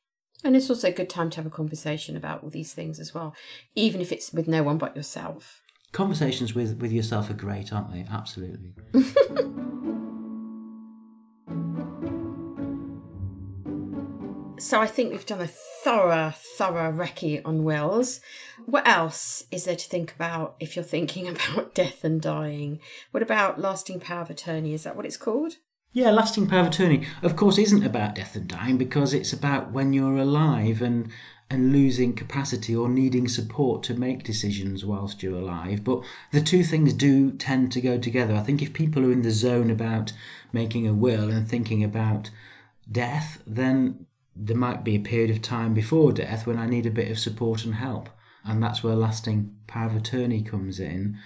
And 0.44 0.54
it's 0.54 0.68
also 0.68 0.88
a 0.88 0.92
good 0.92 1.08
time 1.08 1.30
to 1.30 1.38
have 1.38 1.46
a 1.46 1.50
conversation 1.50 2.18
about 2.18 2.42
all 2.42 2.50
these 2.50 2.74
things 2.74 3.00
as 3.00 3.14
well, 3.14 3.34
even 3.74 4.02
if 4.02 4.12
it's 4.12 4.30
with 4.30 4.46
no 4.46 4.62
one 4.62 4.76
but 4.76 4.94
yourself. 4.94 5.62
Conversations 5.92 6.54
with, 6.54 6.78
with 6.80 6.92
yourself 6.92 7.30
are 7.30 7.34
great, 7.34 7.72
aren't 7.72 7.90
they? 7.90 8.04
Absolutely. 8.10 8.74
so 14.58 14.82
I 14.82 14.86
think 14.86 15.12
we've 15.12 15.24
done 15.24 15.40
a 15.40 15.46
thorough, 15.46 16.34
thorough 16.58 16.92
recce 16.92 17.40
on 17.44 17.64
wills. 17.64 18.20
What 18.66 18.86
else 18.86 19.44
is 19.50 19.64
there 19.64 19.76
to 19.76 19.88
think 19.88 20.14
about 20.14 20.56
if 20.60 20.76
you're 20.76 20.84
thinking 20.84 21.26
about 21.28 21.74
death 21.74 22.04
and 22.04 22.20
dying? 22.20 22.80
What 23.12 23.22
about 23.22 23.58
lasting 23.58 24.00
power 24.00 24.20
of 24.20 24.30
attorney? 24.30 24.74
Is 24.74 24.82
that 24.82 24.94
what 24.94 25.06
it's 25.06 25.16
called? 25.16 25.54
Yeah, 25.94 26.10
lasting 26.10 26.48
power 26.48 26.62
of 26.62 26.66
attorney, 26.66 27.06
of 27.22 27.36
course, 27.36 27.56
isn't 27.56 27.86
about 27.86 28.16
death 28.16 28.34
and 28.34 28.48
dying 28.48 28.76
because 28.76 29.14
it's 29.14 29.32
about 29.32 29.70
when 29.70 29.92
you're 29.92 30.16
alive 30.16 30.82
and 30.82 31.08
and 31.50 31.72
losing 31.72 32.14
capacity 32.14 32.74
or 32.74 32.88
needing 32.88 33.28
support 33.28 33.84
to 33.84 33.94
make 33.94 34.24
decisions 34.24 34.84
whilst 34.84 35.22
you're 35.22 35.38
alive. 35.38 35.84
But 35.84 36.02
the 36.32 36.40
two 36.40 36.64
things 36.64 36.94
do 36.94 37.30
tend 37.30 37.70
to 37.72 37.80
go 37.80 37.96
together. 37.96 38.34
I 38.34 38.40
think 38.40 38.60
if 38.60 38.72
people 38.72 39.04
are 39.04 39.12
in 39.12 39.22
the 39.22 39.30
zone 39.30 39.70
about 39.70 40.12
making 40.52 40.88
a 40.88 40.94
will 40.94 41.30
and 41.30 41.46
thinking 41.48 41.84
about 41.84 42.30
death, 42.90 43.40
then 43.46 44.06
there 44.34 44.56
might 44.56 44.82
be 44.82 44.96
a 44.96 45.00
period 45.00 45.30
of 45.30 45.42
time 45.42 45.74
before 45.74 46.12
death 46.12 46.44
when 46.44 46.58
I 46.58 46.66
need 46.66 46.86
a 46.86 46.90
bit 46.90 47.10
of 47.10 47.20
support 47.20 47.64
and 47.64 47.76
help. 47.76 48.08
And 48.44 48.60
that's 48.60 48.82
where 48.82 48.96
lasting 48.96 49.54
power 49.68 49.86
of 49.86 49.96
attorney 49.96 50.42
comes 50.42 50.80
in. 50.80 51.18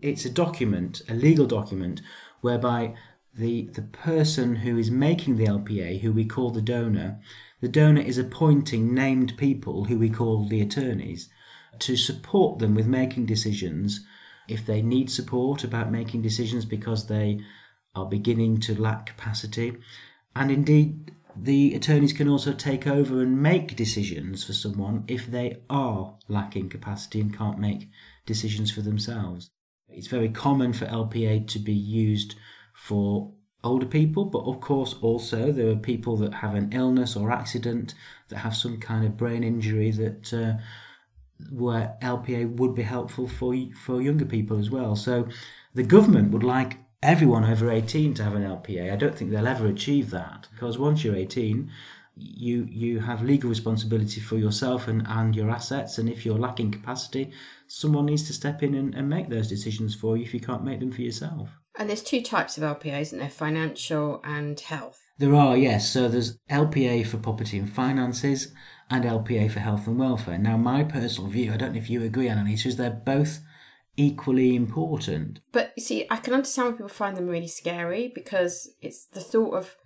It's 0.00 0.24
a 0.24 0.30
document, 0.30 1.02
a 1.08 1.14
legal 1.14 1.46
document, 1.46 2.02
whereby 2.42 2.94
the, 3.34 3.68
the 3.72 3.82
person 3.82 4.56
who 4.56 4.76
is 4.78 4.90
making 4.90 5.36
the 5.36 5.46
LPA, 5.46 6.00
who 6.00 6.12
we 6.12 6.24
call 6.24 6.50
the 6.50 6.62
donor, 6.62 7.18
the 7.60 7.68
donor 7.68 8.02
is 8.02 8.18
appointing 8.18 8.94
named 8.94 9.36
people, 9.36 9.84
who 9.84 9.98
we 9.98 10.10
call 10.10 10.46
the 10.46 10.60
attorneys, 10.60 11.28
to 11.78 11.96
support 11.96 12.58
them 12.58 12.74
with 12.74 12.86
making 12.86 13.26
decisions 13.26 14.04
if 14.48 14.66
they 14.66 14.82
need 14.82 15.10
support 15.10 15.64
about 15.64 15.90
making 15.90 16.20
decisions 16.20 16.64
because 16.64 17.06
they 17.06 17.40
are 17.94 18.06
beginning 18.06 18.58
to 18.60 18.80
lack 18.80 19.06
capacity. 19.06 19.76
And 20.34 20.50
indeed, 20.50 21.12
the 21.34 21.74
attorneys 21.74 22.12
can 22.12 22.28
also 22.28 22.52
take 22.52 22.86
over 22.86 23.22
and 23.22 23.42
make 23.42 23.76
decisions 23.76 24.44
for 24.44 24.52
someone 24.52 25.04
if 25.08 25.26
they 25.26 25.58
are 25.70 26.18
lacking 26.28 26.68
capacity 26.68 27.20
and 27.20 27.36
can't 27.36 27.58
make 27.58 27.88
decisions 28.26 28.70
for 28.70 28.82
themselves. 28.82 29.50
It's 29.88 30.08
very 30.08 30.28
common 30.28 30.72
for 30.72 30.86
LPA 30.86 31.48
to 31.48 31.58
be 31.58 31.72
used 31.72 32.34
for 32.82 33.30
older 33.62 33.86
people, 33.86 34.24
but 34.24 34.40
of 34.40 34.60
course 34.60 34.96
also 35.00 35.52
there 35.52 35.70
are 35.70 35.76
people 35.76 36.16
that 36.16 36.34
have 36.34 36.56
an 36.56 36.72
illness 36.72 37.14
or 37.14 37.30
accident 37.30 37.94
that 38.28 38.38
have 38.38 38.56
some 38.56 38.78
kind 38.80 39.04
of 39.04 39.16
brain 39.16 39.44
injury 39.44 39.92
that 39.92 40.34
uh, 40.34 40.54
where 41.52 41.96
LPA 42.02 42.56
would 42.56 42.74
be 42.74 42.82
helpful 42.82 43.28
for 43.28 43.54
for 43.84 44.02
younger 44.02 44.24
people 44.24 44.58
as 44.58 44.68
well. 44.68 44.96
So 44.96 45.28
the 45.74 45.84
government 45.84 46.32
would 46.32 46.42
like 46.42 46.78
everyone 47.02 47.44
over 47.44 47.70
18 47.70 48.14
to 48.14 48.24
have 48.24 48.34
an 48.34 48.42
LPA. 48.42 48.92
I 48.92 48.96
don't 48.96 49.16
think 49.16 49.30
they'll 49.30 49.46
ever 49.46 49.66
achieve 49.68 50.10
that 50.10 50.48
because 50.52 50.76
once 50.76 51.04
you're 51.04 51.14
18, 51.14 51.70
you 52.16 52.66
you 52.68 52.98
have 52.98 53.22
legal 53.22 53.48
responsibility 53.48 54.20
for 54.20 54.38
yourself 54.38 54.88
and, 54.88 55.06
and 55.06 55.36
your 55.36 55.50
assets 55.50 55.98
and 55.98 56.08
if 56.08 56.26
you're 56.26 56.44
lacking 56.46 56.70
capacity 56.70 57.30
someone 57.68 58.06
needs 58.06 58.24
to 58.26 58.32
step 58.34 58.62
in 58.62 58.74
and, 58.74 58.94
and 58.94 59.08
make 59.08 59.28
those 59.30 59.48
decisions 59.48 59.94
for 59.94 60.16
you 60.16 60.24
if 60.24 60.34
you 60.34 60.40
can't 60.40 60.64
make 60.64 60.80
them 60.80 60.92
for 60.92 61.00
yourself 61.00 61.61
and 61.78 61.88
there's 61.88 62.02
two 62.02 62.20
types 62.22 62.58
of 62.58 62.62
LPA, 62.62 63.00
isn't 63.00 63.18
there? 63.18 63.30
Financial 63.30 64.20
and 64.24 64.58
health. 64.58 65.00
There 65.18 65.34
are, 65.34 65.56
yes. 65.56 65.88
So 65.88 66.08
there's 66.08 66.38
LPA 66.50 67.06
for 67.06 67.16
property 67.16 67.58
and 67.58 67.70
finances 67.70 68.52
and 68.90 69.04
LPA 69.04 69.50
for 69.50 69.60
health 69.60 69.86
and 69.86 69.98
welfare. 69.98 70.38
Now, 70.38 70.56
my 70.56 70.84
personal 70.84 71.30
view, 71.30 71.52
I 71.52 71.56
don't 71.56 71.72
know 71.72 71.78
if 71.78 71.88
you 71.88 72.02
agree, 72.02 72.28
Annalisa, 72.28 72.66
is 72.66 72.76
they're 72.76 72.90
both 72.90 73.40
equally 73.96 74.56
important. 74.56 75.40
But 75.52 75.72
you 75.76 75.82
see, 75.82 76.06
I 76.10 76.16
can 76.16 76.34
understand 76.34 76.68
why 76.68 76.72
people 76.72 76.88
find 76.88 77.16
them 77.16 77.28
really 77.28 77.48
scary 77.48 78.10
because 78.14 78.70
it's 78.80 79.06
the 79.06 79.20
thought 79.20 79.54
of 79.54 79.76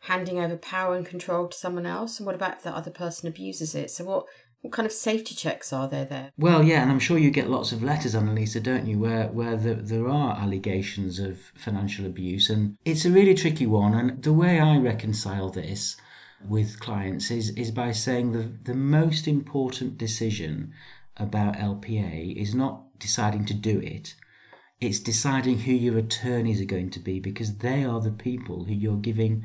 handing 0.00 0.38
over 0.38 0.56
power 0.56 0.94
and 0.94 1.04
control 1.04 1.48
to 1.48 1.56
someone 1.56 1.86
else. 1.86 2.18
And 2.18 2.26
what 2.26 2.34
about 2.34 2.58
if 2.58 2.62
that 2.62 2.74
other 2.74 2.90
person 2.90 3.28
abuses 3.28 3.74
it? 3.74 3.90
So, 3.90 4.04
what 4.04 4.26
what 4.62 4.72
kind 4.72 4.86
of 4.86 4.92
safety 4.92 5.34
checks 5.34 5.72
are 5.72 5.88
there 5.88 6.04
there? 6.04 6.32
Well, 6.36 6.62
yeah, 6.62 6.82
and 6.82 6.90
I'm 6.90 6.98
sure 6.98 7.18
you 7.18 7.30
get 7.30 7.48
lots 7.48 7.72
of 7.72 7.82
letters, 7.82 8.14
Annalisa, 8.14 8.62
don't 8.62 8.86
you, 8.86 8.98
where 8.98 9.28
where 9.28 9.56
the, 9.56 9.74
there 9.74 10.08
are 10.08 10.36
allegations 10.36 11.18
of 11.18 11.38
financial 11.54 12.06
abuse, 12.06 12.50
and 12.50 12.76
it's 12.84 13.04
a 13.04 13.10
really 13.10 13.34
tricky 13.34 13.66
one. 13.66 13.94
And 13.94 14.22
the 14.22 14.32
way 14.32 14.58
I 14.58 14.76
reconcile 14.78 15.50
this 15.50 15.96
with 16.46 16.80
clients 16.80 17.30
is 17.30 17.50
is 17.50 17.70
by 17.70 17.92
saying 17.92 18.32
the 18.32 18.50
the 18.64 18.76
most 18.76 19.28
important 19.28 19.98
decision 19.98 20.72
about 21.16 21.56
LPA 21.56 22.36
is 22.36 22.54
not 22.54 22.98
deciding 22.98 23.44
to 23.46 23.54
do 23.54 23.78
it. 23.80 24.14
It's 24.80 25.00
deciding 25.00 25.60
who 25.60 25.72
your 25.72 25.96
attorneys 25.96 26.60
are 26.60 26.66
going 26.66 26.90
to 26.90 27.00
be 27.00 27.18
because 27.18 27.58
they 27.58 27.84
are 27.84 28.00
the 28.00 28.10
people 28.10 28.64
who 28.64 28.74
you're 28.74 28.96
giving 28.96 29.44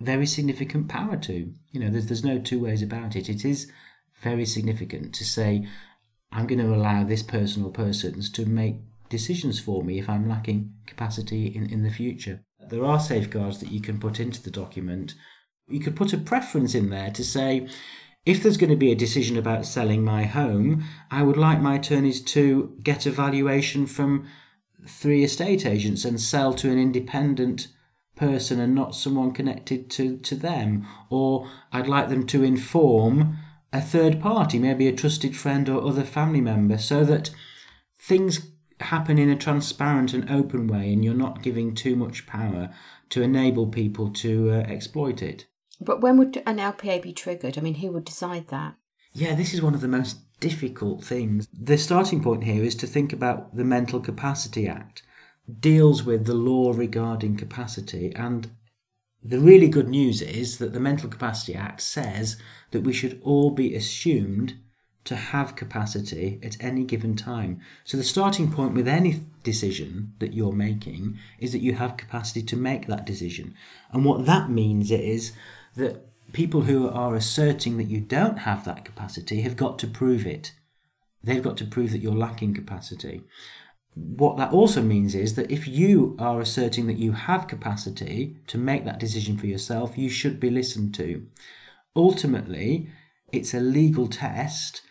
very 0.00 0.26
significant 0.26 0.88
power 0.88 1.16
to. 1.16 1.52
You 1.70 1.80
know, 1.80 1.90
there's 1.90 2.06
there's 2.06 2.24
no 2.24 2.38
two 2.38 2.60
ways 2.60 2.82
about 2.82 3.16
it. 3.16 3.28
It 3.28 3.44
is 3.44 3.70
very 4.24 4.46
significant 4.46 5.14
to 5.14 5.24
say, 5.24 5.68
I'm 6.32 6.48
going 6.48 6.58
to 6.58 6.74
allow 6.74 7.04
this 7.04 7.22
person 7.22 7.62
or 7.62 7.70
persons 7.70 8.30
to 8.32 8.46
make 8.46 8.76
decisions 9.08 9.60
for 9.60 9.84
me 9.84 10.00
if 10.00 10.08
I'm 10.08 10.28
lacking 10.28 10.72
capacity 10.86 11.46
in, 11.46 11.70
in 11.70 11.84
the 11.84 11.90
future. 11.90 12.42
There 12.70 12.84
are 12.84 12.98
safeguards 12.98 13.58
that 13.60 13.70
you 13.70 13.80
can 13.80 14.00
put 14.00 14.18
into 14.18 14.42
the 14.42 14.50
document. 14.50 15.14
You 15.68 15.80
could 15.80 15.94
put 15.94 16.12
a 16.12 16.18
preference 16.18 16.74
in 16.74 16.90
there 16.90 17.10
to 17.10 17.22
say, 17.22 17.68
if 18.26 18.42
there's 18.42 18.56
going 18.56 18.70
to 18.70 18.76
be 18.76 18.90
a 18.90 18.96
decision 18.96 19.36
about 19.36 19.66
selling 19.66 20.02
my 20.02 20.24
home, 20.24 20.84
I 21.10 21.22
would 21.22 21.36
like 21.36 21.60
my 21.60 21.76
attorneys 21.76 22.22
to 22.22 22.76
get 22.82 23.04
a 23.06 23.10
valuation 23.10 23.86
from 23.86 24.26
three 24.88 25.22
estate 25.22 25.66
agents 25.66 26.04
and 26.04 26.18
sell 26.20 26.54
to 26.54 26.70
an 26.70 26.78
independent 26.78 27.68
person 28.16 28.60
and 28.60 28.74
not 28.74 28.94
someone 28.94 29.32
connected 29.32 29.90
to, 29.90 30.16
to 30.18 30.34
them. 30.34 30.86
Or 31.10 31.48
I'd 31.70 31.86
like 31.86 32.08
them 32.08 32.26
to 32.28 32.42
inform 32.42 33.38
a 33.74 33.80
third 33.80 34.20
party, 34.20 34.58
maybe 34.58 34.86
a 34.86 34.92
trusted 34.94 35.36
friend 35.36 35.68
or 35.68 35.84
other 35.84 36.04
family 36.04 36.40
member, 36.40 36.78
so 36.78 37.04
that 37.04 37.30
things 37.98 38.52
happen 38.80 39.18
in 39.18 39.28
a 39.28 39.36
transparent 39.36 40.14
and 40.14 40.30
open 40.30 40.66
way 40.68 40.92
and 40.92 41.04
you're 41.04 41.14
not 41.14 41.42
giving 41.42 41.74
too 41.74 41.96
much 41.96 42.26
power 42.26 42.70
to 43.08 43.22
enable 43.22 43.66
people 43.66 44.10
to 44.10 44.50
uh, 44.50 44.54
exploit 44.68 45.22
it. 45.22 45.46
But 45.80 46.00
when 46.00 46.18
would 46.18 46.42
an 46.46 46.58
LPA 46.58 47.02
be 47.02 47.12
triggered? 47.12 47.58
I 47.58 47.60
mean, 47.60 47.74
who 47.74 47.90
would 47.92 48.04
decide 48.04 48.48
that? 48.48 48.76
Yeah, 49.12 49.34
this 49.34 49.52
is 49.52 49.62
one 49.62 49.74
of 49.74 49.80
the 49.80 49.88
most 49.88 50.18
difficult 50.40 51.04
things. 51.04 51.48
The 51.52 51.78
starting 51.78 52.22
point 52.22 52.44
here 52.44 52.62
is 52.62 52.74
to 52.76 52.86
think 52.86 53.12
about 53.12 53.56
the 53.56 53.64
Mental 53.64 54.00
Capacity 54.00 54.68
Act 54.68 55.02
deals 55.60 56.04
with 56.04 56.26
the 56.26 56.34
law 56.34 56.72
regarding 56.72 57.36
capacity 57.36 58.12
and 58.14 58.50
the 59.24 59.40
really 59.40 59.68
good 59.68 59.88
news 59.88 60.20
is 60.20 60.58
that 60.58 60.74
the 60.74 60.80
Mental 60.80 61.08
Capacity 61.08 61.54
Act 61.54 61.80
says 61.80 62.36
that 62.72 62.82
we 62.82 62.92
should 62.92 63.20
all 63.22 63.50
be 63.50 63.74
assumed 63.74 64.54
to 65.04 65.16
have 65.16 65.56
capacity 65.56 66.38
at 66.42 66.62
any 66.62 66.84
given 66.84 67.16
time. 67.16 67.60
So 67.84 67.96
the 67.96 68.04
starting 68.04 68.50
point 68.50 68.74
with 68.74 68.88
any 68.88 69.22
decision 69.42 70.12
that 70.18 70.34
you're 70.34 70.52
making 70.52 71.18
is 71.38 71.52
that 71.52 71.62
you 71.62 71.74
have 71.74 71.96
capacity 71.96 72.42
to 72.42 72.56
make 72.56 72.86
that 72.86 73.06
decision. 73.06 73.54
And 73.92 74.04
what 74.04 74.26
that 74.26 74.50
means 74.50 74.90
is 74.90 75.32
that 75.76 76.06
people 76.32 76.62
who 76.62 76.88
are 76.88 77.14
asserting 77.14 77.76
that 77.78 77.84
you 77.84 78.00
don't 78.00 78.40
have 78.40 78.64
that 78.64 78.84
capacity 78.84 79.42
have 79.42 79.56
got 79.56 79.78
to 79.78 79.86
prove 79.86 80.26
it. 80.26 80.52
They've 81.22 81.42
got 81.42 81.56
to 81.58 81.66
prove 81.66 81.92
that 81.92 82.00
you're 82.00 82.14
lacking 82.14 82.54
capacity. 82.54 83.22
What 83.94 84.36
that 84.38 84.52
also 84.52 84.82
means 84.82 85.14
is 85.14 85.36
that 85.36 85.50
if 85.50 85.68
you 85.68 86.16
are 86.18 86.40
asserting 86.40 86.86
that 86.88 86.98
you 86.98 87.12
have 87.12 87.46
capacity 87.46 88.36
to 88.48 88.58
make 88.58 88.84
that 88.84 88.98
decision 88.98 89.38
for 89.38 89.46
yourself, 89.46 89.96
you 89.96 90.08
should 90.08 90.40
be 90.40 90.50
listened 90.50 90.94
to. 90.96 91.26
Ultimately, 91.94 92.88
it's 93.32 93.54
a 93.54 93.60
legal 93.60 94.08
test, 94.08 94.82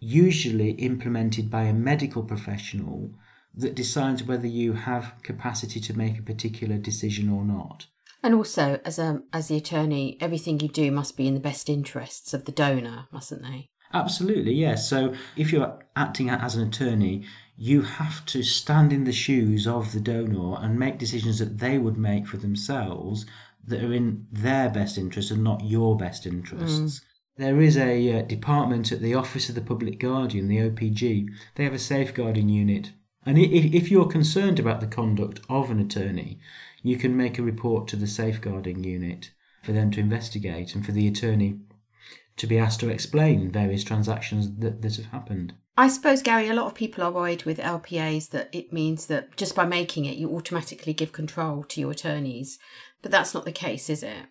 usually 0.00 0.70
implemented 0.72 1.50
by 1.50 1.64
a 1.64 1.74
medical 1.74 2.22
professional, 2.22 3.10
that 3.54 3.74
decides 3.74 4.22
whether 4.22 4.46
you 4.46 4.72
have 4.74 5.14
capacity 5.22 5.80
to 5.80 5.96
make 5.96 6.18
a 6.18 6.22
particular 6.22 6.78
decision 6.78 7.28
or 7.28 7.44
not. 7.44 7.86
And 8.22 8.34
also, 8.34 8.80
as 8.84 8.98
a 8.98 9.22
as 9.32 9.48
the 9.48 9.56
attorney, 9.56 10.16
everything 10.20 10.58
you 10.60 10.68
do 10.68 10.90
must 10.90 11.16
be 11.16 11.28
in 11.28 11.34
the 11.34 11.40
best 11.40 11.68
interests 11.68 12.34
of 12.34 12.44
the 12.44 12.52
donor, 12.52 13.06
mustn't 13.12 13.42
they? 13.42 13.70
Absolutely, 13.92 14.52
yes. 14.52 14.88
So 14.88 15.14
if 15.36 15.52
you're 15.52 15.78
acting 15.96 16.28
as 16.28 16.56
an 16.56 16.66
attorney, 16.66 17.24
you 17.60 17.82
have 17.82 18.24
to 18.24 18.42
stand 18.44 18.92
in 18.92 19.02
the 19.02 19.12
shoes 19.12 19.66
of 19.66 19.92
the 19.92 19.98
donor 19.98 20.56
and 20.60 20.78
make 20.78 20.96
decisions 20.96 21.40
that 21.40 21.58
they 21.58 21.76
would 21.76 21.98
make 21.98 22.24
for 22.24 22.36
themselves 22.36 23.26
that 23.66 23.82
are 23.82 23.92
in 23.92 24.26
their 24.30 24.70
best 24.70 24.96
interest 24.96 25.32
and 25.32 25.42
not 25.42 25.64
your 25.64 25.96
best 25.96 26.24
interests. 26.24 27.00
Mm. 27.00 27.04
There 27.36 27.60
is 27.60 27.76
a 27.76 28.20
uh, 28.20 28.22
department 28.22 28.92
at 28.92 29.00
the 29.00 29.14
Office 29.14 29.48
of 29.48 29.56
the 29.56 29.60
Public 29.60 29.98
Guardian, 29.98 30.46
the 30.46 30.58
OPG. 30.58 31.28
They 31.56 31.64
have 31.64 31.74
a 31.74 31.80
safeguarding 31.80 32.48
unit. 32.48 32.92
And 33.26 33.36
if, 33.36 33.74
if 33.74 33.90
you're 33.90 34.06
concerned 34.06 34.60
about 34.60 34.80
the 34.80 34.86
conduct 34.86 35.40
of 35.48 35.70
an 35.70 35.80
attorney, 35.80 36.38
you 36.82 36.96
can 36.96 37.16
make 37.16 37.38
a 37.38 37.42
report 37.42 37.88
to 37.88 37.96
the 37.96 38.06
safeguarding 38.06 38.84
unit 38.84 39.32
for 39.64 39.72
them 39.72 39.90
to 39.90 40.00
investigate 40.00 40.76
and 40.76 40.86
for 40.86 40.92
the 40.92 41.08
attorney 41.08 41.58
to 42.38 42.46
be 42.46 42.58
asked 42.58 42.80
to 42.80 42.88
explain 42.88 43.50
various 43.50 43.84
transactions 43.84 44.50
that, 44.58 44.82
that 44.82 44.96
have 44.96 45.06
happened. 45.06 45.54
I 45.76 45.88
suppose, 45.88 46.22
Gary, 46.22 46.48
a 46.48 46.54
lot 46.54 46.66
of 46.66 46.74
people 46.74 47.04
are 47.04 47.12
worried 47.12 47.44
with 47.44 47.58
LPAs 47.58 48.30
that 48.30 48.48
it 48.52 48.72
means 48.72 49.06
that 49.06 49.36
just 49.36 49.54
by 49.54 49.64
making 49.64 50.06
it, 50.06 50.16
you 50.16 50.34
automatically 50.34 50.92
give 50.92 51.12
control 51.12 51.62
to 51.64 51.80
your 51.80 51.92
attorneys. 51.92 52.58
But 53.00 53.12
that's 53.12 53.32
not 53.32 53.44
the 53.44 53.52
case, 53.52 53.88
is 53.88 54.02
it? 54.02 54.26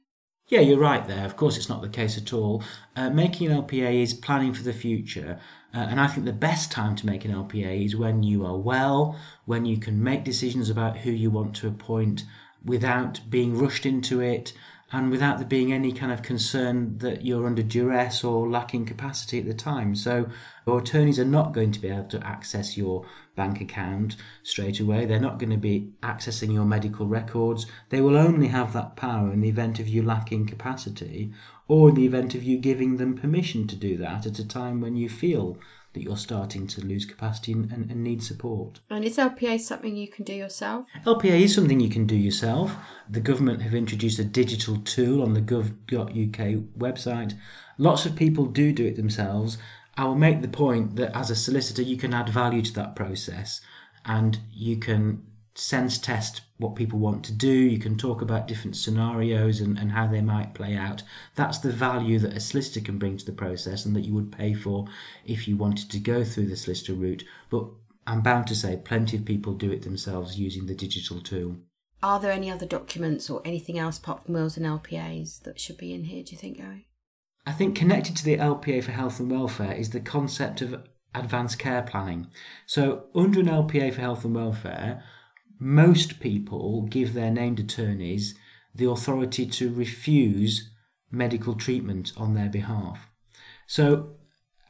Yeah, 0.49 0.61
you're 0.61 0.79
right 0.79 1.05
there. 1.05 1.25
Of 1.25 1.35
course, 1.35 1.57
it's 1.57 1.69
not 1.69 1.81
the 1.81 1.89
case 1.89 2.17
at 2.17 2.33
all. 2.33 2.63
Uh, 2.95 3.09
making 3.09 3.51
an 3.51 3.61
LPA 3.61 4.01
is 4.01 4.13
planning 4.13 4.53
for 4.53 4.63
the 4.63 4.73
future. 4.73 5.39
Uh, 5.73 5.79
and 5.79 5.99
I 5.99 6.07
think 6.07 6.25
the 6.25 6.33
best 6.33 6.71
time 6.71 6.95
to 6.95 7.05
make 7.05 7.25
an 7.25 7.33
LPA 7.33 7.85
is 7.85 7.95
when 7.95 8.23
you 8.23 8.45
are 8.45 8.57
well, 8.57 9.19
when 9.45 9.65
you 9.65 9.77
can 9.77 10.01
make 10.01 10.23
decisions 10.23 10.69
about 10.69 10.97
who 10.97 11.11
you 11.11 11.29
want 11.29 11.55
to 11.57 11.67
appoint 11.67 12.23
without 12.63 13.21
being 13.29 13.57
rushed 13.57 13.85
into 13.85 14.21
it, 14.21 14.53
and 14.91 15.11
without 15.11 15.37
there 15.37 15.47
being 15.47 15.73
any 15.73 15.91
kind 15.91 16.11
of 16.11 16.21
concern 16.21 16.97
that 16.99 17.25
you're 17.25 17.45
under 17.45 17.63
duress 17.63 18.23
or 18.23 18.49
lacking 18.49 18.85
capacity 18.85 19.39
at 19.39 19.45
the 19.45 19.53
time. 19.53 19.95
So, 19.95 20.29
your 20.65 20.79
attorneys 20.79 21.19
are 21.19 21.25
not 21.25 21.53
going 21.53 21.71
to 21.73 21.79
be 21.79 21.89
able 21.89 22.05
to 22.05 22.25
access 22.25 22.77
your 22.77 23.05
bank 23.35 23.59
account 23.59 24.15
straight 24.43 24.79
away. 24.79 25.05
They're 25.05 25.19
not 25.19 25.39
going 25.39 25.49
to 25.49 25.57
be 25.57 25.91
accessing 26.01 26.53
your 26.53 26.65
medical 26.65 27.05
records. 27.05 27.65
They 27.89 28.01
will 28.01 28.17
only 28.17 28.47
have 28.47 28.71
that 28.73 28.95
power 28.95 29.31
in 29.31 29.41
the 29.41 29.49
event 29.49 29.79
of 29.79 29.89
you 29.89 30.01
lacking 30.01 30.47
capacity 30.47 31.31
or 31.67 31.89
in 31.89 31.95
the 31.95 32.05
event 32.05 32.33
of 32.33 32.43
you 32.43 32.57
giving 32.57 32.95
them 32.97 33.17
permission 33.17 33.67
to 33.67 33.75
do 33.75 33.97
that 33.97 34.25
at 34.25 34.39
a 34.39 34.47
time 34.47 34.79
when 34.79 34.95
you 34.95 35.09
feel 35.09 35.57
that 35.97 36.03
you're 36.03 36.15
starting 36.15 36.67
to 36.67 36.85
lose 36.85 37.05
capacity 37.05 37.53
and, 37.53 37.71
and, 37.71 37.89
and, 37.89 38.03
need 38.03 38.21
support. 38.21 38.79
And 38.91 39.03
is 39.03 39.17
LPA 39.17 39.59
something 39.59 39.95
you 39.95 40.07
can 40.07 40.23
do 40.23 40.33
yourself? 40.33 40.85
LPA 41.05 41.41
is 41.41 41.55
something 41.55 41.79
you 41.79 41.89
can 41.89 42.05
do 42.05 42.15
yourself. 42.15 42.75
The 43.09 43.19
government 43.19 43.63
have 43.63 43.73
introduced 43.73 44.19
a 44.19 44.23
digital 44.23 44.77
tool 44.77 45.23
on 45.23 45.33
the 45.33 45.41
gov.uk 45.41 46.39
website. 46.77 47.33
Lots 47.79 48.05
of 48.05 48.15
people 48.15 48.45
do 48.45 48.71
do 48.71 48.85
it 48.85 48.95
themselves. 48.95 49.57
I 49.97 50.05
will 50.05 50.15
make 50.15 50.43
the 50.43 50.47
point 50.47 50.97
that 50.97 51.15
as 51.17 51.31
a 51.31 51.35
solicitor, 51.35 51.81
you 51.81 51.97
can 51.97 52.13
add 52.13 52.29
value 52.29 52.61
to 52.61 52.73
that 52.73 52.95
process 52.95 53.61
and 54.05 54.39
you 54.53 54.77
can 54.77 55.23
sense 55.57 55.97
test 55.97 56.41
what 56.57 56.75
people 56.75 56.99
want 56.99 57.23
to 57.25 57.33
do. 57.33 57.51
You 57.51 57.79
can 57.79 57.97
talk 57.97 58.21
about 58.21 58.47
different 58.47 58.75
scenarios 58.75 59.59
and, 59.59 59.77
and 59.77 59.91
how 59.91 60.07
they 60.07 60.21
might 60.21 60.53
play 60.53 60.75
out. 60.75 61.03
That's 61.35 61.57
the 61.59 61.71
value 61.71 62.19
that 62.19 62.33
a 62.33 62.39
solicitor 62.39 62.81
can 62.81 62.97
bring 62.97 63.17
to 63.17 63.25
the 63.25 63.31
process 63.31 63.85
and 63.85 63.95
that 63.95 64.05
you 64.05 64.13
would 64.13 64.31
pay 64.31 64.53
for 64.53 64.87
if 65.25 65.47
you 65.47 65.57
wanted 65.57 65.89
to 65.91 65.99
go 65.99 66.23
through 66.23 66.47
the 66.47 66.55
solicitor 66.55 66.93
route. 66.93 67.23
But 67.49 67.65
I'm 68.05 68.21
bound 68.21 68.47
to 68.47 68.55
say 68.55 68.81
plenty 68.83 69.17
of 69.17 69.25
people 69.25 69.53
do 69.53 69.71
it 69.71 69.81
themselves 69.81 70.39
using 70.39 70.65
the 70.65 70.75
digital 70.75 71.21
tool. 71.21 71.57
Are 72.03 72.19
there 72.19 72.31
any 72.31 72.51
other 72.51 72.67
documents 72.67 73.29
or 73.29 73.41
anything 73.43 73.79
else 73.79 73.97
apart 73.97 74.25
from 74.25 74.35
wills 74.35 74.57
and 74.57 74.65
LPAs 74.65 75.41
that 75.43 75.59
should 75.59 75.77
be 75.77 75.93
in 75.93 76.05
here, 76.05 76.23
do 76.23 76.31
you 76.31 76.37
think, 76.37 76.57
Gary? 76.57 76.87
I 77.45 77.51
think 77.53 77.75
connected 77.75 78.15
to 78.17 78.25
the 78.25 78.37
LPA 78.37 78.83
for 78.83 78.91
health 78.91 79.19
and 79.19 79.31
welfare 79.31 79.73
is 79.73 79.89
the 79.89 79.99
concept 79.99 80.61
of 80.61 80.83
advanced 81.15 81.57
care 81.57 81.81
planning. 81.81 82.27
So, 82.65 83.05
under 83.15 83.39
an 83.39 83.47
LPA 83.47 83.93
for 83.93 84.01
health 84.01 84.23
and 84.25 84.35
welfare, 84.35 85.03
most 85.59 86.19
people 86.19 86.83
give 86.83 87.13
their 87.13 87.31
named 87.31 87.59
attorneys 87.59 88.35
the 88.73 88.89
authority 88.89 89.45
to 89.45 89.73
refuse 89.73 90.69
medical 91.09 91.55
treatment 91.55 92.11
on 92.17 92.33
their 92.33 92.49
behalf. 92.49 93.07
So, 93.65 94.15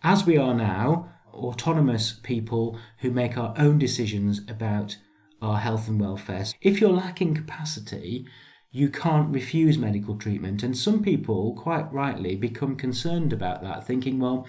as 0.03 0.25
we 0.25 0.37
are 0.37 0.53
now, 0.53 1.11
autonomous 1.33 2.13
people 2.23 2.79
who 2.99 3.11
make 3.11 3.37
our 3.37 3.53
own 3.57 3.77
decisions 3.77 4.41
about 4.47 4.97
our 5.41 5.57
health 5.57 5.87
and 5.87 5.99
welfare, 5.99 6.45
if 6.61 6.79
you're 6.79 6.91
lacking 6.91 7.35
capacity, 7.35 8.25
you 8.71 8.89
can't 8.89 9.33
refuse 9.33 9.77
medical 9.77 10.15
treatment. 10.15 10.63
And 10.63 10.77
some 10.77 11.03
people, 11.03 11.55
quite 11.55 11.91
rightly, 11.91 12.35
become 12.35 12.75
concerned 12.75 13.33
about 13.33 13.61
that, 13.61 13.85
thinking, 13.85 14.19
well, 14.19 14.47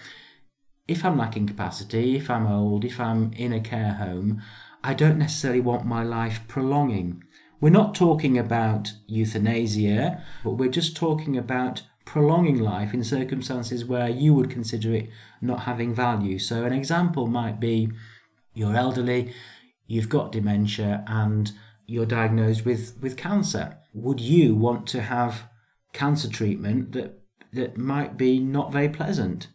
if 0.86 1.04
I'm 1.04 1.18
lacking 1.18 1.46
capacity, 1.46 2.16
if 2.16 2.30
I'm 2.30 2.46
old, 2.46 2.84
if 2.84 2.98
I'm 2.98 3.32
in 3.34 3.52
a 3.52 3.60
care 3.60 3.94
home, 3.94 4.42
I 4.82 4.94
don't 4.94 5.18
necessarily 5.18 5.60
want 5.60 5.84
my 5.84 6.02
life 6.02 6.40
prolonging. 6.46 7.24
We're 7.60 7.70
not 7.70 7.94
talking 7.94 8.38
about 8.38 8.92
euthanasia, 9.06 10.22
but 10.44 10.52
we're 10.52 10.70
just 10.70 10.96
talking 10.96 11.36
about 11.36 11.82
prolonging 12.04 12.58
life 12.60 12.94
in 12.94 13.02
circumstances 13.02 13.84
where 13.84 14.08
you 14.08 14.32
would 14.34 14.48
consider 14.48 14.94
it 14.94 15.10
not 15.40 15.60
having 15.60 15.94
value. 15.94 16.38
So, 16.38 16.64
an 16.64 16.72
example 16.72 17.26
might 17.26 17.58
be 17.58 17.90
you're 18.54 18.76
elderly, 18.76 19.34
you've 19.86 20.08
got 20.08 20.32
dementia, 20.32 21.04
and 21.06 21.52
you're 21.86 22.06
diagnosed 22.06 22.64
with, 22.64 22.96
with 23.00 23.16
cancer. 23.16 23.78
Would 23.92 24.20
you 24.20 24.54
want 24.54 24.86
to 24.88 25.02
have 25.02 25.48
cancer 25.92 26.28
treatment 26.28 26.92
that, 26.92 27.20
that 27.52 27.76
might 27.76 28.16
be 28.16 28.38
not 28.38 28.72
very 28.72 28.88
pleasant? 28.88 29.48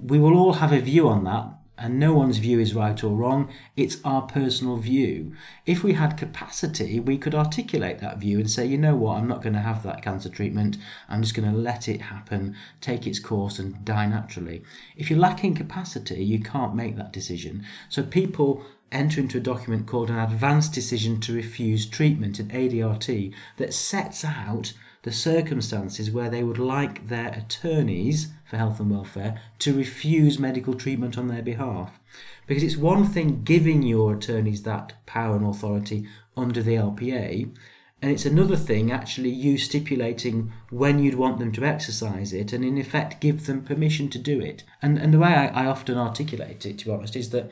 We 0.00 0.18
will 0.18 0.36
all 0.36 0.54
have 0.54 0.72
a 0.72 0.80
view 0.80 1.08
on 1.08 1.24
that 1.24 1.61
and 1.78 1.98
no 1.98 2.12
one's 2.12 2.38
view 2.38 2.60
is 2.60 2.74
right 2.74 3.02
or 3.02 3.16
wrong, 3.16 3.50
it's 3.76 3.98
our 4.04 4.22
personal 4.22 4.76
view. 4.76 5.32
If 5.64 5.82
we 5.82 5.94
had 5.94 6.18
capacity, 6.18 7.00
we 7.00 7.18
could 7.18 7.34
articulate 7.34 7.98
that 7.98 8.18
view 8.18 8.38
and 8.38 8.50
say, 8.50 8.66
you 8.66 8.78
know 8.78 8.94
what, 8.94 9.16
I'm 9.16 9.28
not 9.28 9.42
going 9.42 9.54
to 9.54 9.60
have 9.60 9.82
that 9.82 10.02
cancer 10.02 10.28
treatment, 10.28 10.76
I'm 11.08 11.22
just 11.22 11.34
going 11.34 11.50
to 11.50 11.56
let 11.56 11.88
it 11.88 12.02
happen, 12.02 12.54
take 12.80 13.06
its 13.06 13.18
course, 13.18 13.58
and 13.58 13.84
die 13.84 14.06
naturally. 14.06 14.62
If 14.96 15.10
you're 15.10 15.18
lacking 15.18 15.54
capacity, 15.54 16.22
you 16.22 16.40
can't 16.40 16.74
make 16.74 16.96
that 16.96 17.12
decision. 17.12 17.64
So 17.88 18.02
people 18.02 18.64
enter 18.92 19.20
into 19.20 19.38
a 19.38 19.40
document 19.40 19.86
called 19.86 20.10
an 20.10 20.18
advanced 20.18 20.74
decision 20.74 21.20
to 21.20 21.34
refuse 21.34 21.86
treatment, 21.86 22.38
an 22.38 22.48
ADRT, 22.48 23.32
that 23.56 23.72
sets 23.72 24.24
out 24.24 24.74
the 25.02 25.12
circumstances 25.12 26.10
where 26.10 26.30
they 26.30 26.42
would 26.42 26.58
like 26.58 27.08
their 27.08 27.28
attorneys 27.28 28.28
for 28.44 28.56
health 28.56 28.78
and 28.78 28.90
welfare 28.90 29.40
to 29.58 29.76
refuse 29.76 30.38
medical 30.38 30.74
treatment 30.74 31.18
on 31.18 31.28
their 31.28 31.42
behalf. 31.42 31.98
Because 32.46 32.62
it's 32.62 32.76
one 32.76 33.06
thing 33.06 33.42
giving 33.42 33.82
your 33.82 34.14
attorneys 34.14 34.62
that 34.62 35.04
power 35.06 35.36
and 35.36 35.46
authority 35.46 36.06
under 36.36 36.62
the 36.62 36.76
LPA, 36.76 37.52
and 38.00 38.10
it's 38.10 38.26
another 38.26 38.56
thing 38.56 38.90
actually 38.90 39.30
you 39.30 39.56
stipulating 39.58 40.52
when 40.70 40.98
you'd 40.98 41.14
want 41.14 41.38
them 41.38 41.52
to 41.52 41.64
exercise 41.64 42.32
it 42.32 42.52
and 42.52 42.64
in 42.64 42.76
effect 42.76 43.20
give 43.20 43.46
them 43.46 43.62
permission 43.62 44.08
to 44.10 44.18
do 44.18 44.40
it. 44.40 44.64
And, 44.80 44.98
and 44.98 45.14
the 45.14 45.18
way 45.18 45.28
I, 45.28 45.64
I 45.64 45.66
often 45.66 45.96
articulate 45.96 46.66
it, 46.66 46.78
to 46.78 46.86
be 46.86 46.90
honest, 46.90 47.14
is 47.14 47.30
that 47.30 47.50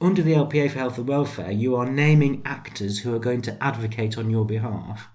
under 0.00 0.22
the 0.22 0.32
LPA 0.32 0.72
for 0.72 0.78
health 0.80 0.98
and 0.98 1.06
welfare, 1.06 1.52
you 1.52 1.76
are 1.76 1.88
naming 1.88 2.42
actors 2.44 3.00
who 3.00 3.14
are 3.14 3.20
going 3.20 3.42
to 3.42 3.62
advocate 3.62 4.18
on 4.18 4.28
your 4.28 4.44
behalf 4.44 5.08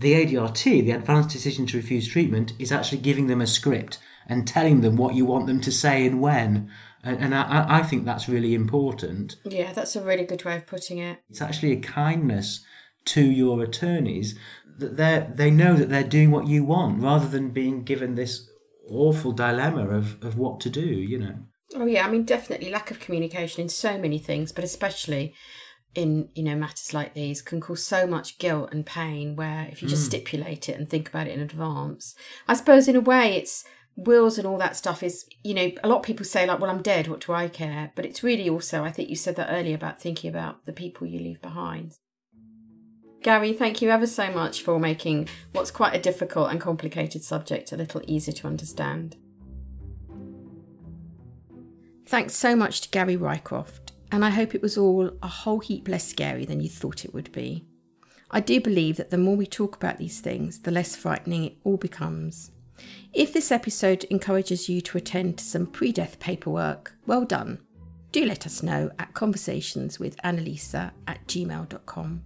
the 0.00 0.14
ADRT, 0.14 0.84
the 0.84 0.92
advanced 0.92 1.30
decision 1.30 1.66
to 1.66 1.76
refuse 1.76 2.08
treatment, 2.08 2.54
is 2.58 2.72
actually 2.72 2.98
giving 2.98 3.26
them 3.26 3.40
a 3.40 3.46
script 3.46 3.98
and 4.26 4.46
telling 4.46 4.80
them 4.80 4.96
what 4.96 5.14
you 5.14 5.24
want 5.26 5.46
them 5.46 5.60
to 5.60 5.72
say 5.72 6.06
and 6.06 6.20
when. 6.20 6.70
And, 7.02 7.18
and 7.18 7.34
I, 7.34 7.66
I 7.68 7.82
think 7.82 8.04
that's 8.04 8.28
really 8.28 8.54
important. 8.54 9.36
Yeah, 9.44 9.72
that's 9.72 9.96
a 9.96 10.02
really 10.02 10.24
good 10.24 10.44
way 10.44 10.56
of 10.56 10.66
putting 10.66 10.98
it. 10.98 11.18
It's 11.28 11.42
actually 11.42 11.72
a 11.72 11.80
kindness 11.80 12.64
to 13.06 13.22
your 13.22 13.62
attorneys 13.62 14.38
that 14.78 14.96
they 14.96 15.26
they 15.34 15.50
know 15.50 15.74
that 15.76 15.88
they're 15.88 16.04
doing 16.04 16.30
what 16.30 16.46
you 16.46 16.64
want 16.64 17.02
rather 17.02 17.26
than 17.26 17.50
being 17.50 17.82
given 17.82 18.14
this 18.14 18.48
awful 18.90 19.32
dilemma 19.32 19.88
of, 19.88 20.22
of 20.22 20.36
what 20.36 20.60
to 20.60 20.70
do, 20.70 20.80
you 20.80 21.18
know. 21.18 21.34
Oh 21.74 21.86
yeah, 21.86 22.06
I 22.06 22.10
mean 22.10 22.24
definitely 22.24 22.70
lack 22.70 22.90
of 22.90 23.00
communication 23.00 23.62
in 23.62 23.68
so 23.68 23.98
many 23.98 24.18
things, 24.18 24.52
but 24.52 24.64
especially 24.64 25.34
in 25.94 26.28
you 26.34 26.42
know 26.42 26.54
matters 26.54 26.94
like 26.94 27.14
these 27.14 27.42
can 27.42 27.60
cause 27.60 27.84
so 27.84 28.06
much 28.06 28.38
guilt 28.38 28.68
and 28.72 28.86
pain 28.86 29.34
where 29.34 29.68
if 29.72 29.82
you 29.82 29.88
just 29.88 30.04
mm. 30.04 30.06
stipulate 30.06 30.68
it 30.68 30.78
and 30.78 30.88
think 30.88 31.08
about 31.08 31.26
it 31.26 31.34
in 31.34 31.40
advance 31.40 32.14
i 32.46 32.54
suppose 32.54 32.86
in 32.86 32.94
a 32.94 33.00
way 33.00 33.36
it's 33.36 33.64
wills 34.04 34.38
and 34.38 34.46
all 34.46 34.58
that 34.58 34.76
stuff 34.76 35.02
is, 35.02 35.26
you 35.42 35.54
know, 35.54 35.70
a 35.82 35.88
lot 35.88 35.98
of 35.98 36.02
people 36.02 36.24
say, 36.24 36.46
like, 36.46 36.60
well, 36.60 36.70
I'm 36.70 36.82
dead, 36.82 37.08
what 37.08 37.26
do 37.26 37.32
I 37.32 37.48
care? 37.48 37.92
But 37.94 38.06
it's 38.06 38.22
really 38.22 38.48
also, 38.48 38.84
I 38.84 38.90
think 38.90 39.08
you 39.08 39.16
said 39.16 39.36
that 39.36 39.50
earlier 39.50 39.74
about 39.74 40.00
thinking 40.00 40.30
about 40.30 40.64
the 40.66 40.72
people 40.72 41.06
you 41.06 41.18
leave 41.18 41.42
behind. 41.42 41.98
Gary, 43.22 43.52
thank 43.52 43.82
you 43.82 43.90
ever 43.90 44.06
so 44.06 44.30
much 44.30 44.62
for 44.62 44.80
making 44.80 45.28
what's 45.52 45.70
quite 45.70 45.94
a 45.94 46.00
difficult 46.00 46.50
and 46.50 46.60
complicated 46.60 47.22
subject 47.22 47.72
a 47.72 47.76
little 47.76 48.00
easier 48.06 48.32
to 48.34 48.46
understand. 48.46 49.16
Thanks 52.06 52.34
so 52.34 52.56
much 52.56 52.80
to 52.80 52.88
Gary 52.88 53.16
Rycroft, 53.16 53.79
and 54.12 54.24
I 54.24 54.30
hope 54.30 54.54
it 54.54 54.62
was 54.62 54.76
all 54.76 55.10
a 55.22 55.28
whole 55.28 55.60
heap 55.60 55.88
less 55.88 56.06
scary 56.06 56.44
than 56.44 56.60
you 56.60 56.68
thought 56.68 57.04
it 57.04 57.14
would 57.14 57.30
be. 57.32 57.64
I 58.30 58.40
do 58.40 58.60
believe 58.60 58.96
that 58.96 59.10
the 59.10 59.18
more 59.18 59.36
we 59.36 59.46
talk 59.46 59.76
about 59.76 59.98
these 59.98 60.20
things, 60.20 60.60
the 60.60 60.70
less 60.70 60.94
frightening 60.94 61.44
it 61.44 61.56
all 61.64 61.76
becomes. 61.76 62.52
If 63.12 63.32
this 63.32 63.50
episode 63.50 64.04
encourages 64.04 64.68
you 64.68 64.80
to 64.82 64.98
attend 64.98 65.38
to 65.38 65.44
some 65.44 65.66
pre 65.66 65.90
death 65.92 66.20
paperwork, 66.20 66.94
well 67.06 67.24
done. 67.24 67.58
Do 68.12 68.24
let 68.24 68.46
us 68.46 68.62
know 68.62 68.90
at 68.98 69.14
conversationswithannalisa 69.14 70.92
at 71.06 71.26
gmail.com. 71.26 72.22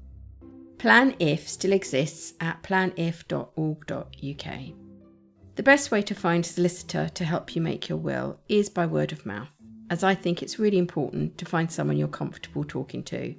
Plan 0.78 1.14
If 1.18 1.48
still 1.48 1.72
exists 1.72 2.34
at 2.40 2.62
planif.org.uk. 2.62 4.04
The 5.56 5.62
best 5.62 5.90
way 5.90 6.02
to 6.02 6.14
find 6.14 6.44
a 6.44 6.48
solicitor 6.48 7.08
to 7.08 7.24
help 7.24 7.54
you 7.54 7.62
make 7.62 7.88
your 7.88 7.98
will 7.98 8.40
is 8.48 8.68
by 8.68 8.86
word 8.86 9.12
of 9.12 9.24
mouth, 9.24 9.48
as 9.90 10.02
I 10.02 10.14
think 10.14 10.42
it's 10.42 10.58
really 10.58 10.78
important 10.78 11.38
to 11.38 11.44
find 11.44 11.70
someone 11.70 11.96
you're 11.96 12.08
comfortable 12.08 12.64
talking 12.64 13.02
to. 13.04 13.34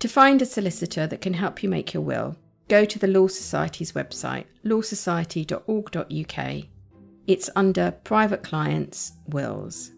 To 0.00 0.08
find 0.08 0.42
a 0.42 0.46
solicitor 0.46 1.06
that 1.06 1.20
can 1.20 1.34
help 1.34 1.62
you 1.62 1.68
make 1.68 1.94
your 1.94 2.02
will, 2.02 2.36
go 2.68 2.84
to 2.84 2.98
the 2.98 3.06
Law 3.06 3.28
Society's 3.28 3.92
website, 3.92 4.44
lawsociety.org.uk. 4.64 6.64
It's 7.26 7.50
under 7.56 7.92
Private 8.04 8.42
Clients 8.42 9.12
Wills. 9.28 9.92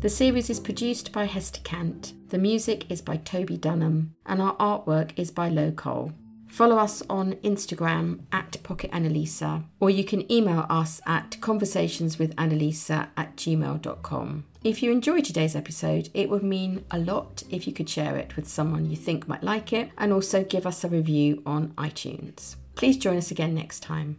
The 0.00 0.08
series 0.08 0.48
is 0.48 0.60
produced 0.60 1.12
by 1.12 1.24
Hester 1.24 1.60
Kant, 1.62 2.14
the 2.28 2.38
music 2.38 2.90
is 2.90 3.02
by 3.02 3.18
Toby 3.18 3.58
Dunham, 3.58 4.14
and 4.24 4.40
our 4.40 4.56
artwork 4.56 5.10
is 5.16 5.30
by 5.30 5.50
Lo 5.50 5.72
Cole. 5.72 6.12
Follow 6.50 6.76
us 6.78 7.02
on 7.08 7.34
Instagram 7.44 8.20
at 8.32 8.62
Pocket 8.62 8.90
Annalisa, 8.90 9.64
or 9.78 9.88
you 9.88 10.04
can 10.04 10.30
email 10.30 10.66
us 10.68 11.00
at 11.06 11.30
conversationswithannalisa 11.40 13.08
at 13.16 13.36
gmail.com. 13.36 14.44
If 14.62 14.82
you 14.82 14.92
enjoyed 14.92 15.24
today's 15.24 15.56
episode, 15.56 16.10
it 16.12 16.28
would 16.28 16.42
mean 16.42 16.84
a 16.90 16.98
lot 16.98 17.44
if 17.48 17.66
you 17.66 17.72
could 17.72 17.88
share 17.88 18.16
it 18.16 18.36
with 18.36 18.48
someone 18.48 18.90
you 18.90 18.96
think 18.96 19.26
might 19.26 19.42
like 19.42 19.72
it 19.72 19.90
and 19.96 20.12
also 20.12 20.44
give 20.44 20.66
us 20.66 20.84
a 20.84 20.88
review 20.88 21.42
on 21.46 21.68
iTunes. 21.78 22.56
Please 22.74 22.98
join 22.98 23.16
us 23.16 23.30
again 23.30 23.54
next 23.54 23.80
time. 23.80 24.18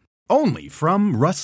only 0.31 0.69
from 0.69 1.15
Rust 1.15 1.43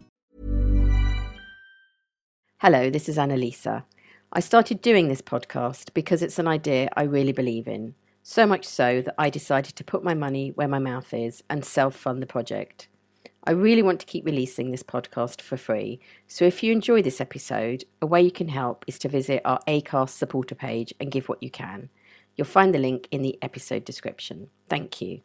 Hello, 2.61 2.91
this 2.91 3.09
is 3.09 3.17
Annalisa. 3.17 3.85
I 4.31 4.39
started 4.39 4.83
doing 4.83 5.07
this 5.07 5.23
podcast 5.23 5.95
because 5.95 6.21
it's 6.21 6.37
an 6.37 6.47
idea 6.47 6.91
I 6.95 7.01
really 7.01 7.31
believe 7.31 7.67
in. 7.67 7.95
So 8.21 8.45
much 8.45 8.67
so 8.67 9.01
that 9.01 9.15
I 9.17 9.31
decided 9.31 9.75
to 9.75 9.83
put 9.83 10.03
my 10.03 10.13
money 10.13 10.51
where 10.51 10.67
my 10.67 10.77
mouth 10.77 11.11
is 11.11 11.41
and 11.49 11.65
self 11.65 11.95
fund 11.95 12.21
the 12.21 12.27
project. 12.27 12.87
I 13.45 13.49
really 13.49 13.81
want 13.81 13.99
to 14.01 14.05
keep 14.05 14.27
releasing 14.27 14.69
this 14.69 14.83
podcast 14.83 15.41
for 15.41 15.57
free, 15.57 16.01
so 16.27 16.45
if 16.45 16.61
you 16.61 16.71
enjoy 16.71 17.01
this 17.01 17.19
episode, 17.19 17.83
a 17.99 18.05
way 18.05 18.21
you 18.21 18.29
can 18.29 18.49
help 18.49 18.85
is 18.85 18.99
to 18.99 19.09
visit 19.09 19.41
our 19.43 19.59
ACAST 19.67 20.11
supporter 20.11 20.53
page 20.53 20.93
and 20.99 21.09
give 21.09 21.29
what 21.29 21.41
you 21.41 21.49
can. 21.49 21.89
You'll 22.35 22.45
find 22.45 22.75
the 22.75 22.77
link 22.77 23.07
in 23.09 23.23
the 23.23 23.39
episode 23.41 23.85
description. 23.85 24.51
Thank 24.69 25.01
you. 25.01 25.21